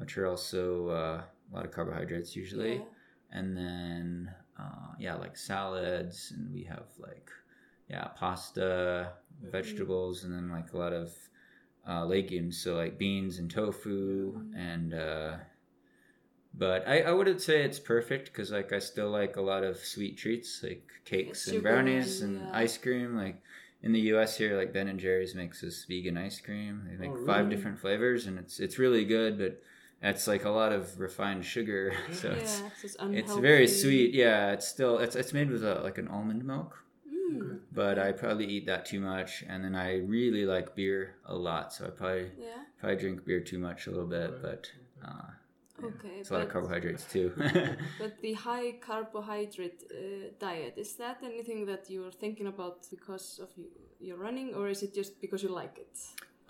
Which 0.00 0.16
are 0.18 0.26
also 0.26 0.88
uh, 0.88 1.22
a 1.52 1.54
lot 1.54 1.64
of 1.64 1.72
carbohydrates 1.72 2.34
usually. 2.36 2.74
Yeah. 2.76 2.84
And 3.32 3.56
then 3.56 4.34
uh, 4.58 4.94
yeah, 4.98 5.14
like 5.14 5.36
salads, 5.36 6.32
and 6.36 6.52
we 6.52 6.64
have 6.64 6.86
like 6.98 7.30
yeah 7.88 8.08
pasta, 8.16 9.12
vegetables, 9.42 10.24
and 10.24 10.32
then 10.34 10.50
like 10.50 10.72
a 10.72 10.78
lot 10.78 10.92
of 10.92 11.12
uh, 11.88 12.04
legumes, 12.04 12.62
so 12.62 12.76
like 12.76 12.98
beans 12.98 13.38
and 13.38 13.50
tofu, 13.50 14.32
Mhm. 14.32 14.56
and 14.56 14.94
uh, 14.94 15.36
but 16.52 16.86
I, 16.86 17.02
I 17.02 17.12
wouldn't 17.12 17.40
say 17.40 17.62
it's 17.62 17.78
perfect 17.78 18.26
because 18.26 18.50
like 18.50 18.72
I 18.72 18.78
still 18.80 19.10
like 19.10 19.36
a 19.36 19.40
lot 19.40 19.64
of 19.64 19.76
sweet 19.78 20.18
treats 20.18 20.62
like 20.62 20.86
cakes 21.04 21.46
and 21.46 21.62
brownies 21.62 22.22
and, 22.22 22.40
yeah. 22.40 22.50
ice 22.52 22.76
cream. 22.76 23.16
Like 23.16 23.40
in 23.82 23.92
the 23.92 24.00
U.S. 24.12 24.36
here, 24.36 24.56
like 24.56 24.72
Ben 24.72 24.88
and 24.88 24.98
Jerry's 24.98 25.34
makes 25.34 25.60
this 25.60 25.84
vegan 25.84 26.16
ice 26.18 26.40
cream. 26.40 26.82
They 26.88 26.96
make 26.96 27.10
Oh, 27.16 27.24
five 27.26 27.44
really? 27.44 27.56
different 27.56 27.78
flavors, 27.78 28.26
and 28.26 28.38
it's 28.38 28.58
it's 28.60 28.78
really 28.78 29.04
good, 29.04 29.38
but 29.38 29.62
it's 30.02 30.26
like 30.26 30.44
a 30.44 30.50
lot 30.50 30.72
of 30.72 30.98
refined 30.98 31.44
sugar, 31.44 31.92
so 32.12 32.28
Yeah, 32.30 32.66
it's 32.68 32.84
it's, 32.84 32.96
it's 33.00 33.34
very 33.36 33.66
sweet. 33.68 34.14
Yeah, 34.14 34.52
it's 34.52 34.66
still 34.68 34.98
it's 34.98 35.16
it's 35.16 35.32
made 35.32 35.50
with 35.50 35.64
a, 35.64 35.74
like 35.82 35.98
an 35.98 36.08
almond 36.08 36.44
milk, 36.44 36.76
Mm. 37.32 37.60
but 37.72 37.96
I 37.98 38.10
probably 38.12 38.46
eat 38.46 38.66
that 38.66 38.86
too 38.86 39.00
much, 39.00 39.44
and 39.48 39.64
then 39.64 39.74
I 39.76 39.98
really 39.98 40.44
like 40.46 40.74
beer 40.74 41.14
a 41.26 41.34
lot, 41.34 41.72
so 41.72 41.86
I 41.86 41.90
probably 41.90 42.30
Yeah. 42.38 42.62
probably 42.78 42.96
drink 42.98 43.24
beer 43.26 43.40
too 43.40 43.58
much 43.58 43.86
a 43.86 43.90
little 43.90 44.08
bit, 44.18 44.42
but 44.42 44.62
uh, 45.04 45.26
yeah, 45.78 45.86
Okay. 45.88 46.14
it's 46.20 46.30
a 46.30 46.34
lot 46.34 46.42
of 46.42 46.48
carbohydrates 46.48 47.04
too. 47.14 47.28
But 48.02 48.12
the 48.20 48.32
high 48.34 48.72
carbohydrate 48.80 49.80
uh, 49.90 50.30
diet, 50.38 50.74
is 50.76 50.96
that 50.96 51.18
anything 51.22 51.66
that 51.66 51.88
you're 51.90 52.10
thinking 52.12 52.46
about 52.46 52.86
because 52.90 53.38
of 53.42 53.48
you, 53.56 53.68
your 54.00 54.16
running, 54.18 54.54
or 54.54 54.68
is 54.68 54.82
it 54.82 54.92
just 54.94 55.20
because 55.20 55.42
you 55.42 55.50
like 55.62 55.76
it? 55.78 55.94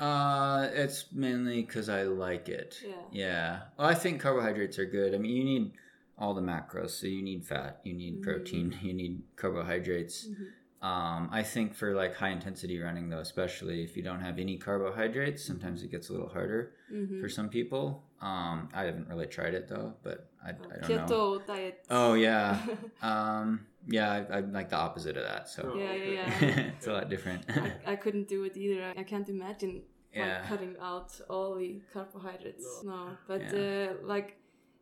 Uh, 0.00 0.68
it's 0.72 1.06
mainly 1.12 1.60
because 1.62 1.88
I 1.88 2.02
like 2.04 2.48
it. 2.48 2.80
Yeah. 2.84 2.94
Yeah. 3.12 3.58
Well, 3.78 3.88
I 3.88 3.94
think 3.94 4.20
carbohydrates 4.20 4.78
are 4.78 4.86
good. 4.86 5.14
I 5.14 5.18
mean, 5.18 5.36
you 5.36 5.44
need 5.44 5.72
all 6.18 6.34
the 6.34 6.42
macros, 6.42 6.90
so 6.90 7.06
you 7.06 7.22
need 7.22 7.44
fat, 7.46 7.80
you 7.84 7.94
need 7.94 8.20
Mm. 8.20 8.22
protein, 8.22 8.76
you 8.82 8.92
need 8.92 9.22
carbohydrates. 9.36 10.26
Mhm. 10.28 10.46
Um, 10.82 11.28
I 11.30 11.42
think 11.42 11.74
for 11.74 11.94
like 11.94 12.14
high 12.16 12.30
intensity 12.30 12.78
running 12.80 13.10
though, 13.10 13.18
especially 13.18 13.82
if 13.84 13.96
you 13.98 14.02
don't 14.02 14.20
have 14.20 14.38
any 14.38 14.56
carbohydrates, 14.56 15.44
sometimes 15.44 15.82
it 15.82 15.90
gets 15.90 16.08
a 16.08 16.12
little 16.12 16.28
harder 16.28 16.72
Mm-hmm. 16.90 17.20
for 17.20 17.28
some 17.28 17.48
people. 17.50 18.02
Um, 18.20 18.68
I 18.74 18.84
haven't 18.84 19.06
really 19.08 19.26
tried 19.26 19.54
it 19.54 19.68
though, 19.68 19.94
but 20.02 20.30
I, 20.44 20.50
I 20.50 20.52
don't 20.80 20.90
Keto 20.90 21.08
know. 21.10 21.38
diet. 21.46 21.84
Oh 21.90 22.14
yeah, 22.14 22.58
um, 23.02 23.66
yeah, 23.88 24.10
I, 24.12 24.38
I'm 24.38 24.52
like 24.52 24.68
the 24.70 24.76
opposite 24.76 25.16
of 25.16 25.24
that. 25.24 25.48
So 25.48 25.74
Yeah, 25.76 25.94
yeah, 25.94 26.38
yeah. 26.40 26.60
it's 26.76 26.86
a 26.86 26.92
lot 26.92 27.08
different. 27.10 27.44
I, 27.48 27.92
I 27.92 27.96
couldn't 27.96 28.28
do 28.28 28.44
it 28.44 28.56
either. 28.56 28.92
I 28.96 29.02
can't 29.04 29.28
imagine 29.28 29.82
yeah, 30.14 30.22
like 30.24 30.48
cutting 30.48 30.76
out 30.80 31.20
all 31.28 31.54
the 31.56 31.80
carbohydrates. 31.92 32.82
No, 32.84 33.16
but 33.26 33.42
Yeah. 33.42 33.58
uh, 33.58 33.94
like, 34.02 34.36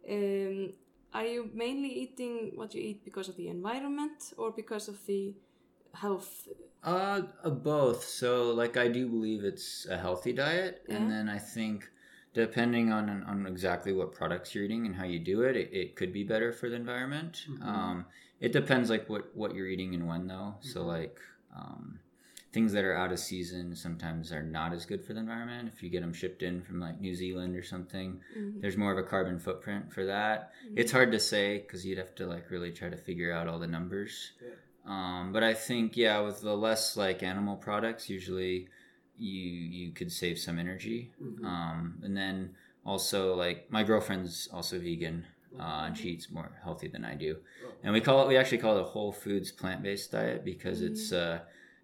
um, 0.08 0.72
are 1.12 1.24
you 1.26 1.50
mainly 1.54 1.88
eating 1.88 2.52
what 2.54 2.74
you 2.74 2.82
eat 2.82 3.04
because 3.04 3.28
of 3.28 3.36
the 3.36 3.48
environment 3.48 4.32
or 4.36 4.50
because 4.52 4.88
of 4.88 5.04
the 5.06 5.34
health? 5.94 6.48
Uh, 6.82 7.22
uh, 7.44 7.50
both. 7.50 8.04
So, 8.04 8.52
like, 8.52 8.76
I 8.76 8.88
do 8.88 9.08
believe 9.08 9.44
it's 9.44 9.86
a 9.86 9.98
healthy 9.98 10.32
diet, 10.32 10.82
Yeah. 10.88 10.96
and 10.96 11.10
then 11.10 11.28
I 11.28 11.38
think 11.38 11.90
depending 12.34 12.92
on 12.92 13.08
on 13.24 13.46
exactly 13.46 13.92
what 13.92 14.12
products 14.12 14.54
you're 14.54 14.64
eating 14.64 14.86
and 14.86 14.94
how 14.94 15.04
you 15.04 15.18
do 15.18 15.42
it, 15.42 15.56
it, 15.56 15.70
it 15.72 15.96
could 15.96 16.12
be 16.12 16.22
better 16.24 16.52
for 16.52 16.68
the 16.68 16.76
environment. 16.76 17.44
Mhm. 17.48 17.62
Um, 17.66 18.06
it 18.40 18.52
depends, 18.52 18.90
like 18.90 19.08
what 19.08 19.34
what 19.34 19.54
you're 19.54 19.66
eating 19.66 19.94
and 19.94 20.06
when, 20.06 20.26
though. 20.28 20.54
So, 20.60 20.84
Mhm. 20.84 20.86
like, 20.86 21.18
um, 21.54 22.00
things 22.52 22.72
that 22.72 22.84
are 22.84 22.96
out 22.96 23.12
of 23.12 23.18
season 23.18 23.74
sometimes 23.76 24.32
are 24.32 24.42
not 24.42 24.72
as 24.72 24.86
good 24.86 25.04
for 25.04 25.12
the 25.12 25.20
environment. 25.20 25.70
If 25.72 25.82
you 25.82 25.90
get 25.90 26.00
them 26.00 26.14
shipped 26.14 26.42
in 26.42 26.62
from 26.62 26.80
like 26.80 27.00
New 27.00 27.14
Zealand 27.14 27.54
or 27.56 27.62
something, 27.62 28.20
Mhm. 28.36 28.60
there's 28.60 28.76
more 28.76 28.90
of 28.90 28.98
a 28.98 29.02
carbon 29.02 29.38
footprint 29.38 29.92
for 29.92 30.06
that. 30.06 30.52
Mhm. 30.66 30.72
It's 30.76 30.92
hard 30.92 31.12
to 31.12 31.20
say 31.20 31.58
because 31.58 31.84
you'd 31.84 31.98
have 31.98 32.14
to 32.16 32.26
like 32.26 32.50
really 32.50 32.72
try 32.72 32.88
to 32.88 32.96
figure 32.96 33.32
out 33.32 33.48
all 33.48 33.58
the 33.58 33.66
numbers. 33.66 34.32
Yeah. 34.42 34.50
Um, 34.86 35.32
but 35.32 35.42
I 35.42 35.52
think 35.52 35.96
yeah, 35.96 36.20
with 36.20 36.40
the 36.40 36.56
less 36.56 36.96
like 36.96 37.22
animal 37.22 37.56
products, 37.56 38.08
usually 38.08 38.68
you 39.18 39.42
you 39.42 39.92
could 39.92 40.10
save 40.10 40.38
some 40.38 40.58
energy. 40.58 41.12
Mhm. 41.22 41.44
Um, 41.44 41.98
and 42.02 42.16
then 42.16 42.54
also 42.86 43.34
like 43.34 43.70
my 43.70 43.82
girlfriend's 43.84 44.48
also 44.50 44.78
vegan, 44.78 45.26
uh, 45.58 45.82
and 45.86 45.98
she 45.98 46.10
eats 46.10 46.30
more 46.30 46.50
healthy 46.62 46.88
than 46.88 47.04
I 47.04 47.14
do. 47.14 47.36
Oh. 47.66 47.72
And 47.82 47.92
we 47.92 48.00
call 48.00 48.24
it 48.24 48.28
we 48.28 48.38
actually 48.38 48.58
call 48.58 48.78
it 48.78 48.80
a 48.80 48.84
whole 48.84 49.12
foods 49.12 49.52
plant 49.52 49.82
based 49.82 50.12
diet 50.12 50.44
because 50.46 50.80
it's 50.80 51.12
uh, 51.12 51.40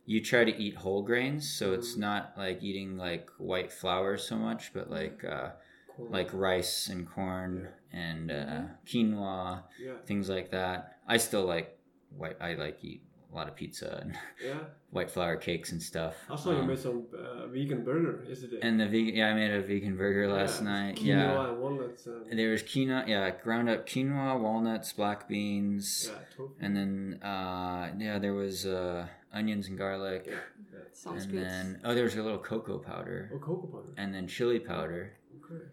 you 0.07 0.21
try 0.23 0.45
to 0.45 0.55
eat 0.57 0.77
whole 0.77 1.03
grains, 1.03 1.49
so 1.49 1.73
it's 1.73 1.95
Mhm. 1.95 2.01
not 2.01 2.33
like 2.37 2.63
eating 2.63 2.97
like 2.97 3.29
white 3.39 3.73
flour 3.73 4.17
so 4.19 4.37
much, 4.37 4.73
but 4.73 4.91
like 4.91 5.25
uh, 5.25 5.51
like 5.99 6.31
rice 6.33 6.89
and 6.89 7.09
corn 7.09 7.69
and 7.93 8.31
uh, 8.31 8.63
quinoa, 8.87 9.63
yeah, 9.81 9.93
things 10.07 10.29
like 10.29 10.51
that. 10.51 10.99
I 11.07 11.17
still 11.19 11.45
like 11.45 11.79
white. 12.17 12.37
I 12.41 12.55
like 12.55 12.79
eat 12.85 13.03
a 13.33 13.35
lot 13.35 13.49
of 13.49 13.55
pizza 13.57 13.99
and 14.03 14.17
yeah. 14.45 14.61
white 14.91 15.11
flour 15.11 15.37
cakes 15.37 15.73
and 15.73 15.83
stuff. 15.83 16.15
I 16.31 16.37
saw 16.37 16.51
you 16.53 16.59
Um, 16.59 16.69
made 16.69 16.79
some 16.79 17.07
uh, 17.17 17.47
vegan 17.49 17.83
burger 17.85 18.25
yesterday. 18.29 18.59
and 18.63 18.79
the 18.79 18.87
vegan, 18.87 19.15
yeah, 19.17 19.29
I 19.31 19.35
made 19.35 19.51
a 19.53 19.61
vegan 19.63 19.97
burger 19.97 20.29
last 20.29 20.61
Yeah, 20.61 20.69
night. 20.73 20.97
Quinoa 20.97 21.05
Yeah, 21.07 21.49
and 21.49 21.59
walnuts. 21.61 22.07
And, 22.07 22.39
there 22.39 22.51
was 22.51 22.63
quinoa, 22.63 23.07
yeah, 23.09 23.31
ground 23.43 23.69
up 23.69 23.87
quinoa, 23.87 24.39
walnuts, 24.41 24.93
black 24.93 25.29
beans, 25.29 26.11
yeah, 26.13 26.19
tofu. 26.37 26.55
and 26.61 26.77
then 26.77 27.19
uh, 27.23 27.93
yeah, 27.99 28.19
there 28.19 28.35
was 28.35 28.67
uh, 28.67 29.07
onions 29.35 29.69
and 29.69 29.77
garlic, 29.77 30.25
yeah, 30.27 30.35
yeah. 30.73 30.79
Sounds 30.93 31.25
and 31.25 31.33
good. 31.33 31.45
then 31.45 31.81
oh, 31.85 31.95
there's 31.95 32.15
a 32.17 32.23
little 32.23 32.39
cocoa 32.39 32.79
powder, 32.79 33.31
Oh, 33.35 33.39
cocoa 33.39 33.67
powder. 33.67 33.93
and 33.97 34.15
then 34.15 34.27
chili 34.29 34.59
powder, 34.61 35.13
Okay. 35.45 35.65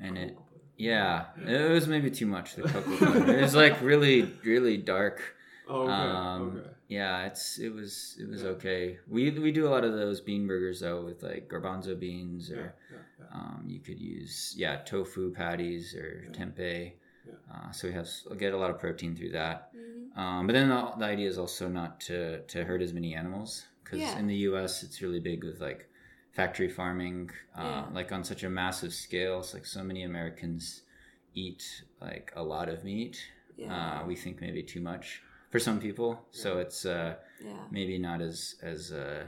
and 0.00 0.18
it 0.18 0.34
powder. 0.34 0.60
yeah, 0.76 1.26
it 1.46 1.70
was 1.70 1.86
maybe 1.86 2.10
too 2.10 2.26
much 2.26 2.56
the 2.56 2.62
cocoa 2.62 2.96
powder. 2.96 3.38
It 3.38 3.42
was 3.42 3.54
like 3.54 3.80
really, 3.80 4.22
really 4.44 4.76
dark. 4.76 5.22
Oh, 5.66 5.84
okay. 5.84 5.92
Um, 5.92 6.42
okay. 6.58 6.68
Yeah, 6.88 7.24
it's 7.24 7.58
it 7.58 7.72
was 7.72 8.18
it 8.20 8.28
was 8.28 8.42
Yeah. 8.42 8.50
okay. 8.50 8.98
We 9.08 9.30
we 9.30 9.50
do 9.50 9.66
a 9.66 9.70
lot 9.70 9.82
of 9.82 9.94
those 9.94 10.20
bean 10.20 10.46
burgers 10.46 10.80
though 10.80 11.02
with 11.02 11.22
like 11.22 11.48
garbanzo 11.48 11.98
beans 11.98 12.50
Yeah, 12.50 12.56
or 12.58 12.74
yeah, 12.92 12.98
yeah. 13.18 13.26
um, 13.34 13.64
you 13.66 13.80
could 13.80 13.98
use 13.98 14.52
yeah 14.58 14.82
tofu 14.84 15.32
patties 15.32 15.94
or 15.94 16.26
Yeah. 16.26 16.32
tempeh. 16.38 16.92
Yeah. 17.26 17.34
Uh, 17.52 17.70
so 17.72 17.88
we 17.88 17.94
have 17.94 18.08
get 18.38 18.52
a 18.52 18.56
lot 18.56 18.70
of 18.70 18.78
protein 18.78 19.14
through 19.16 19.30
that. 19.30 19.70
Mhm. 19.74 20.16
Um, 20.18 20.46
but 20.46 20.52
then 20.52 20.68
the, 20.68 20.92
the 20.98 21.04
idea 21.04 21.28
is 21.28 21.38
also 21.38 21.68
not 21.68 22.00
to 22.00 22.42
to 22.42 22.64
hurt 22.64 22.82
as 22.82 22.92
many 22.92 23.14
animals 23.14 23.66
because 23.82 24.00
Yeah. 24.00 24.18
in 24.18 24.26
the 24.26 24.36
U.S. 24.50 24.82
it's 24.82 25.00
really 25.02 25.20
big 25.20 25.44
with 25.44 25.60
like 25.60 25.88
factory 26.32 26.68
farming, 26.68 27.30
uh, 27.56 27.62
Yeah. 27.62 27.86
like 27.92 28.12
on 28.12 28.24
such 28.24 28.42
a 28.44 28.50
massive 28.50 28.92
scale. 28.92 29.40
It's 29.40 29.54
like 29.54 29.66
so 29.66 29.82
many 29.84 30.02
Americans 30.04 30.82
eat 31.34 31.84
like 32.00 32.32
a 32.36 32.42
lot 32.42 32.68
of 32.68 32.84
meat. 32.84 33.16
Yeah. 33.56 34.00
Uh, 34.02 34.06
we 34.06 34.16
think 34.16 34.40
maybe 34.40 34.62
too 34.62 34.80
much 34.80 35.22
for 35.50 35.58
some 35.60 35.78
people. 35.80 36.26
So 36.30 36.58
it's 36.58 36.84
uh, 36.84 37.16
maybe 37.70 37.98
not 37.98 38.20
as 38.20 38.56
as 38.62 38.92
uh, 38.92 39.24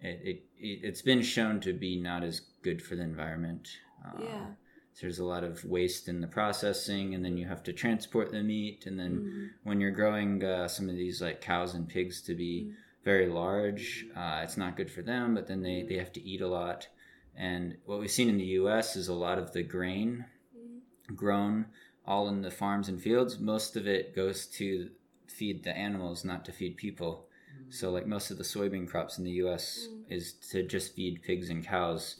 it, 0.00 0.20
it 0.30 0.42
it- 0.58 0.80
it's 0.84 1.02
been 1.02 1.22
shown 1.22 1.60
to 1.60 1.72
be 1.72 2.00
not 2.00 2.22
as 2.24 2.40
good 2.62 2.80
for 2.82 2.96
the 2.96 3.02
environment. 3.02 3.68
Uh, 4.04 4.22
Yeah. 4.22 4.46
So 4.94 5.00
there's 5.02 5.18
a 5.18 5.24
lot 5.24 5.42
of 5.44 5.64
waste 5.64 6.08
in 6.08 6.20
the 6.20 6.26
processing, 6.28 7.14
and 7.14 7.24
then 7.24 7.36
you 7.36 7.46
have 7.46 7.62
to 7.64 7.72
transport 7.72 8.30
the 8.30 8.42
meat, 8.42 8.86
and 8.86 8.98
then 8.98 9.12
Mhm. 9.20 9.50
when 9.64 9.80
you're 9.80 9.90
growing 9.90 10.42
uh, 10.44 10.68
some 10.68 10.88
of 10.88 10.94
these 10.96 11.20
like 11.20 11.40
cows 11.40 11.74
and 11.74 11.88
pigs 11.88 12.22
to 12.22 12.34
be 12.34 12.54
Mm. 12.68 12.74
very 13.02 13.26
large, 13.26 14.06
uh, 14.14 14.40
it's 14.44 14.56
not 14.56 14.76
good 14.76 14.90
for 14.90 15.02
them. 15.02 15.34
But 15.34 15.46
then 15.48 15.62
they 15.62 15.82
they 15.82 15.96
have 15.98 16.12
to 16.12 16.22
eat 16.22 16.40
a 16.40 16.46
lot, 16.48 16.88
and 17.34 17.76
what 17.84 17.98
we've 18.00 18.10
seen 18.18 18.28
in 18.28 18.38
the 18.38 18.52
U.S. 18.62 18.94
is 18.96 19.08
a 19.08 19.14
lot 19.14 19.36
of 19.38 19.52
the 19.52 19.62
grain 19.64 20.24
Mhm. 20.56 21.16
grown 21.16 21.66
all 22.06 22.28
in 22.28 22.42
the 22.42 22.50
farms 22.50 22.88
and 22.88 23.00
fields. 23.02 23.38
Most 23.40 23.76
of 23.76 23.86
it 23.86 24.14
goes 24.14 24.46
to 24.46 24.90
feed 25.26 25.64
the 25.64 25.76
animals, 25.76 26.24
not 26.24 26.44
to 26.44 26.52
feed 26.52 26.76
people. 26.76 27.28
So 27.68 27.90
like 27.90 28.06
most 28.06 28.30
of 28.30 28.38
the 28.38 28.44
soybean 28.44 28.86
crops 28.86 29.18
in 29.18 29.24
the 29.24 29.32
U.S. 29.42 29.88
Mm. 29.90 30.12
is 30.12 30.32
to 30.50 30.62
just 30.62 30.94
feed 30.94 31.22
pigs 31.22 31.50
and 31.50 31.64
cows 31.64 32.16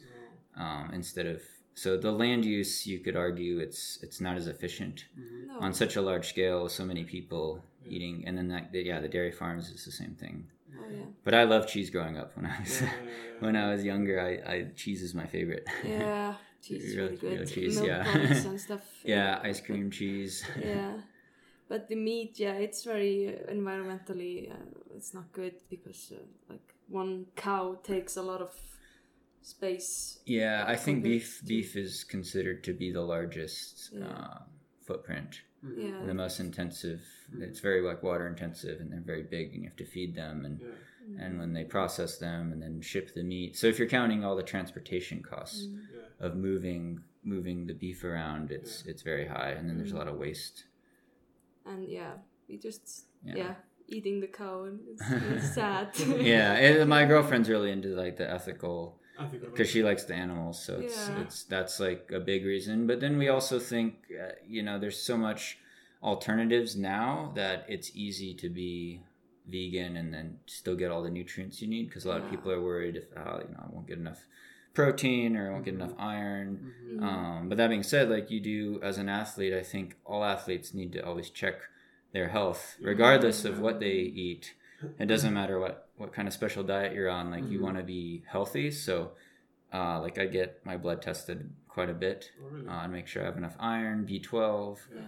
um, 0.57 0.91
instead 0.93 1.27
of. 1.27 1.41
So 1.75 1.97
the 1.97 2.13
land 2.13 2.45
use, 2.45 2.87
you 2.87 2.99
could 3.01 3.17
argue, 3.17 3.59
it's 3.59 3.99
it's 4.03 4.21
not 4.21 4.37
as 4.37 4.47
efficient 4.47 5.07
Mhm. 5.19 5.47
No. 5.49 5.59
on 5.61 5.75
such 5.75 5.97
a 5.97 6.03
large 6.03 6.29
scale 6.29 6.63
with 6.65 6.73
so 6.73 6.85
many 6.85 7.05
people 7.05 7.65
eating, 7.95 8.25
and 8.27 8.37
then 8.39 8.49
that 8.49 8.73
yeah, 8.73 9.01
the 9.01 9.09
dairy 9.09 9.33
farms 9.33 9.71
is 9.71 9.85
the 9.85 9.91
same 10.03 10.15
thing. 10.15 10.47
Oh 10.79 10.89
yeah. 10.91 11.07
But 11.25 11.35
I 11.35 11.45
love 11.45 11.67
cheese 11.67 11.91
growing 11.91 12.17
up. 12.19 12.37
When 12.37 12.47
I 12.47 12.61
was 12.61 12.81
Yeah, 12.81 12.87
yeah, 12.87 13.11
yeah, 13.11 13.41
when. 13.41 13.57
I 13.57 13.71
was 13.73 13.85
younger, 13.85 14.17
I, 14.21 14.33
I 14.53 14.57
cheese 14.77 15.03
is 15.03 15.15
my 15.15 15.27
favorite. 15.27 15.67
Yeah. 15.85 16.35
Cheese 16.65 16.85
is 16.85 16.97
Real- 16.97 17.05
really 17.07 17.17
good. 17.19 17.33
real 17.41 17.47
cheese, 17.47 17.75
Milk 17.77 17.89
yeah. 17.89 18.19
and 18.49 18.59
stuff. 18.61 18.85
yeah, 19.05 19.39
ice 19.43 19.61
cream, 19.61 19.91
cheese. 19.91 20.35
yeah 20.59 20.95
but 21.69 21.89
the 21.89 21.97
meat 21.97 22.33
yeah 22.39 22.55
it's 22.67 22.85
very 22.85 23.15
uh, 23.29 23.53
environmentally 23.53 24.51
uh, 24.51 24.65
it's 24.97 25.13
not 25.15 25.27
good 25.33 25.55
because 25.69 26.13
uh, 26.17 26.23
like 26.53 26.67
one 26.89 27.27
cow 27.37 27.65
takes 27.83 28.17
a 28.17 28.23
lot 28.23 28.41
of 28.41 28.53
space 29.45 30.19
Yeah, 30.27 30.65
I 30.67 30.77
think 30.77 31.03
beef 31.03 31.39
to- 31.41 31.45
beef 31.47 31.77
is 31.77 32.03
considered 32.05 32.65
to 32.65 32.73
be 32.73 32.91
the 32.91 33.03
largest 33.03 33.91
Yeah. 33.93 34.07
uh, 34.09 34.39
footprint, 34.87 35.43
Mhm. 35.65 35.83
yeah 35.91 36.07
the 36.07 36.15
most 36.15 36.41
intensive. 36.41 37.03
It's 37.39 37.61
very 37.61 37.81
like 37.83 38.03
water 38.03 38.27
intensive, 38.27 38.81
and 38.81 38.91
they're 38.91 39.01
very 39.15 39.23
big, 39.23 39.53
and 39.53 39.63
you 39.63 39.69
have 39.69 39.77
to 39.77 39.85
feed 39.85 40.15
them, 40.15 40.45
and 40.47 40.61
Yeah, 40.61 41.23
and 41.27 41.39
when 41.39 41.53
they 41.53 41.65
process 41.65 42.17
them 42.19 42.51
and 42.53 42.63
then 42.63 42.81
ship 42.81 43.13
the 43.15 43.23
meat. 43.23 43.57
So 43.57 43.67
if 43.67 43.79
you're 43.79 43.89
counting 43.89 44.25
all 44.25 44.37
the 44.37 44.43
transportation 44.55 45.23
costs 45.23 45.67
Mm. 45.67 45.81
yeah. 45.95 46.27
of 46.27 46.37
moving 46.37 47.05
moving 47.27 47.67
the 47.67 47.75
beef 47.75 48.05
around, 48.05 48.51
it's 48.51 48.85
it's 48.87 49.03
very 49.03 49.27
high, 49.27 49.51
and 49.51 49.69
then 49.69 49.77
there's 49.79 49.93
a 49.93 49.97
lot 49.97 50.09
of 50.09 50.17
waste. 50.19 50.65
and 51.67 51.89
yeah 51.89 52.15
we 52.49 52.59
just 52.59 53.07
Yeah. 53.25 53.37
yeah, 53.37 53.55
eating 53.89 54.21
the 54.21 54.27
cow 54.27 54.65
and 54.65 54.81
it's, 54.91 55.03
it's 55.11 55.55
sad 55.61 55.89
yeah, 56.35 56.55
it, 56.67 56.87
my 56.87 57.05
girlfriend's 57.07 57.49
really 57.49 57.71
into 57.71 57.89
like 58.05 58.17
the 58.19 58.29
ethical 58.31 58.79
I 58.83 58.89
think 58.91 59.04
because 59.41 59.69
she 59.71 59.83
likes 59.83 60.05
the 60.05 60.15
animals 60.15 60.63
so 60.65 60.81
it's 60.81 61.09
Yeah. 61.09 61.21
it's 61.23 61.45
that's 61.45 61.79
like 61.81 62.11
a 62.13 62.21
big 62.21 62.45
reason. 62.45 62.87
But 62.87 63.01
then 63.01 63.17
we 63.19 63.29
also 63.29 63.59
think 63.59 63.95
uh, 64.13 64.33
you 64.47 64.63
know 64.63 64.79
there's 64.79 64.99
so 65.01 65.17
much 65.17 65.59
alternatives 66.03 66.77
now 66.77 67.33
that 67.35 67.65
it's 67.69 67.91
easy 67.95 68.35
to 68.35 68.49
be 68.49 69.01
vegan 69.47 69.97
and 69.97 70.13
then 70.13 70.39
still 70.47 70.77
get 70.77 70.91
all 70.91 71.03
the 71.03 71.11
nutrients 71.11 71.61
you 71.63 71.69
need 71.69 71.89
because 71.89 72.05
a 72.05 72.09
lot 72.09 72.21
of 72.23 72.31
people 72.31 72.51
are 72.51 72.61
worried 72.63 72.97
if 72.97 73.05
oh, 73.17 73.39
you 73.41 73.49
know 73.55 73.63
I 73.63 73.67
won't 73.73 73.87
get 73.87 73.99
enough 73.99 74.27
protein 74.75 75.37
or 75.37 75.49
I 75.49 75.53
won't 75.53 75.65
get 75.65 75.75
enough 75.75 75.95
iron. 75.99 76.73
Mhm. 76.93 76.99
Mhm. 76.99 77.03
um, 77.03 77.49
but 77.49 77.59
that 77.59 77.69
being 77.69 77.83
said 77.83 78.11
like 78.11 78.31
you 78.31 78.41
do 78.41 78.81
as 78.83 78.99
an 78.99 79.09
athlete 79.09 79.53
I 79.55 79.63
think 79.63 79.97
all 80.05 80.25
athletes 80.25 80.75
need 80.75 80.93
to 80.93 81.01
always 81.05 81.31
check 81.31 81.57
their 82.13 82.29
health 82.29 82.77
regardless 82.81 83.45
of 83.45 83.61
what 83.61 83.81
they 83.81 83.93
eat 84.29 84.55
it 84.99 85.07
doesn't 85.07 85.35
matter 85.35 85.59
what 85.59 85.89
what 85.97 86.13
kind 86.13 86.27
of 86.29 86.35
special 86.35 86.63
diet 86.63 86.93
you're 86.95 87.11
on 87.11 87.31
like 87.31 87.45
you 87.51 87.59
Mhm. 87.59 87.63
want 87.63 87.77
to 87.77 87.83
be 87.85 88.25
healthy 88.27 88.71
so 88.71 89.13
uh, 89.73 90.01
like 90.01 90.19
i 90.19 90.27
get 90.27 90.65
my 90.65 90.77
blood 90.77 91.03
tested 91.03 91.51
quite 91.69 91.91
a 91.91 91.95
bit 91.95 92.31
Oh, 92.41 92.47
really? 92.55 92.69
uh, 92.69 92.83
to 92.83 92.89
make 92.89 93.07
sure 93.07 93.23
i 93.23 93.27
have 93.27 93.37
enough 93.37 93.57
iron 93.59 94.07
b12 94.07 94.79
yeah, 94.95 95.01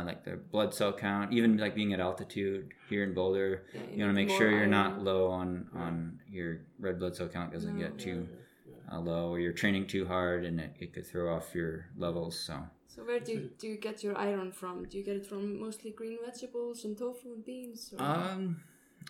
uh, 0.00 0.04
like 0.04 0.24
the 0.24 0.36
blood 0.36 0.74
cell 0.74 0.92
count 0.92 1.32
even 1.32 1.56
like 1.56 1.74
being 1.74 1.92
at 1.94 2.00
altitude 2.00 2.72
here 2.88 3.02
in 3.02 3.14
boulder 3.14 3.64
yeah 3.74 3.80
you 3.94 3.98
want 4.04 4.10
to 4.16 4.20
make 4.22 4.30
sure 4.30 4.50
you're 4.50 4.60
iron. 4.60 4.70
not 4.70 5.02
low 5.02 5.28
on 5.28 5.68
on 5.74 6.20
your 6.28 6.60
red 6.78 6.98
blood 6.98 7.14
cell 7.16 7.28
count 7.28 7.52
doesn't 7.52 7.76
No. 7.78 7.84
get 7.84 7.98
too 7.98 8.28
yeah, 8.30 8.74
yeah. 8.90 8.96
uh, 8.96 9.00
low 9.00 9.30
or 9.30 9.38
you're 9.40 9.52
training 9.62 9.86
too 9.86 10.04
hard 10.06 10.44
and 10.44 10.60
it, 10.60 10.72
it 10.78 10.92
could 10.92 11.06
throw 11.06 11.34
off 11.34 11.54
your 11.54 11.86
levels 11.96 12.38
so 12.38 12.56
so 12.92 13.02
where 13.04 13.20
do 13.20 13.32
you, 13.32 13.50
do 13.58 13.66
you 13.68 13.78
get 13.78 14.02
your 14.04 14.16
iron 14.18 14.50
from 14.52 14.84
do 14.90 14.98
you 14.98 15.04
get 15.04 15.16
it 15.16 15.26
from 15.26 15.58
mostly 15.60 15.90
green 15.92 16.18
vegetables 16.24 16.84
and 16.84 16.98
tofu 16.98 17.32
and 17.36 17.44
beans 17.44 17.94
or 17.96 18.02
um 18.04 18.60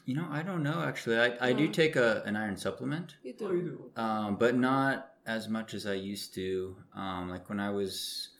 you 0.04 0.14
know 0.14 0.26
i 0.30 0.42
don't 0.42 0.62
know 0.62 0.82
actually 0.82 1.18
i, 1.18 1.48
I 1.48 1.52
do 1.52 1.68
take 1.68 1.96
a, 1.96 2.22
an 2.24 2.36
iron 2.36 2.56
supplement 2.56 3.16
you 3.22 3.32
do, 3.34 3.46
Oh, 3.46 3.52
you 3.52 3.62
do? 3.62 4.00
um, 4.00 4.36
but 4.36 4.54
not 4.56 5.06
as 5.26 5.48
much 5.48 5.74
as 5.74 5.86
I 5.86 5.92
used 5.94 6.34
to. 6.34 6.74
Um, 6.96 7.28
like 7.28 7.48
when 7.50 7.60
I 7.60 7.70
was 7.70 8.30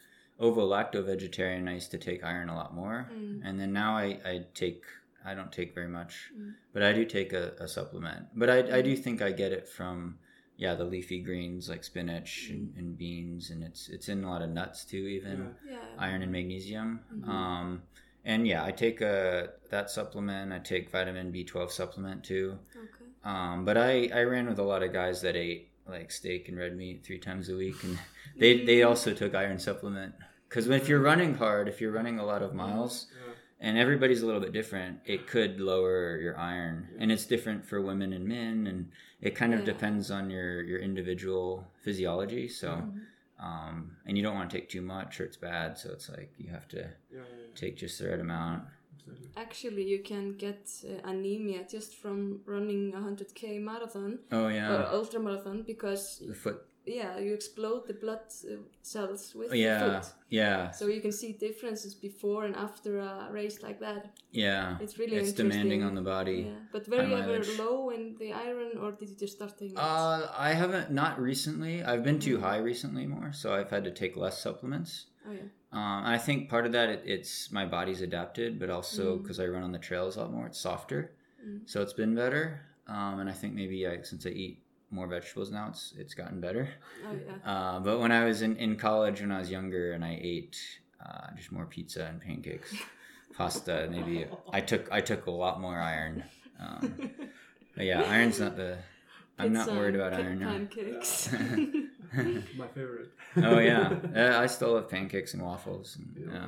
ovo 0.40 0.66
lacto 0.66 1.04
vegetarian, 1.04 1.68
I 1.68 1.74
used 1.74 1.90
to 1.90 1.98
take 1.98 2.24
iron 2.24 2.48
a 2.48 2.54
lot 2.56 2.74
more, 2.74 3.10
Mm. 3.14 3.42
and 3.44 3.60
then 3.60 3.72
now 3.72 3.96
I, 3.96 4.18
I 4.24 4.46
take 4.54 4.82
I 5.24 5.34
don't 5.34 5.52
take 5.52 5.74
very 5.74 5.88
much, 5.88 6.30
Mm. 6.36 6.54
but 6.72 6.82
I 6.82 6.92
do 6.94 7.04
take 7.04 7.32
a, 7.34 7.52
a 7.60 7.68
supplement. 7.68 8.26
But 8.34 8.48
I, 8.48 8.78
I 8.78 8.82
do 8.82 8.96
think 8.96 9.20
I 9.20 9.30
get 9.30 9.52
it 9.52 9.68
from 9.68 10.18
yeah 10.56 10.74
the 10.74 10.84
leafy 10.84 11.20
greens 11.20 11.68
like 11.68 11.84
spinach 11.84 12.48
and, 12.50 12.74
and 12.78 12.96
beans, 12.96 13.50
and 13.50 13.62
it's 13.62 13.88
it's 13.90 14.08
in 14.08 14.24
a 14.24 14.30
lot 14.30 14.42
of 14.42 14.50
nuts 14.50 14.84
too, 14.86 15.04
even 15.18 15.54
Yeah. 15.64 15.72
yeah 15.72 15.84
iron 15.98 16.22
and 16.22 16.32
magnesium. 16.32 17.00
Mhm. 17.14 17.28
Um, 17.28 17.82
and 18.24 18.46
yeah, 18.46 18.64
I 18.64 18.72
take 18.72 19.00
a 19.00 19.50
that 19.70 19.90
supplement. 19.90 20.52
I 20.52 20.58
take 20.58 20.90
vitamin 20.90 21.30
B 21.30 21.44
twelve 21.44 21.72
supplement 21.72 22.24
too. 22.24 22.58
okay 22.76 23.04
Um, 23.24 23.64
but 23.64 23.76
I, 23.76 24.08
I 24.14 24.22
ran 24.22 24.46
with 24.48 24.58
a 24.58 24.62
lot 24.62 24.82
of 24.82 24.92
guys 24.92 25.20
that 25.22 25.36
ate 25.36 25.68
like 25.86 26.10
steak 26.10 26.48
and 26.48 26.56
red 26.58 26.76
meat 26.76 27.04
three 27.04 27.18
times 27.18 27.48
a 27.48 27.56
week, 27.56 27.82
and 27.84 27.98
they 28.38 28.64
they 28.64 28.82
also 28.82 29.12
took 29.14 29.34
iron 29.34 29.58
supplement. 29.58 30.14
Because 30.48 30.68
if 30.68 30.88
you're 30.88 31.00
running 31.00 31.34
hard, 31.34 31.68
if 31.68 31.80
you're 31.80 31.92
running 31.92 32.18
a 32.18 32.24
lot 32.24 32.42
of 32.42 32.54
miles, 32.54 33.06
Yeah. 33.14 33.32
and 33.60 33.78
everybody's 33.78 34.22
a 34.22 34.26
little 34.26 34.40
bit 34.40 34.52
different, 34.52 34.98
it 35.04 35.26
could 35.28 35.60
lower 35.60 36.18
your 36.18 36.36
iron, 36.36 36.88
and 36.98 37.12
it's 37.12 37.24
different 37.26 37.64
for 37.64 37.80
women 37.80 38.12
and 38.12 38.26
men, 38.26 38.66
and 38.66 38.90
it 39.20 39.36
kind 39.36 39.54
of 39.54 39.60
Yeah. 39.60 39.66
depends 39.72 40.10
on 40.10 40.28
your 40.30 40.62
your 40.62 40.78
individual 40.80 41.66
physiology. 41.84 42.48
So, 42.48 42.68
Mhm. 42.68 43.00
um, 43.38 43.96
and 44.06 44.16
you 44.16 44.22
don't 44.24 44.34
want 44.34 44.50
to 44.50 44.56
take 44.58 44.68
too 44.68 44.82
much 44.82 45.20
or 45.20 45.24
it's 45.24 45.36
bad. 45.36 45.78
So 45.78 45.90
it's 45.92 46.08
like 46.08 46.30
you 46.38 46.50
have 46.50 46.66
to 46.68 46.78
Yeah, 46.78 46.86
yeah, 47.12 47.18
yeah. 47.20 47.39
Take 47.54 47.76
just 47.76 47.98
the 47.98 48.08
right 48.10 48.20
amount. 48.20 48.64
Actually, 49.36 49.84
you 49.84 50.00
can 50.02 50.36
get 50.36 50.68
uh, 50.84 51.08
anemia 51.08 51.64
just 51.68 51.94
from 51.96 52.40
running 52.46 52.92
a 52.94 52.98
100k 52.98 53.60
marathon 53.60 54.18
Oh 54.30 54.44
or 54.46 54.52
yeah. 54.52 54.84
ultra 54.92 55.18
marathon 55.20 55.62
because 55.66 56.22
The 56.26 56.34
foot. 56.34 56.62
yeah, 56.86 57.18
you 57.18 57.32
explode 57.34 57.86
the 57.88 57.94
blood 57.94 58.20
uh, 58.44 58.56
cells 58.82 59.34
with 59.34 59.50
the 59.50 59.58
Yeah. 59.58 60.00
foot. 60.00 60.12
Yeah. 60.28 60.70
So 60.70 60.86
you 60.86 61.00
can 61.00 61.12
see 61.12 61.32
differences 61.32 61.94
before 61.94 62.44
and 62.44 62.54
after 62.54 62.98
a 62.98 63.28
race 63.32 63.62
like 63.62 63.80
that. 63.80 64.10
Yeah. 64.30 64.78
It's 64.80 64.98
really 64.98 65.16
It's 65.16 65.30
interesting. 65.30 65.50
demanding 65.50 65.82
on 65.82 65.94
the 65.94 66.02
body. 66.02 66.42
Yeah, 66.46 66.58
but 66.72 66.86
were 66.88 67.02
you 67.04 67.16
ever 67.16 67.42
low 67.58 67.90
in 67.90 68.16
the 68.18 68.32
iron, 68.32 68.78
or 68.78 68.92
did 68.92 69.08
you 69.08 69.16
just 69.16 69.36
start 69.36 69.52
taking 69.58 69.76
it? 69.76 69.82
Uh, 69.82 70.30
I 70.36 70.52
haven't 70.52 70.90
not 70.92 71.18
recently. 71.20 71.82
I've 71.82 72.04
been 72.04 72.20
too 72.20 72.38
Mm. 72.38 72.42
high 72.42 72.58
recently 72.58 73.06
more, 73.06 73.32
so 73.32 73.52
I've 73.54 73.70
had 73.70 73.84
to 73.84 73.90
take 74.02 74.16
less 74.16 74.40
supplements. 74.40 75.06
oh 75.26 75.32
yeah. 75.32 75.48
Um, 75.72 76.02
I 76.04 76.18
think 76.18 76.48
part 76.48 76.66
of 76.66 76.72
that 76.72 76.88
it, 76.88 77.02
it's 77.06 77.52
my 77.52 77.64
body's 77.64 78.00
adapted, 78.02 78.58
but 78.58 78.70
also 78.70 79.16
Mm. 79.16 79.22
because 79.22 79.38
I 79.38 79.46
run 79.46 79.62
on 79.62 79.72
the 79.72 79.78
trails 79.78 80.16
a 80.16 80.20
lot 80.22 80.32
more, 80.32 80.46
it's 80.46 80.58
softer, 80.58 81.12
Mm. 81.46 81.60
so 81.68 81.80
it's 81.80 81.92
been 81.92 82.14
better. 82.14 82.60
Um, 82.88 83.20
and 83.20 83.30
I 83.30 83.32
think 83.32 83.54
maybe 83.54 83.86
I, 83.86 84.02
since 84.02 84.26
I 84.26 84.30
eat 84.30 84.62
more 84.90 85.06
vegetables 85.06 85.50
now, 85.52 85.68
it's 85.68 85.94
it's 85.96 86.14
gotten 86.14 86.40
better. 86.40 86.68
Oh 87.06 87.12
yeah. 87.14 87.34
Uh, 87.52 87.78
but 87.80 88.00
when 88.00 88.12
I 88.12 88.24
was 88.24 88.42
in, 88.42 88.56
in 88.56 88.76
college, 88.76 89.20
when 89.20 89.30
I 89.32 89.38
was 89.38 89.50
younger, 89.50 89.92
and 89.92 90.04
I 90.04 90.18
ate 90.20 90.58
uh, 91.04 91.28
just 91.36 91.52
more 91.52 91.66
pizza 91.66 92.04
and 92.06 92.20
pancakes, 92.20 92.74
pasta, 93.36 93.86
maybe 93.90 94.26
I 94.52 94.60
took 94.60 94.90
I 94.90 95.00
took 95.00 95.26
a 95.26 95.30
lot 95.30 95.60
more 95.60 95.78
iron. 95.78 96.24
Um, 96.58 97.10
but 97.76 97.84
yeah, 97.86 98.02
iron's 98.02 98.40
not 98.40 98.56
the. 98.56 98.78
I'm 99.44 99.52
not 99.52 99.68
worried 99.68 99.94
about 99.94 100.12
pa- 100.12 100.18
iron 100.18 100.38
now. 100.40 100.50
Pancakes. 100.52 101.32
My 102.56 102.66
favorite. 102.74 103.10
oh 103.36 103.58
yeah, 103.58 103.94
uh, 104.16 104.38
I 104.40 104.46
still 104.46 104.72
love 104.74 104.88
pancakes 104.88 105.34
and 105.34 105.42
waffles. 105.42 105.96
And, 105.98 106.30
yeah, 106.32 106.46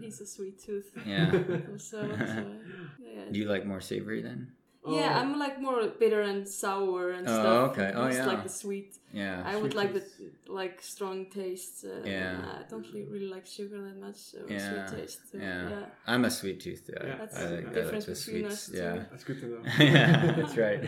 He's 0.00 0.20
a 0.20 0.26
sweet 0.26 0.58
tooth. 0.62 0.90
yeah. 1.06 1.30
So, 1.78 2.02
so 2.02 2.46
yeah. 3.00 3.24
Do 3.30 3.38
you 3.38 3.46
like 3.46 3.64
more 3.66 3.80
savory 3.80 4.20
then? 4.22 4.52
Yeah, 4.84 5.12
Oh, 5.14 5.20
I'm 5.20 5.38
like 5.38 5.60
more 5.60 5.86
bitter 6.00 6.22
and 6.22 6.46
sour 6.46 7.10
and 7.12 7.24
Oh, 7.28 7.32
stuff. 7.32 7.70
okay. 7.70 7.92
Oh, 7.94 8.06
Just 8.08 8.18
yeah. 8.18 8.26
like 8.26 8.42
the 8.42 8.48
sweet. 8.48 8.96
Yeah. 9.12 9.40
I 9.46 9.54
would 9.54 9.70
Sweet 9.72 9.76
like 9.76 9.94
the 9.94 10.04
like 10.48 10.82
strong 10.82 11.26
taste. 11.26 11.84
Uh, 11.84 12.02
Yeah. 12.04 12.36
I 12.58 12.68
don't 12.68 12.84
really, 12.88 13.04
really 13.06 13.28
like 13.36 13.46
sugar 13.46 13.80
that 13.80 13.96
much. 14.00 14.20
Or 14.34 14.52
Yeah, 14.52 14.86
Sweet 14.88 14.98
taste. 14.98 15.20
So, 15.30 15.38
yeah. 15.38 15.68
yeah. 15.70 15.84
I'm 16.04 16.24
a 16.24 16.30
sweet 16.30 16.58
tooth. 16.60 16.90
Yeah, 16.92 17.06
Yeah. 17.06 17.16
That's 17.16 17.36
I, 17.38 17.44
the 17.46 17.50
like, 17.56 17.64
I 17.76 17.80
like 17.80 17.90
the 17.90 18.14
between 18.14 18.16
sweets. 18.16 18.52
us 18.54 18.66
two. 18.66 18.76
Yeah. 18.78 19.04
That's 19.10 19.24
good 19.24 19.40
to 19.40 19.46
know. 19.46 19.60
yeah, 19.78 20.32
that's 20.36 20.56
right. 20.56 20.82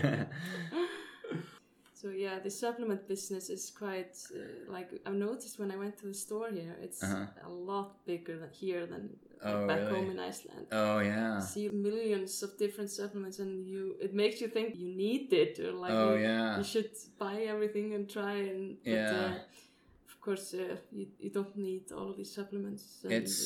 So 2.05 2.11
yeah, 2.11 2.39
the 2.39 2.51
supplement 2.51 3.09
business 3.09 3.49
is 3.49 3.71
quite 3.71 4.15
uh, 4.37 4.71
like 4.71 4.91
I've 5.07 5.15
noticed 5.15 5.59
when 5.59 5.71
I 5.71 5.77
went 5.77 5.97
to 6.01 6.07
the 6.07 6.19
store 6.27 6.51
here. 6.61 6.77
It's 6.87 7.03
Uh-huh. 7.03 7.49
a 7.51 7.53
lot 7.71 7.89
bigger 8.11 8.37
than 8.43 8.51
here 8.63 8.85
than 8.93 9.03
like, 9.43 9.55
Oh, 9.55 9.67
back 9.67 9.81
really? 9.81 9.93
home 9.95 10.09
in 10.15 10.19
Iceland. 10.31 10.67
oh 10.83 10.99
yeah. 11.13 11.39
See 11.41 11.67
millions 11.91 12.43
of 12.43 12.51
different 12.65 12.91
supplements, 13.01 13.39
and 13.45 13.53
you 13.73 13.83
it 14.07 14.13
makes 14.23 14.37
you 14.43 14.49
think 14.57 14.69
you 14.83 14.89
need 15.07 15.33
it 15.45 15.53
or 15.65 15.73
like 15.85 15.95
Oh 16.01 16.15
you, 16.15 16.23
yeah. 16.29 16.59
you 16.59 16.65
should 16.73 16.91
buy 17.25 17.37
everything 17.55 17.87
and 17.97 18.03
try 18.19 18.35
and 18.53 18.63
but, 18.85 18.93
Yeah. 18.99 19.25
uh, 19.25 20.11
of 20.11 20.15
course 20.27 20.47
uh, 20.63 20.77
you, 20.99 21.07
you 21.25 21.31
don't 21.39 21.57
need 21.69 21.85
all 21.97 22.09
of 22.13 22.17
these 22.21 22.33
supplements 22.39 22.85
and, 23.05 23.13
It's 23.19 23.37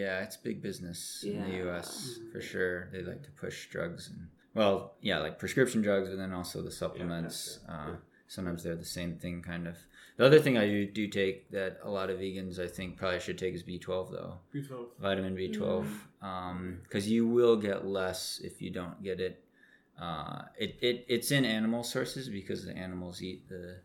yeah, 0.00 0.24
it's 0.24 0.38
big 0.48 0.58
business 0.68 1.00
in 1.30 1.36
the 1.44 1.50
Yeah. 1.56 1.64
U.S. 1.64 1.88
for 2.32 2.40
sure. 2.52 2.76
They 2.92 3.02
like 3.12 3.22
to 3.28 3.32
push 3.44 3.56
drugs 3.74 4.04
and 4.12 4.20
well, 4.56 4.94
yeah, 5.00 5.18
like 5.18 5.38
prescription 5.38 5.82
drugs, 5.82 6.08
but 6.10 6.16
then 6.18 6.32
also 6.32 6.62
the 6.62 6.70
supplements. 6.72 7.60
Uh, 7.68 7.92
sometimes 8.26 8.62
they're 8.64 8.74
the 8.74 8.84
same 8.84 9.14
thing, 9.16 9.42
kind 9.42 9.66
of. 9.68 9.76
The 10.16 10.24
other 10.24 10.40
thing 10.40 10.56
I 10.56 10.66
do, 10.66 10.86
do 10.86 11.08
take 11.08 11.50
that 11.50 11.78
a 11.82 11.90
lot 11.90 12.08
of 12.08 12.18
vegans 12.18 12.58
I 12.58 12.66
think 12.68 12.96
probably 12.96 13.20
should 13.20 13.36
take 13.38 13.54
is 13.54 13.62
B12 13.62 14.10
though, 14.12 14.34
Beautiful. 14.52 14.88
vitamin 14.98 15.36
B12, 15.36 15.86
Mm. 16.24 16.82
because 16.82 17.08
you 17.08 17.26
will 17.28 17.56
get 17.56 17.86
less 17.86 18.40
if 18.42 18.60
you 18.62 18.70
don't 18.70 19.02
get 19.02 19.20
it. 19.20 19.44
Uh, 20.00 20.42
it, 20.58 20.76
it 20.80 21.04
it's 21.08 21.30
in 21.30 21.44
animal 21.44 21.82
sources 21.82 22.28
because 22.28 22.64
the 22.64 22.76
animals 22.76 23.22
eat 23.22 23.48
the 23.48 23.76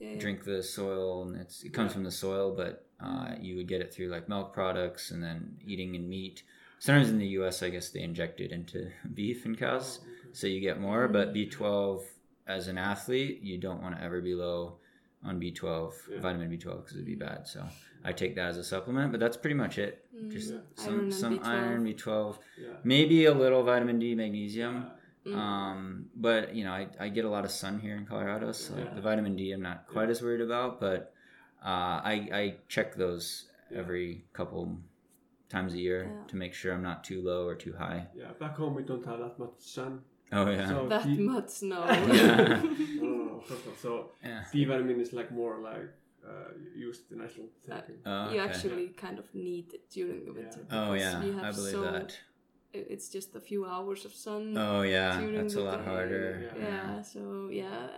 yeah, 0.00 0.10
yeah. 0.12 0.18
drink 0.20 0.44
the 0.44 0.62
soil 0.62 1.22
and 1.22 1.34
it's 1.36 1.64
it 1.64 1.72
comes 1.72 1.92
from 1.92 2.04
the 2.04 2.10
soil 2.10 2.54
but 2.56 2.86
uh, 3.00 3.30
you 3.40 3.56
would 3.56 3.66
get 3.66 3.80
it 3.80 3.92
through 3.92 4.08
like 4.08 4.28
milk 4.28 4.52
products 4.52 5.10
and 5.10 5.20
then 5.22 5.56
eating 5.66 5.94
in 5.96 6.08
meat 6.08 6.42
sometimes 6.78 7.10
in 7.10 7.18
the 7.18 7.26
us 7.26 7.62
i 7.62 7.68
guess 7.68 7.90
they 7.90 8.00
inject 8.02 8.40
it 8.40 8.52
into 8.52 8.90
beef 9.14 9.44
and 9.44 9.58
cows 9.58 10.00
so 10.32 10.46
you 10.46 10.60
get 10.60 10.80
more 10.80 11.08
but 11.08 11.34
b12 11.34 12.02
as 12.46 12.68
an 12.68 12.78
athlete 12.78 13.40
you 13.42 13.58
don't 13.58 13.82
want 13.82 13.96
to 13.96 14.02
ever 14.02 14.20
be 14.20 14.34
low 14.34 14.76
on 15.24 15.40
b12 15.40 15.92
Yeah. 16.10 16.20
vitamin 16.20 16.50
b12 16.50 16.76
because 16.84 16.92
it'd 16.92 17.06
be 17.06 17.14
bad 17.14 17.46
so 17.46 17.64
i 18.04 18.12
take 18.12 18.34
that 18.36 18.48
as 18.48 18.58
a 18.58 18.64
supplement 18.64 19.10
but 19.12 19.20
that's 19.20 19.36
pretty 19.36 19.54
much 19.56 19.78
it 19.78 20.04
Mm, 20.14 20.32
just 20.32 20.50
Yeah. 20.52 20.58
some, 20.74 20.94
iron 21.00 21.10
some 21.12 21.38
B12. 21.38 21.44
iron 21.46 21.84
b12 21.84 22.38
Yeah. 22.56 22.66
maybe 22.82 23.24
a 23.26 23.32
little 23.34 23.62
vitamin 23.62 23.98
d 23.98 24.14
magnesium 24.14 24.90
Mm. 25.26 25.34
um, 25.34 26.06
but 26.16 26.54
you 26.54 26.64
know, 26.64 26.72
I, 26.72 26.88
I 26.98 27.08
get 27.10 27.24
a 27.24 27.28
lot 27.28 27.44
of 27.44 27.50
sun 27.50 27.80
here 27.80 27.96
in 27.96 28.06
Colorado, 28.06 28.52
so 28.52 28.72
the 28.94 29.00
vitamin 29.02 29.36
D 29.36 29.52
I'm 29.52 29.60
not 29.60 29.86
quite 29.86 30.08
as 30.08 30.22
worried 30.22 30.40
about. 30.40 30.80
But 30.80 31.12
uh, 31.62 32.00
I 32.12 32.28
I 32.32 32.54
check 32.68 32.94
those 32.94 33.50
every 33.74 34.24
couple 34.32 34.78
times 35.48 35.74
a 35.74 35.78
year 35.78 36.00
Yeah. 36.04 36.26
to 36.30 36.36
make 36.36 36.52
sure 36.54 36.70
I'm 36.74 36.82
not 36.82 37.04
too 37.04 37.20
low 37.22 37.46
or 37.46 37.54
too 37.54 37.74
high. 37.84 38.00
Yeah, 38.14 38.32
back 38.38 38.54
home 38.56 38.74
we 38.74 38.82
don't 38.90 39.04
have 39.06 39.18
that 39.20 39.38
much 39.38 39.56
sun. 39.58 39.92
Oh 40.32 40.50
yeah, 40.50 40.68
So 40.68 40.88
that 40.88 41.04
D- 41.04 41.18
much 41.34 41.48
snow. 41.48 41.84
Yeah. 41.88 42.60
No, 43.00 43.08
no, 43.16 43.24
no, 43.28 43.34
of 43.38 43.48
course 43.48 43.64
not. 43.66 43.78
So 43.84 43.90
yeah. 44.22 44.44
D 44.52 44.64
vitamin 44.64 45.00
is 45.00 45.12
like 45.12 45.30
more 45.32 45.58
like 45.70 45.88
uh, 46.30 46.50
used 46.88 47.10
in 47.12 47.20
Iceland. 47.26 47.50
Uh, 47.64 47.74
thinking. 47.74 47.96
Oh, 48.04 48.30
you 48.32 48.40
okay. 48.40 48.46
actually 48.50 48.86
kind 49.04 49.18
of 49.18 49.26
need 49.34 49.66
it 49.72 49.84
during 49.90 50.24
the 50.26 50.32
winter 50.32 50.60
Oh 50.70 50.92
because 50.92 51.00
yeah, 51.00 51.24
we 51.24 51.30
have 51.32 51.44
I 51.44 51.52
believe 51.58 51.72
so- 51.72 51.92
that. 51.92 52.10
it's 52.74 53.08
just 53.16 53.34
a 53.34 53.40
few 53.40 53.64
hours 53.64 54.04
of 54.04 54.12
sun 54.12 54.44
Oh 54.58 54.82
yeah, 54.82 55.18
during 55.20 55.36
that's 55.36 55.54
a 55.54 55.60
lot 55.70 55.78
day. 55.78 55.90
harder. 55.90 56.26
Yeah. 56.44 56.64
yeah 56.68 57.02
so 57.12 57.20
yeah 57.62 57.88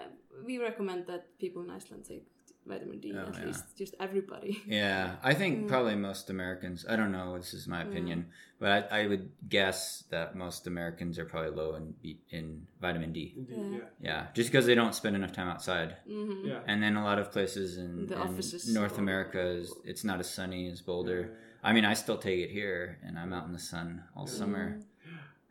we 0.46 0.54
recommend 0.68 1.00
that 1.10 1.22
people 1.42 1.60
in 1.64 1.70
iceland 1.78 2.04
take 2.12 2.26
vitamin 2.66 3.00
d 3.00 3.12
Oh, 3.16 3.20
at 3.28 3.34
yeah. 3.38 3.46
least 3.46 3.64
just 3.76 3.94
everybody 3.98 4.62
Yeah, 4.66 5.16
I 5.22 5.34
think 5.34 5.52
Mm. 5.64 5.68
probably 5.68 5.96
most 5.96 6.30
Americans. 6.30 6.84
I 6.88 6.94
don't 6.96 7.10
know. 7.12 7.36
This 7.36 7.54
is 7.54 7.66
my 7.66 7.82
opinion, 7.82 8.26
but 8.58 8.70
I, 8.92 9.00
I 9.02 9.06
would 9.06 9.30
guess 9.48 10.04
that 10.10 10.36
most 10.36 10.66
Americans 10.66 11.18
are 11.18 11.24
probably 11.24 11.50
low 11.50 11.74
in 11.80 11.94
in 12.30 12.66
vitamin 12.80 13.12
D. 13.12 13.34
Indeed, 13.36 13.56
Yeah. 13.56 13.78
yeah. 13.78 13.88
Yeah, 14.08 14.26
just 14.34 14.50
because 14.50 14.66
they 14.66 14.74
don't 14.74 14.94
spend 14.94 15.16
enough 15.16 15.32
time 15.32 15.48
outside. 15.48 15.96
hmm 16.06 16.44
Yeah. 16.44 16.60
And 16.70 16.82
then 16.82 16.96
a 16.96 17.04
lot 17.10 17.18
of 17.18 17.32
places 17.32 17.76
in, 17.78 18.06
The 18.06 18.14
in 18.16 18.20
offices 18.26 18.62
North 18.80 18.96
or- 18.98 19.02
America 19.06 19.40
is 19.60 19.72
it's 19.84 20.04
not 20.04 20.18
as 20.20 20.28
sunny 20.38 20.62
as 20.70 20.80
Boulder. 20.82 21.20
Yeah. 21.20 21.68
I 21.68 21.72
mean, 21.74 21.84
I 21.92 21.94
still 21.94 22.18
take 22.18 22.40
it 22.46 22.50
here, 22.60 22.98
and 23.04 23.18
I'm 23.18 23.32
out 23.36 23.46
in 23.48 23.52
the 23.52 23.64
sun 23.72 24.04
all 24.16 24.26
Yeah. 24.28 24.38
summer. 24.40 24.64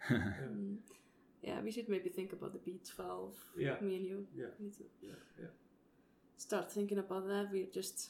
Mm. 0.09 0.77
yeah 1.47 1.57
we 1.65 1.71
should 1.71 1.87
maybe 1.89 2.09
think 2.09 2.31
about 2.33 2.51
the 2.53 2.59
b12 2.65 3.31
Yeah. 3.57 3.75
me 3.81 3.95
and 3.97 4.05
you 4.05 4.17
Yeah. 4.41 4.51
need 4.59 4.73
to 4.79 4.83
Yeah. 5.01 5.19
Yeah. 5.41 5.51
Start 6.47 6.71
thinking 6.71 6.97
about 7.05 7.27
that 7.27 7.45
we 7.51 7.67
just 7.73 8.09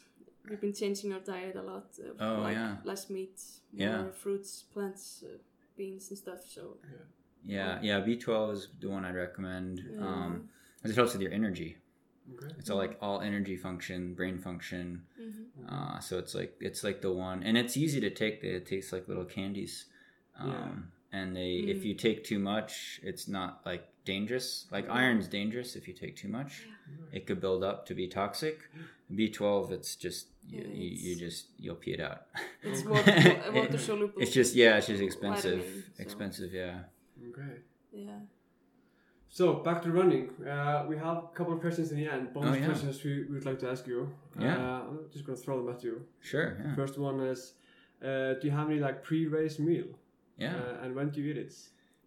we've 0.49 0.61
been 0.61 0.73
changing 0.73 1.11
our 1.13 1.19
diet 1.33 1.55
a 1.55 1.61
lot 1.61 1.87
uh, 1.99 2.13
Oh, 2.25 2.41
like 2.41 2.55
yeah. 2.55 2.75
less 2.83 3.09
meat 3.09 3.37
more 3.73 3.87
Yeah. 3.87 4.11
fruits 4.23 4.51
plants 4.73 5.23
uh, 5.27 5.37
beans 5.77 6.09
and 6.09 6.17
stuff 6.17 6.39
so 6.55 6.77
yeah, 7.45 7.79
yeah. 7.81 8.01
B12 8.01 8.53
is 8.53 8.67
the 8.81 8.89
one 8.89 9.05
I'd 9.05 9.15
recommend. 9.15 9.79
Yeah. 9.79 10.05
Um, 10.05 10.49
'cause 10.81 10.91
it 10.91 10.95
helps 10.95 11.13
with 11.13 11.21
your 11.21 11.31
energy. 11.31 11.77
Okay. 12.33 12.53
It's 12.59 12.69
all 12.69 12.77
like 12.77 12.97
all 13.01 13.21
energy 13.21 13.55
function, 13.55 14.13
brain 14.13 14.37
function. 14.39 15.05
mhm. 15.19 15.45
Uh, 15.71 15.99
so 15.99 16.19
it's 16.19 16.35
like 16.35 16.53
it's 16.59 16.83
like 16.83 16.99
the 17.01 17.11
one, 17.13 17.41
and 17.43 17.57
it's 17.57 17.77
easy 17.77 17.99
to 18.01 18.09
take. 18.09 18.43
It 18.43 18.65
tastes 18.65 18.91
like 18.91 19.07
little 19.07 19.23
candies. 19.37 19.85
Um, 20.37 20.49
Yeah. 20.51 20.71
And 21.11 21.35
they, 21.35 21.53
if 21.73 21.77
Mm. 21.79 21.85
you 21.85 21.93
take 21.95 22.23
too 22.23 22.39
much, 22.39 22.99
it's 23.03 23.27
not 23.27 23.61
like 23.65 23.83
dangerous. 24.05 24.67
Like 24.71 24.85
Yeah. 24.85 24.93
iron's 24.93 25.27
dangerous 25.27 25.75
if 25.75 25.87
you 25.87 25.93
take 25.93 26.15
too 26.15 26.27
much. 26.27 26.67
It 27.11 27.25
could 27.27 27.39
build 27.41 27.63
up 27.63 27.85
to 27.87 27.93
be 27.95 28.07
toxic. 28.07 28.59
B12, 29.11 29.71
it's 29.71 29.95
just 29.95 30.27
you, 30.47 30.59
Yeah, 30.61 30.67
you, 30.67 30.89
you 31.05 31.15
just 31.15 31.47
you'll 31.57 31.75
pee 31.75 31.93
it 31.93 31.99
out. 31.99 32.27
it's 32.61 32.83
water, 32.91 33.11
It- 33.15 33.53
water 33.53 33.77
soluble 33.77 34.21
It's 34.21 34.31
just 34.33 34.55
yeah, 34.55 34.77
it's 34.77 34.87
just 34.87 35.01
expensive. 35.01 35.59
Vitamin, 35.59 35.83
so- 35.97 36.03
Expensive, 36.03 36.53
yeah. 36.53 36.83
Okay. 37.29 37.53
yeah 37.91 38.19
So 39.31 39.55
back 39.67 39.81
to 39.83 39.91
running. 39.91 40.29
Uh, 40.45 40.85
we 40.89 40.95
have 40.97 41.17
a 41.17 41.27
couple 41.37 41.53
of 41.53 41.59
questions 41.59 41.91
in 41.91 41.97
the 41.97 42.07
end. 42.07 42.33
Bonus 42.33 42.49
Oh, 42.51 42.59
yeah. 42.59 42.65
questions 42.65 43.03
we 43.03 43.23
would 43.31 43.45
like 43.45 43.59
to 43.59 43.69
ask 43.69 43.85
you. 43.87 44.09
Yeah. 44.39 44.57
Uh, 44.57 44.81
I'm 44.89 44.99
just 45.11 45.25
gonna 45.25 45.37
throw 45.37 45.57
them 45.63 45.73
at 45.75 45.83
you. 45.83 46.05
Sure. 46.21 46.57
Yeah. 46.63 46.75
First 46.75 46.97
one 46.97 47.19
is, 47.19 47.53
uh, 48.03 48.33
do 48.39 48.41
you 48.47 48.51
have 48.51 48.69
any 48.71 48.79
like 48.79 49.03
pre-race 49.03 49.57
meal? 49.59 49.87
Yeah. 50.39 50.55
Uh, 50.55 50.83
and 50.83 50.95
when 50.95 51.09
do 51.09 51.21
you 51.21 51.31
eat 51.31 51.37
it? 51.37 51.53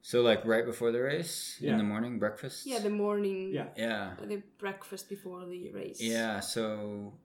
So 0.04 0.20
like 0.22 0.44
right 0.44 0.66
before 0.66 0.90
the 0.90 1.00
race 1.00 1.56
Yeah. 1.60 1.72
in 1.72 1.78
the 1.78 1.84
morning, 1.84 2.18
breakfast. 2.18 2.66
yeah 2.66 2.80
the 2.80 2.90
morning 2.90 3.52
Yeah. 3.58 3.68
Yeah. 3.76 4.14
the 4.20 4.42
breakfast 4.58 5.08
before 5.08 5.44
the 5.46 5.70
race 5.70 6.00
Yeah. 6.00 6.40
So 6.40 6.64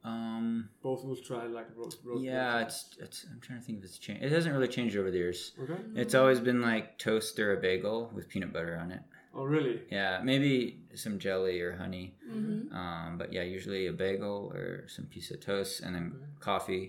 um. 0.03 0.69
Both 0.83 1.03
will 1.03 1.15
try 1.15 1.47
like 1.47 1.69
road. 1.75 1.95
road 2.05 2.21
Yeah, 2.21 2.57
races. 2.59 2.85
it's 2.95 2.97
it's. 3.03 3.25
I'm 3.31 3.39
trying 3.41 3.59
to 3.59 3.65
think 3.65 3.79
if 3.79 3.85
it's 3.85 3.97
changed. 3.97 4.23
It 4.23 4.31
hasn't 4.31 4.53
really 4.53 4.67
changed 4.77 4.95
over 4.95 5.09
the 5.09 5.17
years. 5.17 5.53
Okay. 5.63 5.79
It's 5.95 6.13
always 6.13 6.39
been 6.39 6.61
like 6.61 6.99
toast 6.99 7.39
or 7.39 7.49
a 7.57 7.59
bagel 7.67 8.11
with 8.13 8.29
peanut 8.29 8.53
butter 8.53 8.77
on 8.77 8.91
it. 8.91 9.01
Oh 9.33 9.43
really? 9.43 9.81
Yeah, 9.91 10.21
maybe 10.23 10.81
some 10.93 11.17
jelly 11.19 11.59
or 11.61 11.75
honey. 11.77 12.15
hmm 12.29 12.73
Um, 12.81 13.17
but 13.17 13.33
yeah, 13.33 13.43
usually 13.57 13.87
a 13.87 13.93
bagel 14.05 14.51
or 14.53 14.87
some 14.87 15.05
piece 15.05 15.31
of 15.31 15.39
toast 15.39 15.81
and 15.83 15.95
then 15.95 16.05
Okay. 16.15 16.25
coffee 16.39 16.85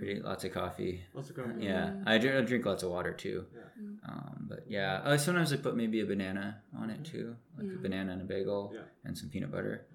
pretty 0.00 0.20
lots 0.20 0.44
of 0.44 0.52
coffee. 0.52 1.02
Lots 1.14 1.30
of 1.30 1.36
coffee. 1.36 1.64
Yeah. 1.64 1.94
I 2.06 2.18
drink, 2.18 2.36
I 2.36 2.40
drink 2.40 2.64
lots 2.66 2.82
of 2.82 2.90
water 2.90 3.12
too. 3.12 3.46
Yeah. 3.54 3.60
Mm. 3.80 4.08
Um, 4.08 4.46
but 4.48 4.64
yeah, 4.68 5.00
uh, 5.04 5.16
sometimes 5.18 5.52
I 5.52 5.56
put 5.56 5.76
maybe 5.76 6.00
a 6.00 6.06
banana 6.06 6.62
on 6.76 6.90
it 6.90 7.04
too, 7.04 7.36
like 7.58 7.66
a 7.66 7.78
banana 7.78 8.12
and 8.12 8.22
a 8.22 8.24
bagel 8.24 8.72
Yeah. 8.74 8.80
and 9.04 9.16
some 9.16 9.28
peanut 9.28 9.50
butter. 9.52 9.86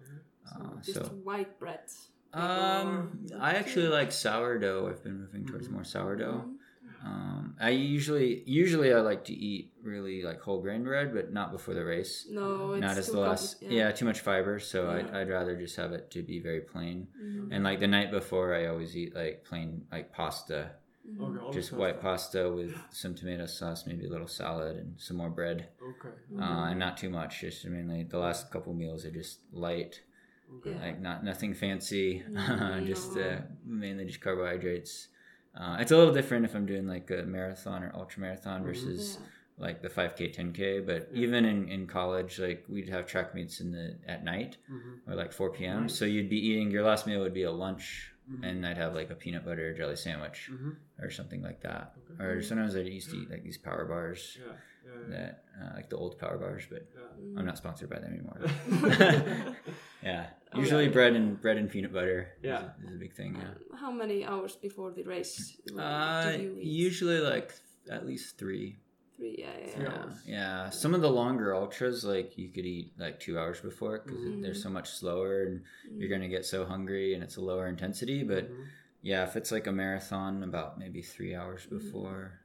Uh, 0.50 0.76
Just 0.82 0.94
so 1.00 1.06
white 1.24 1.58
bread. 1.60 1.80
um, 2.34 3.26
I 3.40 3.54
actually 3.56 3.88
like 3.88 4.12
sourdough. 4.12 4.88
I've 4.90 5.04
been 5.04 5.20
moving 5.22 5.46
towards 5.46 5.68
Mhm. 5.68 5.72
more 5.72 5.84
sourdough. 5.84 6.46
Mm. 6.48 6.56
Um, 7.06 7.56
I 7.62 7.70
usually 7.70 8.42
usually 8.48 8.92
I 8.92 9.00
like 9.02 9.26
to 9.26 9.34
eat 9.34 9.72
really 9.84 10.24
like 10.24 10.42
whole 10.42 10.60
grain 10.62 10.84
bread, 10.84 11.14
but 11.14 11.32
not 11.32 11.52
before 11.52 11.76
the 11.76 11.86
race. 11.86 12.26
No, 12.30 12.74
it's 12.74 12.82
not 12.82 12.98
as 12.98 13.06
too 13.06 13.12
the 13.14 13.20
last, 13.20 13.62
compli- 13.62 13.72
yeah. 13.72 13.92
too 13.92 14.06
much 14.06 14.22
fiber. 14.22 14.58
So 14.60 14.90
I'd, 14.90 15.12
I'd 15.14 15.30
rather 15.30 15.56
just 15.56 15.76
have 15.76 15.92
it 15.92 16.10
to 16.12 16.24
be 16.24 16.40
very 16.40 16.62
plain. 16.62 17.08
Mhm. 17.22 17.50
And 17.52 17.64
like 17.64 17.80
the 17.80 17.88
night 17.88 18.10
before, 18.12 18.56
I 18.56 18.66
always 18.68 18.98
eat 18.98 19.16
like 19.16 19.46
plain 19.46 19.86
like 19.92 20.12
pasta, 20.12 20.72
Mhm. 21.08 21.22
Okay, 21.44 21.54
just 21.54 21.72
white 21.74 22.02
pasta. 22.02 22.40
pasta 22.40 22.52
with 22.52 22.76
some 22.90 23.14
tomato 23.14 23.46
sauce, 23.46 23.86
maybe 23.86 24.08
a 24.08 24.10
little 24.10 24.28
salad 24.28 24.76
and 24.78 25.00
some 25.00 25.18
more 25.18 25.30
bread, 25.30 25.70
Okay. 25.80 26.10
Mm-hmm. 26.34 26.42
uh, 26.42 26.70
and 26.72 26.80
not 26.80 26.98
too 26.98 27.12
much. 27.12 27.42
Just 27.42 27.64
mainly 27.68 28.02
the 28.04 28.18
last 28.18 28.50
couple 28.50 28.74
meals 28.74 29.06
are 29.06 29.12
just 29.12 29.42
light, 29.54 30.02
Okay. 30.58 30.76
Like 30.80 31.00
not 31.02 31.24
nothing 31.24 31.54
fancy, 31.54 32.24
Mm, 32.30 32.86
just 32.94 33.16
uh, 33.18 33.42
mainly 33.64 34.06
just 34.06 34.22
carbohydrates. 34.22 35.10
Uh, 35.56 35.78
it's 35.80 35.92
a 35.92 35.98
little 35.98 36.14
different 36.14 36.46
if 36.46 36.54
I'm 36.56 36.66
doing 36.66 36.88
like 36.88 37.10
a 37.12 37.24
marathon 37.24 37.84
or 37.84 37.92
ultra 37.96 38.22
marathon 38.22 38.62
Mhm. 38.62 38.66
versus 38.66 39.18
Yeah. 39.20 39.26
like 39.58 39.82
the 39.82 39.90
5k 39.90 40.28
10k 40.34 40.80
but 40.86 41.10
Yeah. 41.14 41.22
even 41.24 41.46
in, 41.46 41.70
in 41.70 41.88
college 41.88 42.40
like 42.40 42.66
we'd 42.68 42.90
have 42.90 43.06
track 43.08 43.34
meets 43.34 43.62
in 43.62 43.72
the 43.72 43.96
at 44.06 44.24
night 44.26 44.58
Mhm. 44.70 45.00
or 45.08 45.16
like 45.16 45.32
4 45.32 45.50
p.m 45.52 45.84
Nice. 45.84 45.96
so 45.96 46.04
you'd 46.04 46.30
be 46.30 46.46
eating 46.50 46.72
your 46.72 46.84
last 46.84 47.08
meal 47.08 47.22
would 47.22 47.34
be 47.34 47.44
a 47.44 47.52
lunch 47.52 48.12
Mhm. 48.30 48.44
and 48.44 48.68
i'd 48.68 48.76
have 48.78 48.94
like 48.96 49.12
a 49.12 49.16
peanut 49.16 49.46
butter 49.46 49.74
jelly 49.74 49.96
sandwich 49.96 50.50
Mhm. 50.52 50.76
or 51.00 51.10
something 51.10 51.42
like 51.42 51.62
that 51.62 51.94
Okay. 52.12 52.24
or 52.26 52.42
sometimes 52.42 52.76
i 52.76 52.80
used 52.80 53.10
to 53.12 53.18
eat 53.18 53.30
like 53.30 53.44
these 53.44 53.58
power 53.58 53.86
bars 53.86 54.38
Yeah. 54.46 54.54
Yeah. 54.86 54.92
yeah. 55.10 55.16
that 55.18 55.44
uh, 55.62 55.72
like 55.76 55.90
the 55.90 55.98
old 55.98 56.18
power 56.20 56.38
bars 56.38 56.64
but 56.70 56.84
yeah. 56.96 57.40
i'm 57.40 57.46
not 57.46 57.58
sponsored 57.58 57.90
by 57.90 58.00
them 58.00 58.14
anymore 58.14 58.40
yeah. 58.44 59.54
yeah 60.04 60.26
Oh, 60.54 60.60
usually 60.60 60.86
yeah. 60.86 60.92
bread 60.98 61.14
and 61.20 61.42
bread 61.42 61.58
and 61.58 61.70
peanut 61.70 61.92
butter 61.92 62.30
is- 62.42 62.46
Yeah. 62.50 62.70
is, 62.88 62.96
a 62.96 63.00
big 63.00 63.14
thing 63.14 63.36
yeah 63.36 63.50
Uh, 63.74 63.78
How 63.84 63.92
many 63.92 64.24
hours 64.26 64.56
before 64.56 64.92
the 64.92 65.04
race 65.04 65.58
do 65.68 65.80
uh, 65.80 66.32
you 66.40 66.58
usually 66.62 67.20
like 67.20 67.50
at 67.90 68.06
least 68.06 68.38
three 68.38 68.78
Three, 69.18 69.36
yeah, 69.40 69.48
yeah. 69.58 69.68
Three 69.74 69.84
yeah. 69.86 69.92
Yeah, 69.92 70.02
hours. 70.04 70.14
yeah. 70.28 70.70
Some 70.72 70.94
of 70.94 71.00
the 71.02 71.10
longer 71.10 71.56
ultras, 71.56 72.04
like 72.04 72.38
you 72.38 72.50
could 72.50 72.66
eat 72.66 72.92
like 73.00 73.18
two 73.26 73.40
hours 73.40 73.62
before 73.62 74.02
because 74.04 74.20
Mhm. 74.20 74.42
they're 74.42 74.54
so 74.66 74.70
much 74.70 74.90
slower 74.92 75.44
and 75.48 75.64
you're 75.98 76.10
Mm. 76.10 76.16
gonna 76.16 76.28
get 76.28 76.44
so 76.46 76.66
hungry 76.66 77.14
and 77.14 77.24
it's 77.24 77.38
a 77.38 77.42
lower 77.52 77.68
intensity. 77.68 78.24
But 78.24 78.44
Mhm. 78.52 78.66
yeah, 79.04 79.24
if 79.24 79.38
it's 79.40 79.54
like 79.54 79.68
a 79.68 79.72
marathon, 79.72 80.44
about 80.44 80.78
maybe 80.78 81.02
three 81.02 81.34
hours 81.34 81.62
Mm-hmm. 81.64 81.78
before. 81.78 82.42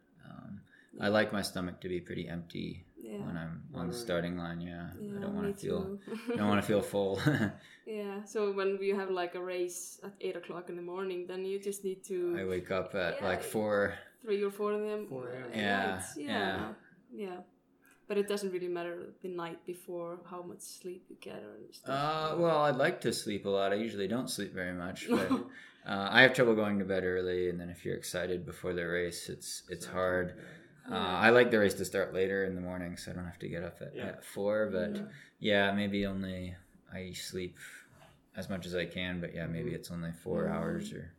I 1.00 1.08
like 1.08 1.32
my 1.32 1.42
stomach 1.42 1.80
to 1.80 1.88
be 1.88 2.00
pretty 2.00 2.28
empty 2.28 2.84
Yeah. 2.96 3.18
when 3.26 3.36
I'm 3.36 3.62
on 3.74 3.88
the 3.88 3.94
starting 3.94 4.36
line. 4.36 4.60
Yeah, 4.60 4.86
yeah, 5.00 5.16
I 5.16 5.20
don't 5.22 5.34
want 5.34 5.48
to 5.54 5.60
feel. 5.60 5.98
I 6.32 6.36
don't 6.38 6.48
want 6.48 6.60
to 6.62 6.66
feel 6.66 6.82
full. 6.82 7.20
yeah, 7.86 8.22
so 8.24 8.52
when 8.52 8.78
you 8.80 8.94
have 9.00 9.10
like 9.10 9.34
a 9.34 9.42
race 9.42 10.00
at 10.04 10.12
8 10.20 10.36
o'clock 10.36 10.68
in 10.68 10.76
the 10.76 10.82
morning, 10.82 11.26
then 11.26 11.44
you 11.44 11.58
just 11.58 11.84
need 11.84 12.04
to 12.04 12.36
I 12.38 12.44
wake 12.44 12.70
up 12.70 12.94
at 12.94 13.12
Yeah. 13.20 13.28
like 13.28 13.42
four. 13.42 13.94
three 14.22 14.42
or 14.42 14.50
four 14.50 14.72
of 14.72 14.82
them. 14.82 15.06
4 15.08 15.28
a.m. 15.30 15.50
Yeah, 15.54 16.02
yeah. 16.16 16.26
yeah, 16.26 16.72
yeah. 17.24 17.38
But 18.06 18.18
it 18.18 18.26
doesn't 18.28 18.52
really 18.52 18.68
matter 18.68 18.96
the 19.22 19.28
night 19.28 19.64
before 19.64 20.18
how 20.28 20.42
much 20.42 20.60
sleep 20.60 21.04
you 21.08 21.16
get 21.20 21.40
or 21.48 21.56
stuff. 21.72 21.94
Uh, 22.34 22.36
well, 22.42 22.58
I'd 22.66 22.76
like 22.76 23.00
to 23.02 23.12
sleep 23.12 23.46
a 23.46 23.48
lot. 23.48 23.72
I 23.72 23.76
usually 23.76 24.08
don't 24.08 24.28
sleep 24.28 24.52
very 24.52 24.72
much, 24.84 25.08
but 25.08 25.30
uh, 25.86 26.08
I 26.16 26.22
have 26.22 26.34
trouble 26.34 26.56
going 26.56 26.78
to 26.80 26.84
bed 26.84 27.04
early. 27.04 27.48
And 27.48 27.58
then 27.60 27.70
if 27.70 27.84
you're 27.84 27.94
excited 27.96 28.44
before 28.44 28.72
the 28.74 28.84
race, 28.84 29.28
it's 29.28 29.62
it's 29.68 29.86
hard. 29.86 30.34
Uh, 30.88 30.94
I 30.94 31.30
like 31.30 31.50
the 31.50 31.58
race 31.58 31.74
to 31.74 31.84
start 31.84 32.14
later 32.14 32.44
in 32.44 32.54
the 32.54 32.60
morning, 32.60 32.96
so 32.96 33.10
I 33.10 33.14
don't 33.14 33.24
have 33.24 33.38
to 33.40 33.48
get 33.48 33.62
up 33.62 33.78
at, 33.80 33.94
Yeah. 33.94 34.06
at 34.06 34.24
four. 34.24 34.70
But 34.70 34.94
Mm. 34.94 35.08
yeah, 35.38 35.72
maybe 35.72 36.06
only 36.06 36.54
I 36.92 37.12
sleep 37.12 37.58
as 38.36 38.48
much 38.48 38.66
as 38.66 38.74
I 38.74 38.86
can. 38.86 39.20
But 39.20 39.34
yeah, 39.34 39.46
maybe 39.46 39.74
it's 39.74 39.90
only 39.90 40.12
four 40.12 40.44
Mm. 40.44 40.52
hours 40.52 40.92
or 40.92 41.12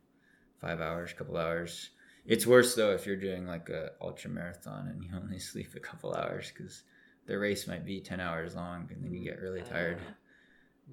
five 0.58 0.80
hours, 0.80 1.12
couple 1.12 1.36
hours. 1.36 1.90
It's 2.24 2.46
worse 2.46 2.74
though 2.74 2.92
if 2.92 3.04
you're 3.06 3.16
doing 3.16 3.46
like 3.46 3.68
a 3.68 3.92
ultra 4.00 4.30
marathon 4.30 4.88
and 4.88 5.02
you 5.02 5.10
only 5.14 5.38
sleep 5.38 5.74
a 5.74 5.80
couple 5.80 6.14
hours 6.14 6.52
because 6.52 6.84
the 7.26 7.38
race 7.38 7.66
might 7.66 7.84
be 7.84 8.00
ten 8.00 8.20
hours 8.20 8.54
long 8.54 8.88
and 8.92 9.02
then 9.04 9.12
you 9.12 9.24
get 9.24 9.40
really 9.40 9.62
tired. 9.62 9.98
Uh, 9.98 10.12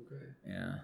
Okay. 0.01 0.25
Yeah. 0.47 0.75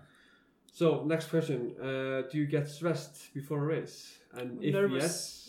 So 0.71 1.03
next 1.05 1.29
question: 1.29 1.75
uh, 1.79 2.23
Do 2.29 2.38
you 2.38 2.45
get 2.47 2.67
stressed 2.67 3.33
before 3.33 3.63
a 3.63 3.65
race? 3.65 4.17
And 4.33 4.61
if 4.63 4.73
Nervous. 4.73 5.03
yes, 5.03 5.44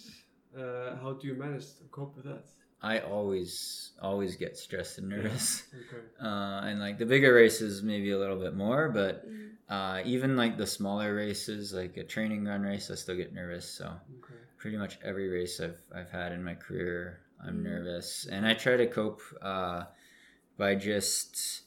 uh, 0.58 0.96
how 1.02 1.12
do 1.12 1.26
you 1.26 1.34
manage 1.34 1.66
to 1.78 1.84
cope 1.90 2.16
with 2.16 2.24
that? 2.26 2.44
I 2.82 3.00
always 3.00 3.92
always 4.02 4.36
get 4.36 4.56
stressed 4.56 4.98
and 4.98 5.08
nervous. 5.08 5.64
Okay. 5.72 6.02
Uh, 6.18 6.62
and 6.64 6.80
like 6.80 6.96
the 6.96 7.04
bigger 7.04 7.34
races 7.34 7.82
maybe 7.82 8.10
a 8.12 8.18
little 8.18 8.38
bit 8.40 8.54
more, 8.56 8.88
but 8.88 9.28
mm. 9.28 9.50
uh, 9.68 10.00
even 10.06 10.34
like 10.34 10.56
the 10.56 10.66
smaller 10.66 11.14
races, 11.14 11.74
like 11.74 11.98
a 11.98 12.04
training 12.04 12.42
run 12.46 12.62
race, 12.62 12.90
I 12.90 12.94
still 12.94 13.16
get 13.16 13.34
nervous. 13.34 13.68
So 13.68 13.84
Okay. 13.84 14.40
pretty 14.56 14.78
much 14.78 14.98
every 15.04 15.28
race 15.28 15.60
I've 15.60 15.78
I've 15.94 16.10
had 16.10 16.32
in 16.32 16.42
my 16.42 16.54
career, 16.54 17.20
I'm 17.46 17.58
Mm. 17.58 17.64
nervous, 17.64 18.26
and 18.32 18.46
I 18.46 18.54
try 18.54 18.78
to 18.78 18.86
cope 18.86 19.20
uh, 19.42 19.84
by 20.56 20.74
just 20.74 21.64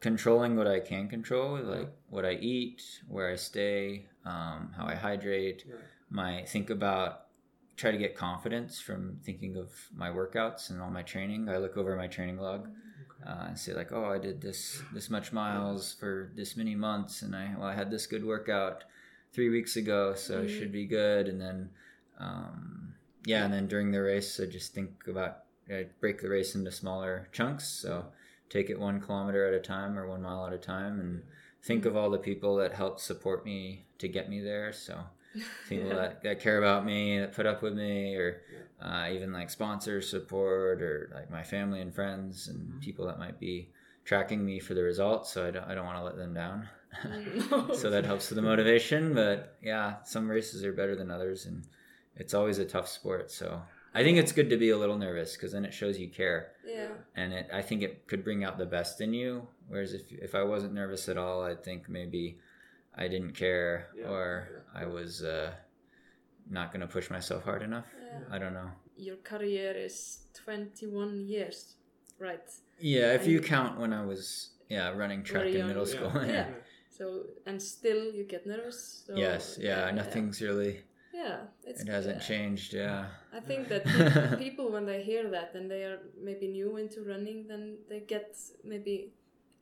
controlling 0.00 0.56
what 0.56 0.68
I 0.68 0.80
can 0.80 1.08
control, 1.08 1.58
like 1.60 1.90
what 2.08 2.24
I 2.24 2.34
eat, 2.34 2.82
where 3.08 3.28
I 3.30 3.36
stay, 3.36 4.06
um, 4.24 4.72
how 4.76 4.86
I 4.86 4.94
hydrate, 4.94 5.64
Yeah. 5.66 5.74
my 6.10 6.44
think 6.44 6.70
about 6.70 7.26
try 7.80 7.90
to 7.90 7.96
get 7.96 8.14
confidence 8.14 8.78
from 8.78 9.18
thinking 9.24 9.56
of 9.56 9.70
my 9.94 10.10
workouts 10.10 10.68
and 10.68 10.82
all 10.82 10.90
my 10.90 11.02
training. 11.02 11.48
I 11.48 11.56
look 11.56 11.78
over 11.78 11.96
my 11.96 12.08
training 12.08 12.36
log 12.36 12.68
Okay. 12.68 13.30
uh, 13.30 13.46
and 13.48 13.58
say 13.58 13.72
like, 13.72 13.90
oh, 13.90 14.04
I 14.04 14.18
did 14.18 14.42
this 14.42 14.82
this 14.92 15.08
much 15.08 15.32
miles 15.32 15.94
for 15.94 16.30
this 16.36 16.56
many 16.58 16.74
months, 16.74 17.22
and 17.22 17.34
I 17.34 17.54
well, 17.56 17.68
I 17.68 17.74
had 17.74 17.90
this 17.90 18.06
good 18.06 18.24
workout 18.24 18.84
three 19.32 19.48
weeks 19.48 19.76
ago, 19.76 20.14
so 20.14 20.40
it 20.42 20.48
Mhm. 20.48 20.58
should 20.58 20.72
be 20.72 20.86
good. 20.86 21.26
And 21.28 21.40
then, 21.40 21.70
um, 22.18 22.94
yeah, 23.24 23.44
and 23.44 23.52
then 23.54 23.66
during 23.66 23.90
the 23.92 24.02
race, 24.02 24.38
I 24.40 24.46
just 24.46 24.74
think 24.74 25.06
about 25.06 25.44
I 25.70 25.86
break 26.00 26.20
the 26.20 26.28
race 26.28 26.54
into 26.54 26.70
smaller 26.70 27.28
chunks. 27.32 27.64
So 27.64 28.12
take 28.50 28.68
it 28.68 28.78
one 28.78 29.00
kilometer 29.00 29.46
at 29.46 29.54
a 29.54 29.60
time 29.60 29.98
or 29.98 30.06
one 30.06 30.22
mile 30.22 30.46
at 30.46 30.52
a 30.52 30.58
time, 30.58 31.00
and 31.00 31.22
think 31.62 31.86
of 31.86 31.96
all 31.96 32.10
the 32.10 32.18
people 32.30 32.56
that 32.56 32.74
helped 32.74 33.00
support 33.00 33.44
me 33.44 33.86
to 33.98 34.08
get 34.08 34.28
me 34.28 34.40
there. 34.40 34.72
So 34.72 34.94
people 35.68 35.88
Yeah. 35.88 35.94
that, 35.94 36.22
that 36.22 36.40
care 36.40 36.58
about 36.58 36.84
me, 36.84 37.18
that 37.18 37.32
put 37.32 37.46
up 37.46 37.62
with 37.62 37.74
me, 37.74 38.14
or 38.16 38.42
uh, 38.80 39.08
even 39.12 39.32
like 39.32 39.50
sponsor 39.50 40.00
support, 40.00 40.82
or 40.82 41.10
like 41.14 41.30
my 41.30 41.42
family 41.42 41.80
and 41.80 41.94
friends, 41.94 42.48
and 42.48 42.74
Mhm. 42.74 42.80
people 42.80 43.06
that 43.06 43.18
might 43.18 43.38
be 43.38 43.70
tracking 44.04 44.44
me 44.44 44.58
for 44.58 44.74
the 44.74 44.82
results. 44.82 45.30
So 45.30 45.46
I 45.46 45.50
don't, 45.50 45.64
I 45.64 45.74
don't 45.74 45.84
want 45.86 45.98
to 45.98 46.04
let 46.04 46.16
them 46.16 46.34
down. 46.34 46.68
Mm. 47.04 47.74
so 47.80 47.90
that 47.90 48.04
helps 48.04 48.30
with 48.30 48.36
the 48.36 48.42
motivation. 48.42 49.14
But 49.14 49.56
yeah, 49.62 50.02
some 50.04 50.28
races 50.28 50.64
are 50.64 50.72
better 50.72 50.96
than 50.96 51.10
others, 51.10 51.46
and 51.46 51.64
it's 52.16 52.34
always 52.34 52.58
a 52.58 52.64
tough 52.64 52.88
sport. 52.88 53.30
So 53.30 53.62
I 53.94 54.02
think 54.02 54.18
it's 54.18 54.32
good 54.32 54.50
to 54.50 54.56
be 54.56 54.70
a 54.70 54.78
little 54.78 54.98
nervous 54.98 55.36
because 55.36 55.52
then 55.52 55.64
it 55.64 55.74
shows 55.74 55.98
you 55.98 56.08
care, 56.08 56.52
yeah. 56.66 56.88
and 57.14 57.32
it 57.32 57.48
I 57.52 57.62
think 57.62 57.82
it 57.82 58.06
could 58.08 58.24
bring 58.24 58.42
out 58.44 58.58
the 58.58 58.66
best 58.66 59.00
in 59.00 59.12
you. 59.14 59.46
Whereas 59.68 59.92
if 59.92 60.10
if 60.10 60.34
I 60.34 60.42
wasn't 60.42 60.74
nervous 60.74 61.08
at 61.08 61.16
all, 61.18 61.44
I 61.44 61.54
think 61.54 61.88
maybe 61.88 62.38
I 62.96 63.08
didn't 63.08 63.32
care 63.32 63.88
Yeah, 63.96 64.08
or. 64.10 64.64
I 64.74 64.84
was 64.86 65.22
uh, 65.24 65.50
not 66.48 66.72
gonna 66.72 66.86
push 66.86 67.10
myself 67.10 67.44
hard 67.44 67.62
enough. 67.62 67.86
yeah. 68.02 68.20
I 68.34 68.38
don't 68.38 68.54
know. 68.54 68.70
Your 68.96 69.16
career 69.16 69.72
is 69.76 70.20
21 70.34 71.26
years, 71.26 71.74
right? 72.18 72.48
Yeah, 72.78 73.14
if 73.14 73.26
you 73.26 73.40
count 73.40 73.78
when 73.80 73.92
I 73.92 74.04
was 74.04 74.50
yeah 74.68 74.90
running 74.90 75.22
track 75.24 75.46
in 75.46 75.66
middle 75.66 75.86
school. 75.86 76.12
Yeah. 76.14 76.26
yeah. 76.32 76.46
So 76.90 77.24
and 77.46 77.60
still 77.60 78.12
you 78.12 78.24
get 78.24 78.46
nervous. 78.46 79.04
So, 79.06 79.16
Yes. 79.16 79.58
Yeah. 79.60 79.90
Nothing's 79.90 80.40
really. 80.42 80.82
Yeah, 81.12 81.38
it's, 81.64 81.82
It 81.82 81.88
hasn't 81.88 82.22
changed. 82.22 82.72
Yeah. 82.72 83.06
I 83.32 83.40
think 83.40 83.68
that 83.68 83.84
peop- 84.30 84.38
people, 84.38 84.70
when 84.70 84.86
they 84.86 85.02
hear 85.02 85.28
that 85.30 85.54
and 85.54 85.68
they 85.70 85.82
are 85.82 85.98
maybe 86.22 86.46
new 86.48 86.76
into 86.76 87.02
running, 87.02 87.46
then 87.48 87.78
they 87.88 88.00
get 88.00 88.36
maybe 88.64 89.12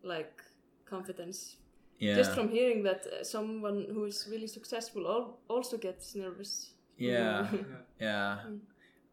like 0.02 0.42
confidence 0.84 1.56
Yeah. 1.98 2.14
just 2.16 2.32
from 2.34 2.48
hearing 2.48 2.82
that 2.84 3.06
uh, 3.06 3.24
someone 3.24 3.86
who 3.92 4.04
is 4.04 4.26
really 4.30 4.46
successful 4.46 5.06
al- 5.06 5.38
also 5.48 5.76
gets 5.76 6.14
nervous. 6.14 6.70
Yeah. 6.96 7.46
Yeah. 7.52 7.58
Yeah. 8.00 8.38
Mm. 8.48 8.58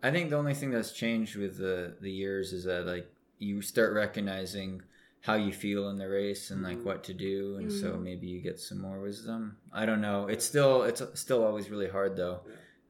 I 0.04 0.12
think 0.12 0.30
the 0.30 0.38
only 0.38 0.54
thing 0.54 0.72
that's 0.72 0.92
changed 0.92 1.36
with 1.36 1.58
the 1.58 1.96
the 2.02 2.12
years 2.12 2.54
is 2.54 2.64
that 2.66 2.86
like 2.86 3.08
you 3.40 3.62
start 3.62 3.94
recognizing 3.94 4.82
how 5.22 5.34
you 5.36 5.52
feel 5.52 5.90
in 5.90 5.98
the 5.98 6.08
race 6.08 6.52
and 6.52 6.62
like 6.62 6.78
Mhm. 6.78 6.84
what 6.90 7.04
to 7.10 7.14
do 7.14 7.58
and 7.58 7.72
so 7.72 7.88
Mhm. 7.94 8.04
maybe 8.04 8.28
you 8.28 8.40
get 8.42 8.60
some 8.60 8.80
more 8.88 9.00
wisdom. 9.02 9.58
I 9.74 9.86
don't 9.88 10.02
know. 10.02 10.28
It's 10.34 10.46
still 10.46 10.84
it's 10.90 11.02
still 11.26 11.42
always 11.44 11.70
really 11.74 11.90
hard 11.90 12.16
though. 12.16 12.42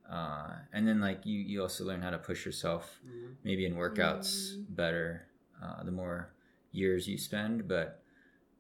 Uh, 0.10 0.52
and 0.74 0.86
then 0.88 1.00
like 1.00 1.26
you 1.26 1.40
you 1.40 1.62
also 1.62 1.84
learn 1.86 2.02
how 2.02 2.12
to 2.12 2.18
push 2.30 2.46
yourself 2.46 3.00
Mhm. 3.08 3.36
maybe 3.44 3.64
in 3.66 3.74
workouts 3.76 4.30
Mm. 4.58 4.76
better 4.76 5.08
uh, 5.64 5.82
the 5.84 5.92
more 6.02 6.30
years 6.72 7.08
you 7.08 7.18
spend 7.18 7.68
but 7.68 8.04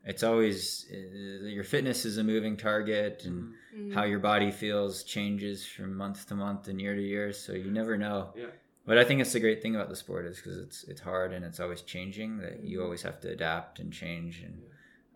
it's 0.06 0.24
always 0.24 0.86
uh, 0.94 1.48
your 1.58 1.64
fitness 1.64 2.06
is 2.06 2.18
a 2.18 2.24
moving 2.24 2.56
target 2.58 3.24
and 3.26 3.54
Mm. 3.76 3.94
how 3.94 4.04
your 4.04 4.20
body 4.20 4.52
feels 4.52 5.04
changes 5.04 5.66
from 5.66 5.96
month 5.98 6.28
to 6.28 6.36
month 6.36 6.68
and 6.70 6.80
year 6.80 6.96
to 6.96 7.02
year 7.02 7.34
so 7.34 7.52
you 7.54 7.70
never 7.72 7.98
know 7.98 8.20
Yeah. 8.36 8.52
but 8.86 8.98
i 8.98 9.04
think 9.04 9.20
it's 9.22 9.34
the 9.34 9.40
great 9.40 9.62
thing 9.62 9.76
about 9.76 9.90
the 9.90 9.96
sport 10.06 10.26
is 10.26 10.38
because 10.38 10.58
it's 10.66 10.80
it's 10.92 11.02
hard 11.02 11.34
and 11.34 11.44
it's 11.44 11.60
always 11.60 11.82
changing 11.82 12.38
that 12.44 12.64
you 12.64 12.80
Mhm. 12.80 12.84
always 12.86 13.04
have 13.04 13.20
to 13.22 13.30
adapt 13.38 13.80
and 13.82 13.92
change 13.92 14.34
and 14.48 14.56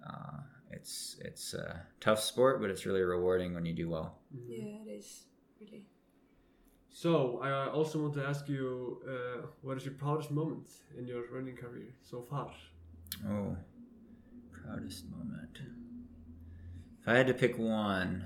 uh, 0.10 0.38
it's 0.78 1.18
it's 1.30 1.54
a 1.54 1.68
tough 2.00 2.22
sport 2.32 2.60
but 2.62 2.70
it's 2.70 2.86
really 2.86 3.02
rewarding 3.16 3.54
when 3.56 3.66
you 3.66 3.74
do 3.84 3.88
well 3.96 4.10
Mhm. 4.36 4.58
Yeah, 4.58 4.84
it 4.86 4.90
is 5.00 5.10
really. 5.60 5.86
So 6.90 7.40
I 7.48 7.50
uh, 7.52 7.70
also 7.78 8.02
want 8.02 8.14
to 8.16 8.26
ask 8.32 8.50
you, 8.50 9.02
uh, 9.08 9.48
what 9.62 9.78
is 9.78 9.86
your 9.86 9.94
proudest 9.94 10.32
moment 10.32 10.68
in 10.98 11.06
your 11.08 11.24
running 11.32 11.56
career 11.56 11.94
so 12.12 12.22
far? 12.32 12.52
oh 13.28 13.56
proudest 14.70 15.06
moment 15.10 15.58
if 17.02 17.08
i 17.08 17.16
had 17.16 17.28
to 17.28 17.34
pick 17.34 17.58
one 17.58 18.24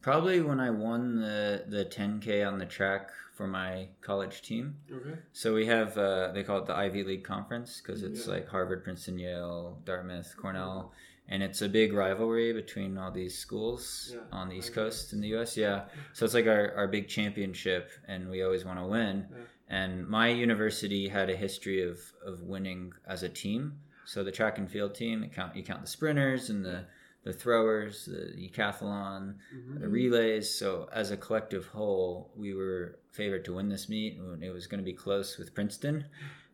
probably 0.00 0.40
when 0.40 0.60
i 0.60 0.70
won 0.70 1.20
the 1.20 1.64
the 1.68 1.84
10k 1.84 2.46
on 2.46 2.58
the 2.58 2.66
track 2.66 3.10
for 3.34 3.46
my 3.46 3.88
college 4.00 4.42
team 4.42 4.76
Okay. 4.94 5.18
So 5.32 5.54
we 5.54 5.66
have 5.66 5.96
uh, 5.96 6.32
they 6.32 6.42
call 6.44 6.58
it 6.58 6.66
the 6.66 6.76
Ivy 6.76 7.02
League 7.02 7.24
conference 7.24 7.80
because 7.80 8.02
it's 8.02 8.26
Yeah. 8.26 8.34
like 8.34 8.48
Harvard, 8.48 8.84
Princeton, 8.84 9.18
Yale, 9.18 9.80
Dartmouth, 9.86 10.34
Cornell, 10.36 10.92
and 11.28 11.42
it's 11.42 11.62
a 11.62 11.68
big 11.68 11.94
rivalry 11.94 12.52
between 12.52 12.98
all 12.98 13.10
these 13.10 13.36
schools 13.38 14.10
Yeah, 14.12 14.20
on 14.30 14.50
the 14.50 14.56
East 14.56 14.74
Coast 14.74 15.14
in 15.14 15.22
the 15.22 15.28
U.S. 15.28 15.56
Yeah, 15.56 15.86
so 16.12 16.26
it's 16.26 16.34
like 16.34 16.46
our, 16.46 16.74
our 16.76 16.86
big 16.88 17.08
championship, 17.08 17.88
and 18.06 18.28
we 18.28 18.42
always 18.42 18.64
want 18.66 18.78
to 18.80 18.84
win. 18.86 19.26
Yeah. 19.30 19.36
And 19.78 20.06
my 20.06 20.28
university 20.28 21.08
had 21.08 21.30
a 21.30 21.36
history 21.36 21.80
of 21.90 21.98
of 22.26 22.42
winning 22.42 22.92
as 23.06 23.22
a 23.22 23.30
team. 23.30 23.78
So 24.12 24.22
the 24.22 24.30
track 24.30 24.58
and 24.58 24.70
field 24.70 24.94
team, 24.94 25.26
count 25.34 25.56
you 25.56 25.62
count 25.62 25.80
the 25.80 25.86
sprinters 25.88 26.50
and 26.50 26.62
the 26.64 26.84
the 27.24 27.32
throwers, 27.32 28.04
the 28.06 28.34
decathlon, 28.36 29.36
Mhm. 29.54 29.80
the 29.80 29.88
relays. 29.88 30.50
So 30.50 30.88
as 30.92 31.12
a 31.12 31.16
collective 31.16 31.66
whole, 31.68 32.30
we 32.36 32.52
were 32.52 32.98
favored 33.12 33.44
to 33.46 33.54
win 33.54 33.68
this 33.70 33.88
meet. 33.88 34.18
It 34.42 34.50
was 34.50 34.66
going 34.66 34.80
to 34.80 34.84
be 34.84 34.92
close 34.92 35.38
with 35.38 35.54
Princeton, 35.54 36.04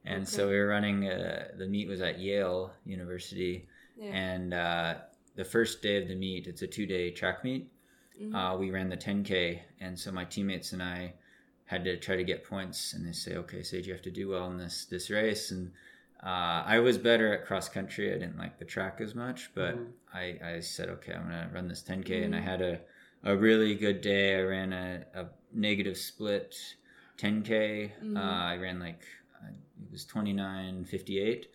and 0.05 0.29
so 0.29 0.47
we 0.49 0.55
were 0.57 0.69
running. 0.69 1.09
Uh, 1.09 1.49
the 1.57 1.67
meet 1.67 1.89
was 1.89 2.01
at 2.01 2.21
Yale 2.21 2.75
University, 2.85 3.67
Yeah. 3.97 4.13
and 4.13 4.55
uh, 4.55 4.95
the 5.35 5.45
first 5.45 5.83
day 5.83 6.01
of 6.03 6.07
the 6.07 6.15
meet, 6.15 6.47
it's 6.47 6.63
a 6.63 6.67
two-day 6.69 7.11
track 7.13 7.43
meet. 7.43 7.73
Mhm. 8.21 8.35
Uh, 8.35 8.57
we 8.57 8.71
ran 8.71 8.89
the 8.91 8.97
10k, 8.97 9.63
and 9.81 9.99
so 9.99 10.13
my 10.13 10.25
teammates 10.27 10.73
and 10.75 10.83
I 10.83 11.15
had 11.65 11.83
to 11.85 11.97
try 11.97 12.15
to 12.17 12.25
get 12.25 12.45
points. 12.45 12.93
And 12.93 13.05
they 13.07 13.13
say, 13.13 13.37
"Okay, 13.37 13.63
Sage, 13.65 13.87
you 13.89 13.93
have 13.95 14.03
to 14.03 14.11
do 14.13 14.29
well 14.29 14.49
in 14.51 14.59
this 14.59 14.85
this 14.85 15.09
race." 15.11 15.51
And 15.51 15.73
uh, 16.23 16.63
I 16.67 16.81
was 16.81 16.99
better 16.99 17.33
at 17.33 17.47
cross 17.47 17.69
country. 17.69 18.11
I 18.11 18.19
didn't 18.19 18.39
like 18.39 18.59
the 18.59 18.65
track 18.65 19.01
as 19.01 19.15
much, 19.15 19.51
but 19.55 19.77
Mhm. 19.77 19.93
I, 20.13 20.39
I 20.43 20.61
said, 20.61 20.89
okay, 20.89 21.13
I'm 21.13 21.23
gonna 21.23 21.51
run 21.53 21.69
this 21.69 21.83
10k, 21.83 22.25
and 22.25 22.35
I 22.35 22.41
Mhm. 22.41 22.45
had 22.45 22.61
a, 22.63 22.81
a 23.23 23.37
really 23.37 23.75
good 23.75 24.01
day. 24.01 24.39
I 24.39 24.43
ran 24.43 24.73
a, 24.73 25.05
a 25.15 25.27
negative 25.53 25.97
split 25.97 26.57
10k. 27.17 27.93
Mhm. 28.03 28.17
Uh, 28.17 28.21
I 28.21 28.57
ran 28.57 28.79
like 28.81 29.03
uh, 29.43 29.49
it 29.49 29.91
was 29.93 30.05
29:58, 30.05 31.47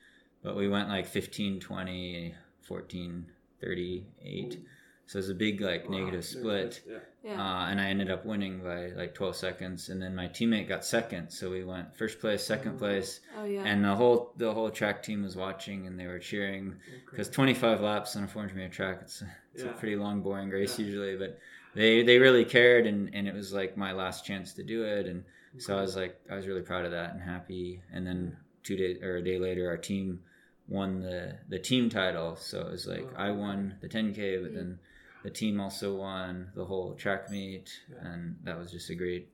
but 0.41 0.55
we 0.55 0.67
went 0.67 0.89
like 0.89 1.05
15, 1.07 1.59
20, 1.59 2.35
14, 2.61 3.31
38. 3.59 4.59
So 5.05 5.17
it 5.17 5.21
was 5.21 5.29
a 5.29 5.35
big 5.35 5.59
like 5.61 5.89
Wow, 5.89 5.97
negative 5.99 6.23
split. 6.25 6.81
Yeah. 6.89 6.97
yeah. 7.23 7.33
Uh, 7.41 7.65
and 7.69 7.79
I 7.79 7.85
ended 7.87 8.09
up 8.09 8.25
winning 8.25 8.61
by 8.63 8.87
like 8.91 9.13
12 9.13 9.35
seconds, 9.35 9.89
and 9.89 10.01
then 10.01 10.15
my 10.15 10.27
teammate 10.27 10.67
got 10.69 10.85
second, 10.85 11.29
so 11.29 11.51
we 11.51 11.63
went 11.63 11.93
first 11.95 12.19
place, 12.19 12.41
second 12.43 12.73
Mhm. 12.75 12.79
place, 12.79 13.19
oh 13.37 13.43
yeah. 13.45 13.63
and 13.65 13.83
the 13.83 13.93
whole 13.95 14.33
the 14.37 14.53
whole 14.53 14.69
track 14.71 15.03
team 15.03 15.23
was 15.23 15.35
watching 15.35 15.87
and 15.87 15.99
they 15.99 16.07
were 16.07 16.19
cheering 16.19 16.69
Okay. 16.87 17.01
because 17.11 17.29
25 17.29 17.81
laps 17.81 18.15
on 18.15 18.23
a 18.23 18.27
400 18.27 18.55
meter 18.55 18.69
track 18.69 18.99
it's, 19.01 19.21
a- 19.21 19.27
it's 19.53 19.63
Yeah. 19.63 19.69
a 19.71 19.73
pretty 19.73 19.95
long 19.97 20.21
boring 20.21 20.49
race 20.49 20.79
Yeah. 20.79 20.85
usually 20.85 21.15
but 21.17 21.37
they 21.75 22.01
they 22.03 22.17
really 22.19 22.45
cared 22.45 22.87
and 22.87 23.13
and 23.13 23.27
it 23.27 23.33
was 23.33 23.51
like 23.53 23.75
my 23.77 23.91
last 23.91 24.25
chance 24.25 24.53
to 24.53 24.63
do 24.63 24.83
it 24.83 25.05
and 25.07 25.23
so 25.57 25.77
i 25.77 25.81
was 25.81 25.95
like 25.95 26.19
i 26.31 26.35
was 26.35 26.47
really 26.47 26.61
proud 26.61 26.85
of 26.85 26.91
that 26.91 27.11
and 27.13 27.21
happy 27.21 27.81
and 27.91 28.05
then 28.07 28.37
two 28.63 28.75
days 28.77 29.01
or 29.03 29.17
a 29.17 29.23
day 29.23 29.37
later 29.37 29.67
our 29.69 29.77
team 29.77 30.19
won 30.67 31.01
the 31.01 31.35
the 31.49 31.59
team 31.59 31.89
title 31.89 32.35
so 32.35 32.61
it 32.61 32.71
was 32.71 32.87
like 32.87 33.05
Oh, 33.17 33.21
i 33.27 33.31
won 33.31 33.75
the 33.81 33.89
10k 33.89 34.41
but 34.41 34.53
then 34.55 34.79
the 35.23 35.29
team 35.29 35.59
also 35.59 35.95
won 35.95 36.51
the 36.55 36.65
whole 36.65 36.93
track 36.95 37.29
meet 37.29 37.71
Yeah. 37.89 38.07
and 38.13 38.37
that 38.43 38.57
was 38.57 38.71
just 38.71 38.89
a 38.89 38.95
great 38.95 39.29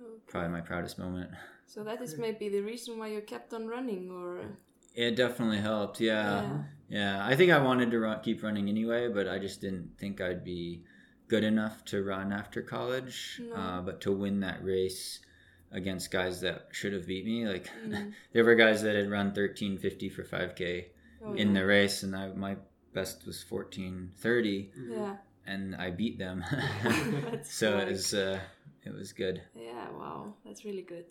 Okay. 0.00 0.20
probably 0.28 0.50
my 0.50 0.60
proudest 0.60 0.98
moment 0.98 1.30
So 1.66 1.84
that 1.84 2.00
is 2.02 2.18
maybe 2.18 2.48
the 2.48 2.60
reason 2.62 2.98
why 2.98 3.08
you 3.08 3.20
kept 3.20 3.52
on 3.54 3.66
running, 3.68 4.10
or 4.10 4.40
it 4.94 5.14
definitely 5.14 5.58
helped 5.58 6.00
yeah 6.00 6.42
Yeah. 6.42 6.62
Yeah, 6.88 7.24
I 7.24 7.36
think 7.36 7.52
I 7.52 7.62
wanted 7.62 7.92
to 7.92 8.00
run, 8.00 8.20
keep 8.22 8.42
running 8.42 8.68
anyway, 8.68 9.06
but 9.08 9.28
I 9.28 9.38
just 9.38 9.60
didn't 9.60 9.90
think 9.96 10.20
I'd 10.20 10.42
be 10.42 10.82
good 11.28 11.44
enough 11.44 11.84
to 11.84 12.02
run 12.02 12.32
after 12.32 12.60
college. 12.62 13.40
No. 13.48 13.54
Uh, 13.54 13.80
but 13.82 14.00
to 14.00 14.10
win 14.10 14.40
that 14.40 14.64
race 14.64 15.20
against 15.70 16.10
guys 16.10 16.40
that 16.40 16.66
should 16.72 16.92
have 16.92 17.06
beat 17.06 17.24
me, 17.24 17.46
like 17.46 17.70
Mm. 17.86 18.12
there 18.32 18.44
were 18.44 18.56
guys 18.56 18.82
that 18.82 18.96
had 18.96 19.08
run 19.08 19.32
thirteen 19.32 19.78
fifty 19.78 20.08
for 20.08 20.24
five 20.24 20.56
k 20.56 20.88
Oh, 21.24 21.34
in 21.34 21.48
yeah. 21.54 21.60
the 21.60 21.66
race, 21.66 22.02
and 22.02 22.16
I, 22.16 22.32
my 22.32 22.56
best 22.92 23.26
was 23.26 23.42
fourteen 23.42 24.12
thirty, 24.18 24.70
Mhm. 24.78 24.90
Yeah. 24.90 25.16
and 25.46 25.74
I 25.76 25.90
beat 25.90 26.18
them. 26.18 26.44
That's 27.30 27.52
so 27.54 27.78
it 27.78 27.88
was 27.88 28.14
uh, 28.14 28.38
it 28.84 28.92
was 28.92 29.12
good. 29.12 29.42
Yeah, 29.54 29.90
wow, 29.90 30.34
that's 30.44 30.64
really 30.64 30.82
good. 30.82 31.06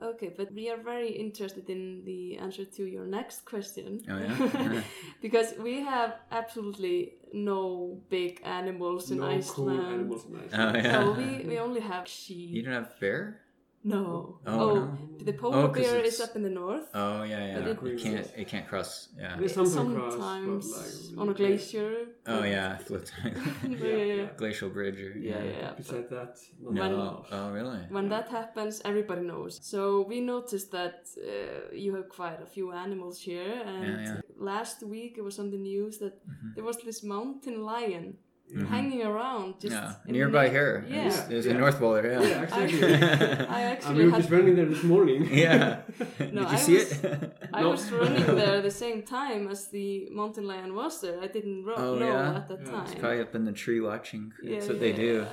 Okay, 0.00 0.32
but 0.36 0.52
we 0.52 0.68
are 0.68 0.78
very 0.82 1.10
interested 1.10 1.70
in 1.70 2.02
the 2.04 2.36
answer 2.38 2.64
to 2.64 2.82
your 2.84 3.06
next 3.06 3.44
question. 3.44 4.00
Oh, 4.10 4.18
yeah? 4.18 4.82
because 5.22 5.54
we 5.62 5.80
have 5.82 6.16
absolutely 6.32 7.14
no 7.32 8.00
big 8.08 8.40
animals 8.42 9.10
in 9.12 9.18
no 9.18 9.26
Iceland. 9.28 9.78
cool 9.78 9.92
animals 9.94 10.24
in 10.26 10.34
Oh 10.36 10.40
Iceland. 10.44 10.84
yeah. 10.84 10.92
So 10.92 11.12
we, 11.12 11.44
we 11.46 11.58
only 11.58 11.80
have 11.80 12.08
sheep. 12.08 12.50
You 12.50 12.62
don't 12.62 12.74
have 12.74 12.98
bear? 12.98 13.38
No. 13.84 14.38
Oh, 14.46 14.74
no. 14.74 14.98
the 15.28 15.32
polar 15.32 15.58
Oh, 15.64 15.68
'cause 15.68 15.84
bear 15.86 16.04
is 16.04 16.20
up 16.20 16.36
in 16.36 16.42
the 16.42 16.50
north. 16.62 16.88
Oh 16.94 17.22
yeah, 17.24 17.46
yeah. 17.46 17.58
But 17.60 17.68
It, 17.68 17.92
it- 17.92 17.98
can't 18.04 18.26
it 18.42 18.46
can't 18.52 18.66
cross. 18.68 19.08
Yeah. 19.18 19.36
There's 19.38 19.54
something 19.54 19.72
Sometimes 19.72 20.66
but, 20.70 21.16
like, 21.16 21.20
on 21.20 21.28
a 21.30 21.34
glacier. 21.34 21.90
Oh 22.26 22.44
yeah, 22.44 22.76
floats. 22.86 23.10
yeah, 23.24 23.86
yeah, 23.86 24.04
yeah. 24.22 24.28
glacial 24.36 24.70
bridge 24.70 25.00
or 25.06 25.12
Yeah, 25.18 25.42
yeah, 25.42 25.58
yeah. 25.62 25.72
Beside 25.80 26.08
that, 26.10 26.32
No. 26.60 26.70
much. 26.96 27.28
Oh 27.32 27.50
really? 27.58 27.80
When 27.96 28.08
that 28.14 28.28
happens, 28.28 28.74
everybody 28.84 29.22
knows. 29.22 29.58
So 29.72 30.02
we 30.12 30.20
noticed 30.20 30.70
that 30.78 30.98
uh, 31.18 31.74
you 31.84 31.90
have 31.96 32.08
quite 32.08 32.40
a 32.40 32.46
few 32.46 32.66
animals 32.72 33.16
here, 33.20 33.52
and 33.66 33.84
Yeah, 33.84 34.14
yeah. 34.14 34.20
last 34.52 34.82
week 34.94 35.12
it 35.18 35.24
was 35.28 35.38
on 35.42 35.50
the 35.50 35.58
news 35.72 35.98
that 35.98 36.14
Mhm. 36.28 36.54
there 36.54 36.64
was 36.70 36.78
this 36.88 37.02
mountain 37.02 37.58
lion 37.72 38.06
Mhm. 38.52 38.66
hanging 38.68 39.02
around 39.02 39.48
just 39.60 39.72
yeah, 39.74 39.94
in 40.06 40.12
nearby 40.12 40.44
the- 40.44 40.50
here. 40.56 40.84
Yeah. 40.88 40.94
There's, 41.02 41.20
there's 41.30 41.46
Yeah. 41.46 41.54
a 41.54 41.58
North 41.58 41.78
Boulder. 41.80 42.10
Yeah. 42.12 42.20
Yeah, 42.20 42.42
exactly. 42.42 42.84
I 43.58 43.60
And 43.60 43.72
actually 43.74 43.94
we 43.98 44.04
were 44.04 44.10
had 44.10 44.20
just 44.22 44.30
running 44.30 44.56
there 44.56 44.66
this 44.74 44.82
morning. 44.84 45.20
Yeah. 45.32 45.80
No, 46.36 46.40
Did 46.42 46.50
you 46.52 46.56
I 46.56 46.56
see 46.56 46.74
was- 46.74 46.92
it? 46.92 47.36
I 47.52 47.60
No. 47.62 47.70
was 47.70 47.90
running 47.92 48.26
there 48.42 48.60
the 48.70 48.70
same 48.84 49.02
time 49.02 49.48
as 49.48 49.60
the 49.68 50.08
mountain 50.10 50.46
lion 50.46 50.74
was 50.74 51.00
there. 51.00 51.18
I 51.20 51.28
didn't 51.36 51.64
ro- 51.64 51.74
Oh, 51.84 51.94
know 51.98 52.06
yeah? 52.06 52.36
at 52.38 52.48
that 52.48 52.60
Yeah, 52.64 52.70
time. 52.72 52.84
it's 52.86 52.94
Probably 53.00 53.20
up 53.20 53.34
in 53.34 53.44
the 53.44 53.52
tree 53.64 53.80
watching. 53.80 54.32
Yeah, 54.42 54.54
That's 54.54 54.68
what 54.68 54.80
they 54.80 54.92
do. 54.92 55.26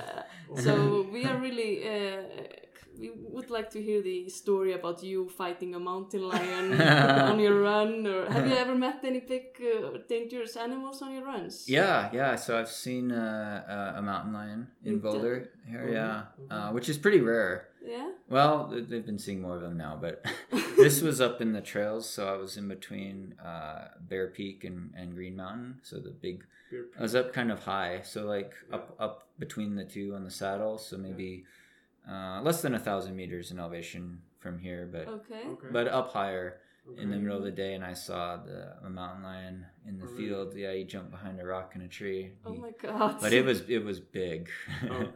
yeah. 0.56 0.62
So 0.66 1.06
we 1.12 1.24
are 1.28 1.38
really. 1.38 1.72
Uh, 1.88 2.22
we 3.00 3.10
would 3.34 3.50
like 3.50 3.70
to 3.70 3.80
hear 3.82 4.02
the 4.02 4.28
story 4.28 4.72
about 4.74 5.02
you 5.02 5.28
fighting 5.28 5.74
a 5.74 5.80
mountain 5.80 6.28
lion 6.28 6.80
on 7.30 7.40
your 7.40 7.60
run. 7.62 8.06
Or 8.06 8.30
have 8.30 8.46
you 8.46 8.54
ever 8.64 8.74
met 8.74 8.98
any 9.04 9.20
big 9.20 9.44
uh, 9.60 9.98
dangerous 10.08 10.56
animals 10.56 11.00
on 11.02 11.14
your 11.14 11.24
runs? 11.24 11.68
Yeah, 11.68 12.10
yeah. 12.12 12.36
So 12.36 12.58
I've 12.58 12.68
seen 12.70 13.10
uh, 13.12 13.62
uh, 13.94 13.98
a 13.98 14.02
mountain 14.02 14.32
lion 14.34 14.68
in 14.84 14.92
You've 14.92 15.02
done- 15.02 15.12
Boulder 15.12 15.50
here, 15.68 15.84
Oh, 15.88 15.92
yeah, 15.92 16.22
okay. 16.44 16.54
uh, 16.54 16.72
which 16.72 16.88
is 16.88 16.98
pretty 16.98 17.20
rare. 17.20 17.68
Yeah. 17.82 18.10
Well, 18.28 18.70
they've 18.88 19.06
been 19.06 19.18
seeing 19.18 19.40
more 19.40 19.56
of 19.56 19.62
them 19.62 19.78
now, 19.78 19.96
but 19.98 20.22
this 20.76 21.00
was 21.00 21.18
up 21.20 21.40
in 21.40 21.54
the 21.54 21.62
trails, 21.62 22.06
so 22.08 22.28
I 22.32 22.36
was 22.36 22.58
in 22.58 22.68
between 22.68 23.34
uh, 23.42 23.88
Bear 24.00 24.26
Peak 24.28 24.64
and, 24.64 24.92
and 24.94 25.14
Green 25.14 25.36
Mountain, 25.36 25.80
so 25.82 25.96
the 25.98 26.10
big 26.10 26.44
Beer 26.70 26.84
I 26.98 27.02
was 27.02 27.14
up 27.14 27.32
kind 27.32 27.50
of 27.50 27.60
high, 27.64 28.02
so 28.04 28.26
like 28.26 28.52
up 28.70 28.94
up 29.00 29.26
between 29.38 29.76
the 29.76 29.84
two 29.84 30.14
on 30.14 30.24
the 30.24 30.30
saddle, 30.30 30.76
so 30.76 30.98
maybe 30.98 31.44
uh, 32.08 32.40
less 32.42 32.62
than 32.62 32.74
a 32.74 32.78
thousand 32.78 33.16
meters 33.16 33.50
in 33.50 33.58
elevation 33.58 34.20
from 34.38 34.58
here, 34.58 34.88
but 34.90 35.06
Okay. 35.08 35.42
Okay. 35.46 35.66
but 35.72 35.86
up 35.88 36.12
higher 36.12 36.60
okay. 36.90 37.02
in 37.02 37.10
the 37.10 37.16
middle 37.16 37.36
of 37.38 37.44
the 37.44 37.50
day, 37.50 37.74
and 37.74 37.84
I 37.84 37.92
saw 37.94 38.36
the 38.36 38.76
a 38.84 38.90
mountain 38.90 39.22
lion 39.22 39.66
in 39.86 39.98
the 39.98 40.06
field. 40.06 40.54
Yeah, 40.56 40.72
he 40.72 40.84
jumped 40.84 41.10
behind 41.10 41.40
a 41.40 41.44
rock 41.44 41.72
in 41.74 41.82
a 41.82 41.88
tree. 41.88 42.32
Oh 42.44 42.52
He- 42.52 42.58
my 42.58 42.70
god. 42.82 43.18
but 43.20 43.32
it 43.32 43.44
was 43.44 43.60
it 43.68 43.84
was 43.84 44.00
big. 44.00 44.48
Okay. 44.84 45.10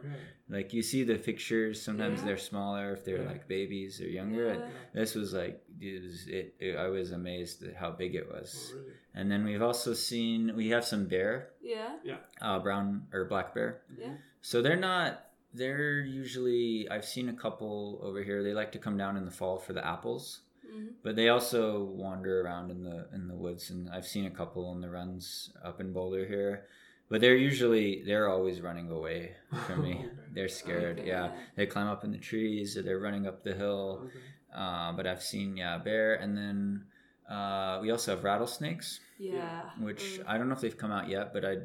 like 0.47 0.73
you 0.73 0.83
see 0.83 1.03
the 1.03 1.15
pictures, 1.17 1.81
sometimes 1.81 2.19
Yeah. 2.19 2.25
they're 2.27 2.37
smaller 2.37 2.93
if 2.93 3.03
they're 3.03 3.23
Yeah. 3.23 3.27
like 3.29 3.47
babies 3.47 3.99
or 3.99 4.07
younger. 4.07 4.53
Yeah. 4.53 4.69
This 4.93 5.15
was 5.15 5.33
like 5.33 5.63
it 5.81 6.03
was, 6.03 6.27
it, 6.27 6.55
it, 6.59 6.77
I 6.77 6.87
was 6.87 7.11
amazed 7.11 7.63
at 7.63 7.75
how 7.75 7.91
big 7.91 8.13
it 8.15 8.27
was. 8.29 8.71
Oh, 8.73 8.77
really? 8.77 8.91
And 9.15 9.31
then 9.31 9.43
we've 9.43 9.61
also 9.63 9.93
seen 9.95 10.55
we 10.55 10.69
have 10.69 10.85
some 10.85 11.07
bear 11.07 11.49
Yeah. 11.61 11.95
Yeah. 12.03 12.17
uh, 12.41 12.59
brown 12.59 13.07
or 13.11 13.25
black 13.25 13.55
bear. 13.55 13.81
Yeah. 13.99 14.13
So 14.41 14.61
they're 14.61 14.77
not. 14.91 15.21
They're 15.55 15.99
usually. 16.01 16.87
I've 16.89 17.05
seen 17.05 17.29
a 17.29 17.33
couple 17.33 17.99
over 18.03 18.21
here. 18.23 18.43
They 18.43 18.53
like 18.53 18.71
to 18.73 18.79
come 18.79 18.97
down 18.97 19.17
in 19.17 19.25
the 19.25 19.31
fall 19.31 19.57
for 19.57 19.73
the 19.73 19.85
apples. 19.85 20.41
Mhm. 20.65 20.93
but 21.03 21.15
they 21.15 21.29
also 21.29 21.83
wander 21.83 22.41
around 22.41 22.71
in 22.71 22.83
the 22.83 23.07
in 23.13 23.27
the 23.27 23.35
woods, 23.35 23.69
and 23.69 23.87
I've 23.89 24.07
seen 24.07 24.25
a 24.25 24.31
couple 24.31 24.65
on 24.65 24.81
the 24.81 24.89
runs 24.89 25.51
up 25.63 25.79
in 25.79 25.93
Boulder 25.93 26.25
here. 26.25 26.65
But 27.07 27.21
they're 27.21 27.35
usually 27.37 28.01
they're 28.03 28.27
always 28.27 28.61
running 28.61 28.89
away 28.89 29.35
from 29.67 29.83
me. 29.83 30.05
They're 30.33 30.47
scared. 30.49 30.99
Okay. 30.99 31.07
Yeah, 31.07 31.31
they 31.55 31.67
climb 31.67 31.87
up 31.87 32.03
in 32.03 32.11
the 32.11 32.17
trees 32.17 32.75
or 32.77 32.81
they're 32.81 32.99
running 32.99 33.27
up 33.27 33.43
the 33.43 33.53
hill. 33.53 34.01
Okay. 34.05 34.19
Uh, 34.53 34.91
but 34.93 35.05
I've 35.05 35.21
seen 35.21 35.55
yeah 35.55 35.77
bear, 35.77 36.15
and 36.15 36.35
then 36.35 36.85
uh, 37.29 37.77
we 37.81 37.91
also 37.91 38.15
have 38.15 38.23
rattlesnakes, 38.23 38.99
Yeah. 39.19 39.69
which 39.79 40.19
Mm. 40.19 40.23
I 40.27 40.37
don't 40.37 40.47
know 40.49 40.55
if 40.55 40.61
they've 40.61 40.77
come 40.83 40.91
out 40.91 41.07
yet, 41.09 41.31
but 41.31 41.45
I 41.45 41.59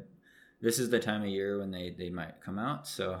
this 0.61 0.77
is 0.77 0.89
the 0.91 0.99
time 0.99 1.23
of 1.23 1.27
year 1.27 1.57
when 1.59 1.71
they 1.71 1.89
they 1.89 2.11
might 2.11 2.39
come 2.39 2.59
out. 2.59 2.87
So 2.87 3.19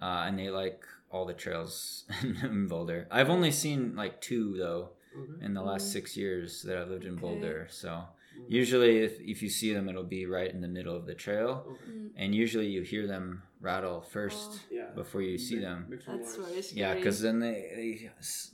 uh, 0.00 0.24
and 0.26 0.38
they 0.38 0.50
like 0.50 0.82
all 1.10 1.24
the 1.26 1.34
trails 1.34 2.04
in 2.42 2.68
Boulder. 2.68 3.06
I've 3.10 3.30
only 3.30 3.50
seen 3.50 3.96
like 3.96 4.20
two 4.20 4.56
though 4.56 4.90
Okay. 5.16 5.44
in 5.46 5.54
the 5.54 5.62
last 5.62 5.86
Mm. 5.88 5.92
six 5.92 6.16
years 6.16 6.62
that 6.62 6.76
I've 6.78 6.88
lived 6.90 7.04
in 7.04 7.14
Okay. 7.14 7.20
Boulder. 7.22 7.66
So 7.70 7.88
Mm. 7.88 8.44
usually 8.48 8.98
if, 8.98 9.18
if 9.20 9.42
you 9.42 9.48
see 9.48 9.72
them, 9.72 9.88
it'll 9.88 10.04
be 10.04 10.26
right 10.26 10.50
in 10.52 10.60
the 10.60 10.68
middle 10.68 10.94
of 10.94 11.06
the 11.06 11.14
trail, 11.14 11.64
Okay. 11.66 11.90
Mm. 11.90 12.10
and 12.16 12.34
usually 12.34 12.68
you 12.68 12.82
hear 12.82 13.06
them 13.08 13.42
rattle 13.60 14.00
first 14.02 14.50
Oh. 14.52 14.74
Yeah. 14.78 14.90
before 14.94 15.22
you 15.22 15.38
see 15.38 15.58
them. 15.58 15.86
That's 15.90 16.06
noise. 16.08 16.36
very 16.36 16.62
scary. 16.62 16.80
Yeah, 16.82 16.94
because 16.94 17.20
then 17.22 17.40
they 17.40 17.56
they 17.78 18.10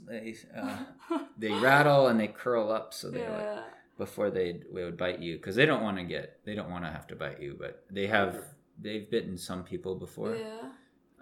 they, 0.08 0.36
uh, 0.56 0.78
they 1.42 1.50
rattle 1.52 2.06
and 2.08 2.18
they 2.20 2.28
curl 2.28 2.70
up, 2.70 2.94
so 2.94 3.10
they 3.10 3.28
like 3.28 3.64
before 3.98 4.30
they 4.30 4.48
they 4.72 4.84
would 4.84 4.96
bite 4.96 5.18
you 5.20 5.36
because 5.36 5.56
they 5.56 5.66
don't 5.66 5.82
want 5.82 5.98
to 5.98 6.04
get 6.04 6.38
they 6.46 6.54
don't 6.54 6.70
want 6.70 6.84
to 6.84 6.90
have 6.90 7.06
to 7.08 7.16
bite 7.16 7.40
you, 7.42 7.56
but 7.58 7.84
they 7.90 8.06
have 8.06 8.30
they've 8.80 9.10
bitten 9.10 9.36
some 9.36 9.64
people 9.64 9.96
before. 9.96 10.36
Yeah. 10.36 10.70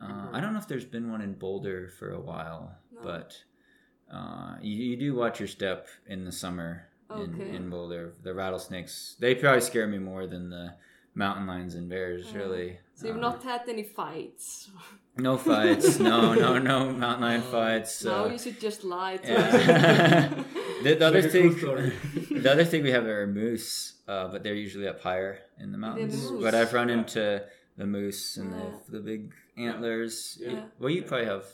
Uh, 0.03 0.29
I 0.33 0.41
don't 0.41 0.53
know 0.53 0.59
if 0.59 0.67
there's 0.69 0.85
been 0.85 1.11
one 1.11 1.21
in 1.23 1.35
Boulder 1.35 1.89
for 1.99 2.11
a 2.11 2.21
while, 2.21 2.77
No. 2.93 3.01
but 3.03 3.37
uh, 4.13 4.57
you, 4.61 4.75
you 4.91 4.97
do 4.97 5.15
watch 5.15 5.39
your 5.41 5.49
step 5.49 5.87
in 6.07 6.25
the 6.25 6.33
summer 6.33 6.89
in, 7.11 7.35
Okay. 7.35 7.55
in 7.57 7.71
Boulder. 7.71 8.13
The 8.23 8.35
rattlesnakes 8.35 9.17
they 9.21 9.35
probably 9.35 9.61
scare 9.61 9.87
me 9.87 9.99
more 9.99 10.27
than 10.27 10.51
the 10.51 10.75
mountain 11.15 11.47
lions 11.47 11.75
and 11.75 11.89
bears. 11.89 12.27
Oh. 12.35 12.39
Really, 12.39 12.79
So 12.95 13.07
you've 13.07 13.17
Uh, 13.19 13.21
not 13.31 13.43
had 13.45 13.69
any 13.69 13.85
fights. 13.85 14.71
no 15.17 15.37
fights. 15.37 15.99
no, 16.11 16.35
no, 16.35 16.59
no 16.59 16.91
mountain 16.93 17.23
lion 17.23 17.43
fights. 17.43 18.05
now 18.05 18.25
uh, 18.25 18.29
you 18.29 18.39
should 18.39 18.59
just 18.61 18.83
lie 18.83 19.19
to 19.19 19.29
yeah. 19.33 20.29
the, 20.83 20.95
the 20.95 21.07
other 21.07 21.23
Like 21.23 21.35
a 21.35 21.43
cool 21.43 21.53
thing, 21.53 22.41
the 22.43 22.51
other 22.51 22.65
thing 22.65 22.83
we 22.83 22.91
have 22.91 23.07
are 23.07 23.27
moose, 23.27 23.95
uh, 24.09 24.29
but 24.29 24.43
they're 24.43 24.55
usually 24.67 24.89
up 24.89 25.01
higher 25.01 25.39
in 25.61 25.71
the 25.71 25.79
mountains. 25.79 26.17
moose. 26.31 26.43
But 26.43 26.55
I've 26.55 26.73
run 26.73 26.91
into 26.91 27.45
the 27.77 27.87
moose 27.87 28.37
and 28.37 28.51
Yeah. 28.51 28.57
they 28.59 28.65
have 28.71 28.87
the 28.89 29.01
big 29.01 29.33
antlers. 29.57 30.39
Yeah. 30.41 30.65
Well, 30.79 30.91
you 30.91 31.03
probably 31.03 31.27
have. 31.27 31.45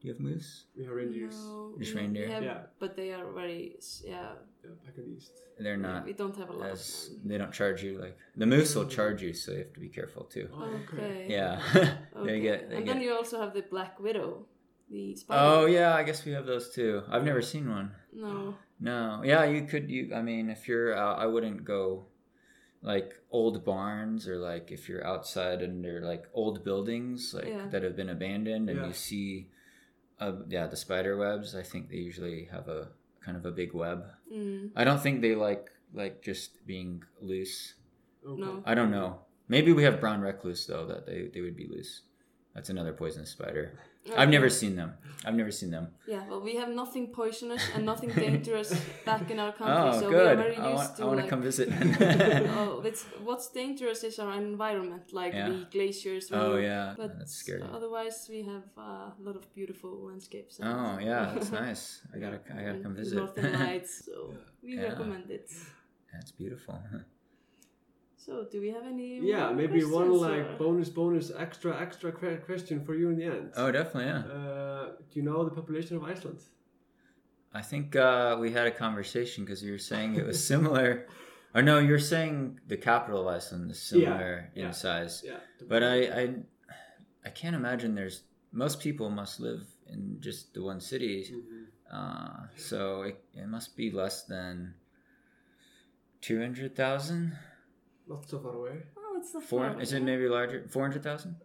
Do 0.00 0.08
you 0.08 0.14
have 0.14 0.20
moose? 0.20 0.64
We 0.76 0.84
have 0.84 0.92
reindeers. 0.94 1.36
No, 1.36 1.74
Just 1.78 1.92
we- 1.94 2.00
we 2.00 2.02
reindeer? 2.02 2.28
have- 2.28 2.42
Yeah. 2.42 2.60
But 2.80 2.96
they 2.96 3.12
are 3.12 3.30
very, 3.32 3.76
yeah. 4.04 4.32
Yeah, 4.64 4.70
back 4.84 4.96
in 4.98 5.04
the 5.04 5.16
east. 5.16 5.32
They're 5.58 5.76
not 5.76 6.04
we 6.06 6.12
don't 6.12 6.36
have 6.36 6.48
a 6.50 6.52
lot 6.52 6.70
as 6.70 7.10
of 7.22 7.28
they 7.28 7.38
don't 7.38 7.52
charge 7.52 7.82
you 7.84 7.98
like 7.98 8.16
the 8.36 8.46
moose 8.46 8.74
will 8.74 8.86
charge 8.86 9.22
you, 9.22 9.32
so 9.32 9.52
you 9.52 9.58
have 9.58 9.72
to 9.74 9.80
be 9.80 9.88
careful 9.88 10.24
too. 10.24 10.48
Oh, 10.52 10.70
Okay. 10.92 11.26
Yeah, 11.28 11.60
Okay. 12.16 12.26
they 12.26 12.40
get. 12.40 12.68
They 12.70 12.76
and 12.76 12.84
get. 12.84 12.94
then 12.94 13.02
you 13.02 13.12
also 13.14 13.40
have 13.40 13.52
the 13.54 13.62
black 13.62 14.00
widow, 14.00 14.46
the 14.90 15.14
spider. 15.14 15.40
Oh 15.44 15.66
yeah, 15.66 15.94
I 15.94 16.02
guess 16.02 16.24
we 16.24 16.32
have 16.32 16.46
those 16.46 16.70
too. 16.74 17.02
I've 17.08 17.24
never 17.24 17.42
seen 17.42 17.68
one. 17.70 17.92
No. 18.12 18.54
No, 18.80 19.22
yeah, 19.24 19.44
you 19.44 19.62
could. 19.66 19.88
You, 19.90 20.12
I 20.14 20.22
mean, 20.22 20.50
if 20.50 20.66
you're 20.66 20.96
out, 20.96 21.18
I 21.20 21.26
wouldn't 21.26 21.64
go 21.64 22.06
like 22.82 23.14
old 23.30 23.64
barns 23.64 24.26
or 24.28 24.36
like 24.38 24.72
if 24.72 24.88
you're 24.88 25.06
outside 25.06 25.62
under 25.62 26.00
like 26.00 26.26
old 26.34 26.64
buildings 26.64 27.32
like 27.32 27.46
Yeah. 27.46 27.68
that 27.70 27.82
have 27.82 27.96
been 27.96 28.08
abandoned 28.10 28.68
and 28.68 28.78
Yeah. 28.80 28.86
you 28.88 28.92
see, 28.92 29.50
uh, 30.18 30.42
yeah, 30.48 30.66
the 30.66 30.76
spider 30.76 31.16
webs. 31.16 31.54
I 31.54 31.62
think 31.62 31.88
they 31.90 31.96
usually 31.98 32.44
have 32.46 32.68
a 32.68 32.90
kind 33.20 33.36
of 33.36 33.46
a 33.46 33.52
big 33.52 33.72
web. 33.72 34.04
Mm. 34.32 34.72
I 34.74 34.82
don't 34.84 35.00
think 35.00 35.20
they 35.22 35.34
like 35.34 35.70
like 35.94 36.22
just 36.22 36.66
being 36.66 37.02
loose. 37.20 37.74
Okay. 38.26 38.40
No. 38.40 38.62
I 38.66 38.74
don't 38.74 38.90
know. 38.90 39.20
Maybe 39.48 39.72
we 39.72 39.84
have 39.84 40.00
brown 40.00 40.20
recluse 40.20 40.66
though 40.66 40.86
that 40.86 41.06
they 41.06 41.28
they 41.32 41.40
would 41.40 41.56
be 41.56 41.68
loose. 41.68 42.02
That's 42.54 42.70
another 42.70 42.92
poisonous 42.92 43.30
spider. 43.30 43.78
I've 44.16 44.28
never 44.30 44.50
seen 44.50 44.76
them. 44.76 44.94
I've 45.24 45.36
never 45.36 45.52
seen 45.52 45.70
them. 45.70 45.86
Yeah, 46.08 46.22
well, 46.28 46.40
we 46.40 46.56
have 46.56 46.68
nothing 46.68 47.06
poisonous 47.12 47.62
and 47.76 47.86
nothing 47.86 48.08
dangerous 48.26 48.74
back 49.04 49.30
in 49.30 49.38
our 49.38 49.52
country, 49.52 49.76
Oh, 49.96 50.00
so 50.00 50.08
we 50.08 50.14
are 50.16 50.34
good. 50.34 50.38
very 50.38 50.56
I 50.56 50.70
used 50.72 50.76
want, 50.82 50.96
to 50.96 51.02
I 51.02 51.06
want 51.06 51.16
like. 51.18 51.26
to 51.26 51.30
come 51.30 51.42
visit. 51.42 51.68
oh, 52.58 52.82
it's 52.84 53.04
what's 53.22 53.48
dangerous 53.50 54.02
is 54.02 54.18
our 54.18 54.34
environment, 54.34 55.12
like 55.12 55.32
Yeah. 55.32 55.48
the 55.50 55.66
glaciers. 55.70 56.24
oh 56.32 56.56
we- 56.56 56.64
yeah, 56.64 56.94
But 56.96 57.18
that's 57.18 57.34
scary. 57.42 57.62
Otherwise, 57.78 58.26
we 58.28 58.42
have 58.42 58.66
uh, 58.76 59.14
a 59.20 59.22
lot 59.26 59.36
of 59.36 59.44
beautiful 59.54 59.92
landscapes. 60.08 60.58
Oh 60.60 60.98
yeah, 61.00 61.30
that's 61.34 61.52
nice. 61.52 62.00
I 62.12 62.18
gotta 62.18 62.40
I 62.58 62.62
gotta 62.66 62.80
come 62.84 62.94
visit. 62.96 63.16
Northern 63.18 63.52
Lights, 63.52 63.92
so 64.06 64.34
we 64.62 64.74
Yeah. 64.74 64.88
recommend 64.90 65.30
it. 65.30 65.48
That's 66.12 66.32
beautiful. 66.32 66.74
So, 68.24 68.46
do 68.52 68.60
we 68.60 68.68
have 68.68 68.84
any? 68.86 69.18
Yeah, 69.20 69.50
maybe 69.50 69.82
one 69.84 70.12
like 70.12 70.50
or- 70.50 70.56
bonus, 70.56 70.88
bonus, 70.88 71.32
extra, 71.36 71.80
extra 71.80 72.12
question 72.12 72.84
for 72.84 72.94
you 72.94 73.08
in 73.10 73.16
the 73.16 73.24
end. 73.24 73.52
Oh, 73.56 73.72
definitely, 73.72 74.10
yeah. 74.12 74.18
Uh, 74.18 74.84
do 75.10 75.14
you 75.18 75.22
know 75.22 75.44
the 75.44 75.50
population 75.50 75.96
of 75.96 76.04
Iceland? 76.04 76.38
I 77.52 77.62
think 77.62 77.96
uh, 77.96 78.36
we 78.40 78.52
had 78.52 78.68
a 78.68 78.70
conversation 78.70 79.44
because 79.44 79.60
you 79.62 79.72
were 79.72 79.78
saying 79.92 80.14
it 80.14 80.24
was 80.24 80.42
similar. 80.52 81.08
or 81.52 81.62
no, 81.62 81.80
you're 81.80 81.98
saying 81.98 82.60
the 82.68 82.76
capital 82.76 83.28
of 83.28 83.34
Iceland 83.34 83.70
is 83.72 83.82
similar 83.82 84.50
in 84.54 84.66
yeah. 84.66 84.70
size. 84.70 85.22
Yeah. 85.24 85.40
But 85.68 85.82
I, 85.82 85.96
I, 86.20 86.34
I 87.26 87.30
can't 87.30 87.56
imagine 87.56 87.94
there's 87.96 88.22
most 88.52 88.78
people 88.78 89.10
must 89.10 89.40
live 89.40 89.66
in 89.88 90.18
just 90.20 90.54
the 90.54 90.62
one 90.62 90.80
city. 90.80 91.26
Mhm. 91.34 91.64
Uh, 91.92 92.46
so 92.56 93.02
it, 93.02 93.22
it 93.34 93.48
must 93.48 93.76
be 93.76 93.90
less 93.90 94.22
than 94.22 94.74
two 96.20 96.40
hundred 96.40 96.76
thousand. 96.76 97.36
Not 98.08 98.28
so 98.28 98.38
far 98.40 98.54
away. 98.54 98.82
Oh, 98.96 99.16
it's 99.18 99.32
not 99.34 99.42
Four? 99.44 99.70
far, 99.72 99.80
Is 99.80 99.92
yeah. 99.92 99.98
it 99.98 100.02
maybe 100.04 100.28
larger? 100.28 100.66
Four 100.68 100.82
hundred 100.82 101.02
thousand? 101.02 101.36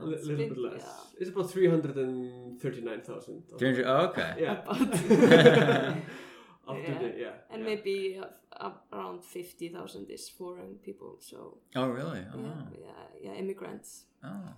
A 0.00 0.04
li- 0.04 0.16
little 0.16 0.36
big, 0.36 0.48
bit 0.50 0.58
less. 0.58 0.80
yeah. 0.82 1.20
It's 1.20 1.30
about 1.30 1.50
339,000. 1.50 3.42
Three 3.58 3.68
hundred. 3.68 3.86
Oh, 3.86 4.06
okay. 4.08 4.34
Yeah. 4.38 4.62
About- 4.62 5.96
After 6.68 6.92
Yeah. 6.92 6.98
the, 6.98 7.08
yeah. 7.18 7.32
and 7.50 7.60
yeah. 7.62 7.66
maybe 7.70 8.20
uh, 8.22 8.26
up 8.66 8.86
around 8.92 9.24
fifty 9.24 9.68
thousand 9.68 10.08
is 10.10 10.28
foreign 10.28 10.76
people. 10.76 11.16
So 11.20 11.58
Oh, 11.74 11.88
really? 11.88 12.20
Oh, 12.32 12.38
yeah, 12.38 12.42
wow. 12.42 12.66
yeah, 12.72 13.06
yeah, 13.24 13.34
immigrants. 13.34 14.04
Oh, 14.22 14.54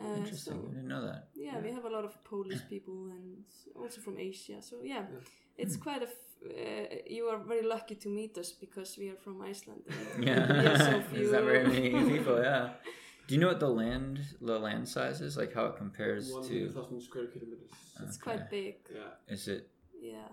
Uh, 0.00 0.16
interesting. 0.16 0.54
so- 0.54 0.68
I 0.68 0.74
didn't 0.74 0.88
know 0.88 1.02
that. 1.06 1.28
Yeah, 1.36 1.60
we 1.62 1.70
have 1.70 1.84
a 1.84 1.88
lot 1.96 2.04
of 2.04 2.12
Polish 2.24 2.60
people 2.68 2.98
and 3.16 3.44
also 3.76 4.00
from 4.00 4.18
Asia. 4.18 4.60
So 4.60 4.82
yeah, 4.82 5.04
it's 5.56 5.76
quite 5.76 6.02
a. 6.02 6.08
F- 6.44 6.50
uh, 6.50 6.96
you 7.06 7.24
are 7.26 7.38
very 7.38 7.62
lucky 7.66 7.94
to 7.96 8.08
meet 8.08 8.36
us 8.38 8.52
because 8.52 8.96
we 8.98 9.08
are 9.10 9.16
from 9.16 9.40
Iceland. 9.42 9.82
Yeah, 10.20 10.52
we 10.52 10.66
are 10.66 10.78
so 10.78 10.84
there's 10.90 11.06
few. 11.12 11.32
not 11.32 11.44
very 11.44 11.66
many 11.66 11.90
people. 12.18 12.42
Yeah. 12.42 12.70
Do 13.26 13.34
you 13.34 13.40
know 13.40 13.48
what 13.48 13.60
the 13.60 13.68
land 13.82 14.20
the 14.40 14.58
land 14.58 14.86
size 14.88 15.20
is? 15.22 15.36
Like 15.36 15.54
how 15.54 15.64
it 15.66 15.76
compares 15.76 16.28
to? 16.28 16.36
100,000 16.38 17.00
square 17.00 17.26
kilometers. 17.28 17.70
It's 18.02 18.18
quite 18.18 18.50
big. 18.50 18.74
Yeah. 18.94 19.34
Is 19.34 19.48
it? 19.48 19.70
Yeah, 19.98 20.28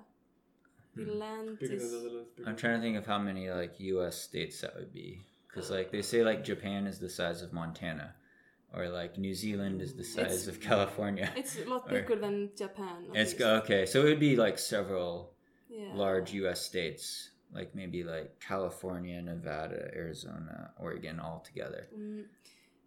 the 0.96 1.04
Hmm. 1.06 1.20
land 1.20 1.60
Bigger 1.60 1.78
than 1.78 1.86
is. 1.88 1.94
Netherlands. 1.94 2.30
I'm 2.46 2.56
trying 2.58 2.76
to 2.80 2.82
think 2.86 2.98
of 2.98 3.06
how 3.06 3.18
many 3.20 3.50
like 3.50 3.80
U.S. 3.80 4.16
states 4.30 4.60
that 4.62 4.76
would 4.76 4.92
be, 4.92 5.22
because 5.48 5.70
like 5.72 5.90
they 5.92 6.02
say 6.02 6.24
like 6.26 6.44
Japan 6.44 6.86
is 6.86 7.00
the 7.00 7.08
size 7.10 7.42
of 7.42 7.54
Montana, 7.54 8.14
or 8.76 8.90
like 8.90 9.18
New 9.18 9.34
Zealand 9.34 9.82
is 9.82 9.94
the 9.96 10.04
size 10.04 10.26
It's- 10.46 10.48
of 10.48 10.60
California. 10.60 11.32
It's 11.38 11.56
a 11.58 11.70
lot 11.70 11.84
Or- 11.88 11.94
bigger 12.02 12.18
than 12.18 12.50
Japan. 12.58 12.98
at 13.12 13.16
It's 13.22 13.32
least. 13.40 13.46
okay, 13.64 13.86
so 13.86 14.02
it 14.02 14.10
would 14.10 14.20
be 14.20 14.36
like 14.36 14.58
several 14.60 15.32
yeah. 15.72 15.92
large 15.94 16.30
U.S. 16.42 16.60
states, 16.72 17.32
like 17.58 17.70
maybe 17.80 18.04
like 18.04 18.30
California, 18.40 19.22
Nevada, 19.22 19.82
Arizona, 19.96 20.72
Oregon, 20.80 21.20
all 21.20 21.40
together. 21.50 21.84
Mm, 21.98 22.24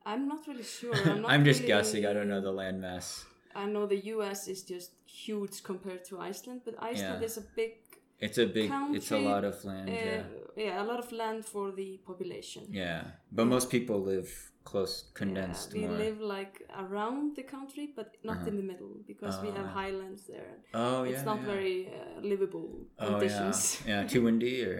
I'm 0.06 0.28
not 0.28 0.46
really 0.48 0.62
sure. 0.78 0.94
I'm, 0.94 1.22
not 1.22 1.30
I'm 1.32 1.44
just 1.44 1.60
really- 1.60 1.68
guessing. 1.72 2.06
I 2.06 2.12
don't 2.12 2.28
know 2.28 2.40
the 2.40 2.52
landmass. 2.62 3.24
I 3.56 3.66
know 3.66 3.86
the 3.86 4.00
U.S. 4.14 4.48
is 4.48 4.62
just 4.64 4.90
huge 5.06 5.62
compared 5.62 6.04
to 6.06 6.18
Iceland, 6.20 6.62
but 6.64 6.74
Iceland 6.92 7.18
Yeah. 7.20 7.26
is 7.26 7.36
a 7.38 7.44
big, 7.60 7.72
It's 8.18 8.38
a 8.38 8.46
big. 8.46 8.68
it's 8.98 9.10
a 9.12 9.18
lot 9.18 9.44
of 9.44 9.64
land. 9.64 9.88
uh, 9.88 9.92
yeah. 9.92 10.22
yeah, 10.56 10.82
a 10.82 10.86
lot 10.90 10.98
of 10.98 11.12
land 11.12 11.44
for 11.46 11.70
the 11.72 12.00
population. 12.04 12.62
Yeah, 12.70 13.02
but 13.30 13.46
most 13.46 13.70
people 13.70 13.98
live 14.02 14.28
close, 14.64 15.04
condensed 15.14 15.74
Yeah, 15.74 15.80
we 15.82 15.86
more. 15.88 15.98
live 15.98 16.20
like 16.20 16.54
around 16.84 17.36
the 17.36 17.42
country, 17.42 17.86
but 17.96 18.08
not 18.24 18.36
Uh-huh. 18.38 18.48
in 18.50 18.56
the 18.56 18.62
middle 18.72 18.94
because 19.06 19.36
we 19.42 19.48
have 19.58 19.66
Oh. 19.66 19.80
highlands 19.80 20.22
there. 20.26 20.52
oh 20.74 21.02
yeah, 21.04 21.10
it's 21.12 21.24
not 21.24 21.40
yeah. 21.40 21.52
very 21.54 21.78
uh, 21.88 22.20
livable 22.32 22.70
Oh 22.98 23.06
conditions. 23.10 23.58
yeah, 23.86 23.88
yeah. 24.02 24.08
Too 24.08 24.22
windy 24.24 24.56
or 24.64 24.76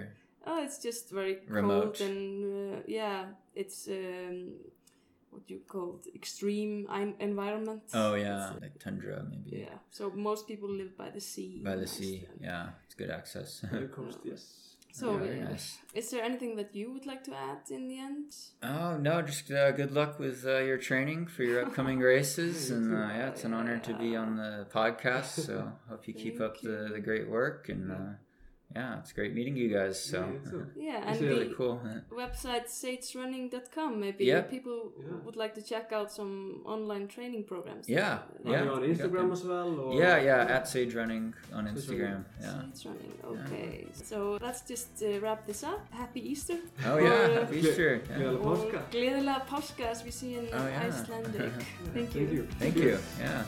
oh, 0.47 0.59
it's 0.65 0.79
just 0.89 1.11
very 1.11 1.35
Remote. 1.49 1.99
cold 1.99 2.01
and 2.09 2.21
uh, 2.75 2.83
yeah, 2.87 3.19
it's 3.55 3.89
um, 3.89 4.37
what 5.31 5.43
you 5.51 5.61
call 5.67 6.01
it, 6.07 6.15
extreme 6.15 6.87
en- 6.91 7.17
environment. 7.21 7.83
oh 7.93 8.15
yeah, 8.15 8.53
like 8.63 8.79
tundra 8.79 9.25
maybe 9.31 9.51
Yeah, 9.67 9.79
so 9.91 10.11
most 10.11 10.47
people 10.47 10.69
live 10.81 10.93
by 10.97 11.11
the 11.11 11.21
sea. 11.21 11.61
by 11.65 11.77
the 11.77 11.87
sea. 11.87 12.27
Yeah, 12.41 12.69
it's 12.85 12.95
good 12.95 13.11
access. 13.11 13.65
Coast, 13.97 14.19
yes. 14.33 14.74
So, 14.95 15.19
Very 15.19 15.41
nice. 15.41 15.79
is 15.93 16.13
there 16.13 16.23
anything 16.23 16.55
that 16.55 16.73
you 16.73 16.93
would 16.93 17.05
like 17.05 17.25
to 17.25 17.35
add 17.35 17.69
in 17.69 17.89
the 17.89 17.99
end? 17.99 18.33
Oh 18.63 18.97
no, 18.97 19.23
just 19.23 19.51
uh, 19.51 19.73
good 19.73 19.91
luck 19.91 20.21
with 20.21 20.47
uh, 20.47 20.59
your 20.59 20.79
training 20.79 21.27
for 21.27 21.43
your 21.43 21.67
upcoming 21.67 21.99
races, 21.99 22.71
and 22.75 22.95
uh, 22.95 23.09
yeah, 23.09 23.31
it's 23.31 23.43
an 23.43 23.55
honor 23.55 23.79
to 23.81 23.95
be 23.95 24.15
on 24.15 24.37
the 24.37 24.69
podcast. 24.73 25.47
So 25.47 25.73
hope 25.89 26.07
you 26.07 26.15
keep 26.15 26.39
Thank 26.39 26.49
up 26.49 26.61
the, 26.61 26.91
the 26.93 27.01
great 27.01 27.29
work, 27.29 27.69
and 27.69 27.91
uh, 27.91 28.13
yeah, 28.75 28.99
it's 28.99 29.13
great 29.13 29.35
meeting 29.35 29.57
you 29.57 29.69
guys. 29.69 30.01
So 30.03 30.19
Yeah, 30.21 30.51
you. 30.53 30.67
Yeah, 30.89 31.11
it's 31.11 31.21
and 31.21 31.29
really 31.31 31.49
the 31.49 31.55
cool. 31.55 31.81
website 32.11 32.67
sagerunning.com. 32.69 34.01
Maybe 34.01 34.25
Yeah. 34.25 34.43
people 34.43 34.93
Yeah. 34.99 35.17
would 35.25 35.37
like 35.37 35.55
to 35.55 35.63
check 35.63 35.93
out 35.93 36.11
some 36.11 36.63
online 36.65 37.07
training 37.09 37.45
programs. 37.45 37.89
Yeah, 37.89 38.19
Are 38.45 38.51
yeah. 38.53 38.69
on 38.77 38.83
Instagram 38.83 39.33
as 39.33 39.45
well? 39.45 39.71
Or? 39.81 39.95
Yeah, 39.95 40.17
yeah, 40.21 40.57
at 40.57 40.67
Sage 40.69 40.95
Running 40.95 41.35
on 41.53 41.65
Sage 41.67 41.75
Instagram. 41.77 42.03
Running. 42.03 42.25
Yeah. 42.41 42.73
Sage 42.73 42.87
running. 42.87 43.13
Okay, 43.43 43.87
so 43.93 44.39
let's 44.41 44.63
just 44.63 45.03
uh, 45.03 45.21
wrap 45.21 45.47
this 45.47 45.63
up. 45.63 45.81
Happy 45.93 46.21
Easter. 46.33 46.59
Oh 46.87 46.99
yeah, 46.99 47.11
Or, 47.11 47.35
happy 47.41 47.59
Easter. 47.61 48.03
Yeah. 48.11 48.17
Gleðilega 48.19 48.45
or 48.45 48.57
páska. 48.57 48.79
Gleðilega 48.91 49.47
páska 49.47 49.85
as 49.91 50.05
we 50.05 50.11
see 50.11 50.35
in 50.35 50.47
Oh, 50.53 50.67
yeah. 50.67 50.87
Icelandic. 50.87 51.53
Thank 51.95 52.11
Thank 52.11 52.15
you. 52.15 52.27
you. 52.37 52.43
Thank 52.59 52.77
you. 52.77 52.99
Yeah. 53.21 53.45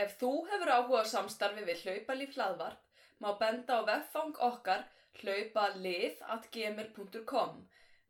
Ef 0.00 0.10
þú 0.20 0.30
hefur 0.50 0.70
áhuga 0.76 1.02
samstarfi 1.12 1.62
við 1.66 1.78
hlaupalíf 1.84 2.30
hlaðvarp, 2.36 2.82
má 3.20 3.30
benda 3.40 3.72
á 3.78 3.80
veffang 3.88 4.34
okkar 4.48 4.82
hlaupalif.gmail.com. 5.20 7.50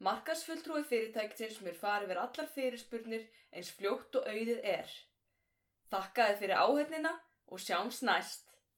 Markarsfulltrúi 0.06 0.82
fyrirtæktin 0.90 1.52
sem 1.54 1.66
er 1.70 1.78
farið 1.80 2.06
yfir 2.06 2.20
allar 2.24 2.48
fyrirspurnir 2.54 3.24
eins 3.52 3.70
fljótt 3.78 4.12
og 4.20 4.24
auðið 4.30 4.60
er. 4.74 4.88
Þakka 5.90 6.20
þið 6.28 6.38
fyrir 6.44 6.62
áhefnina 6.62 7.12
og 7.50 7.58
sjáms 7.64 7.98
næst. 8.06 8.42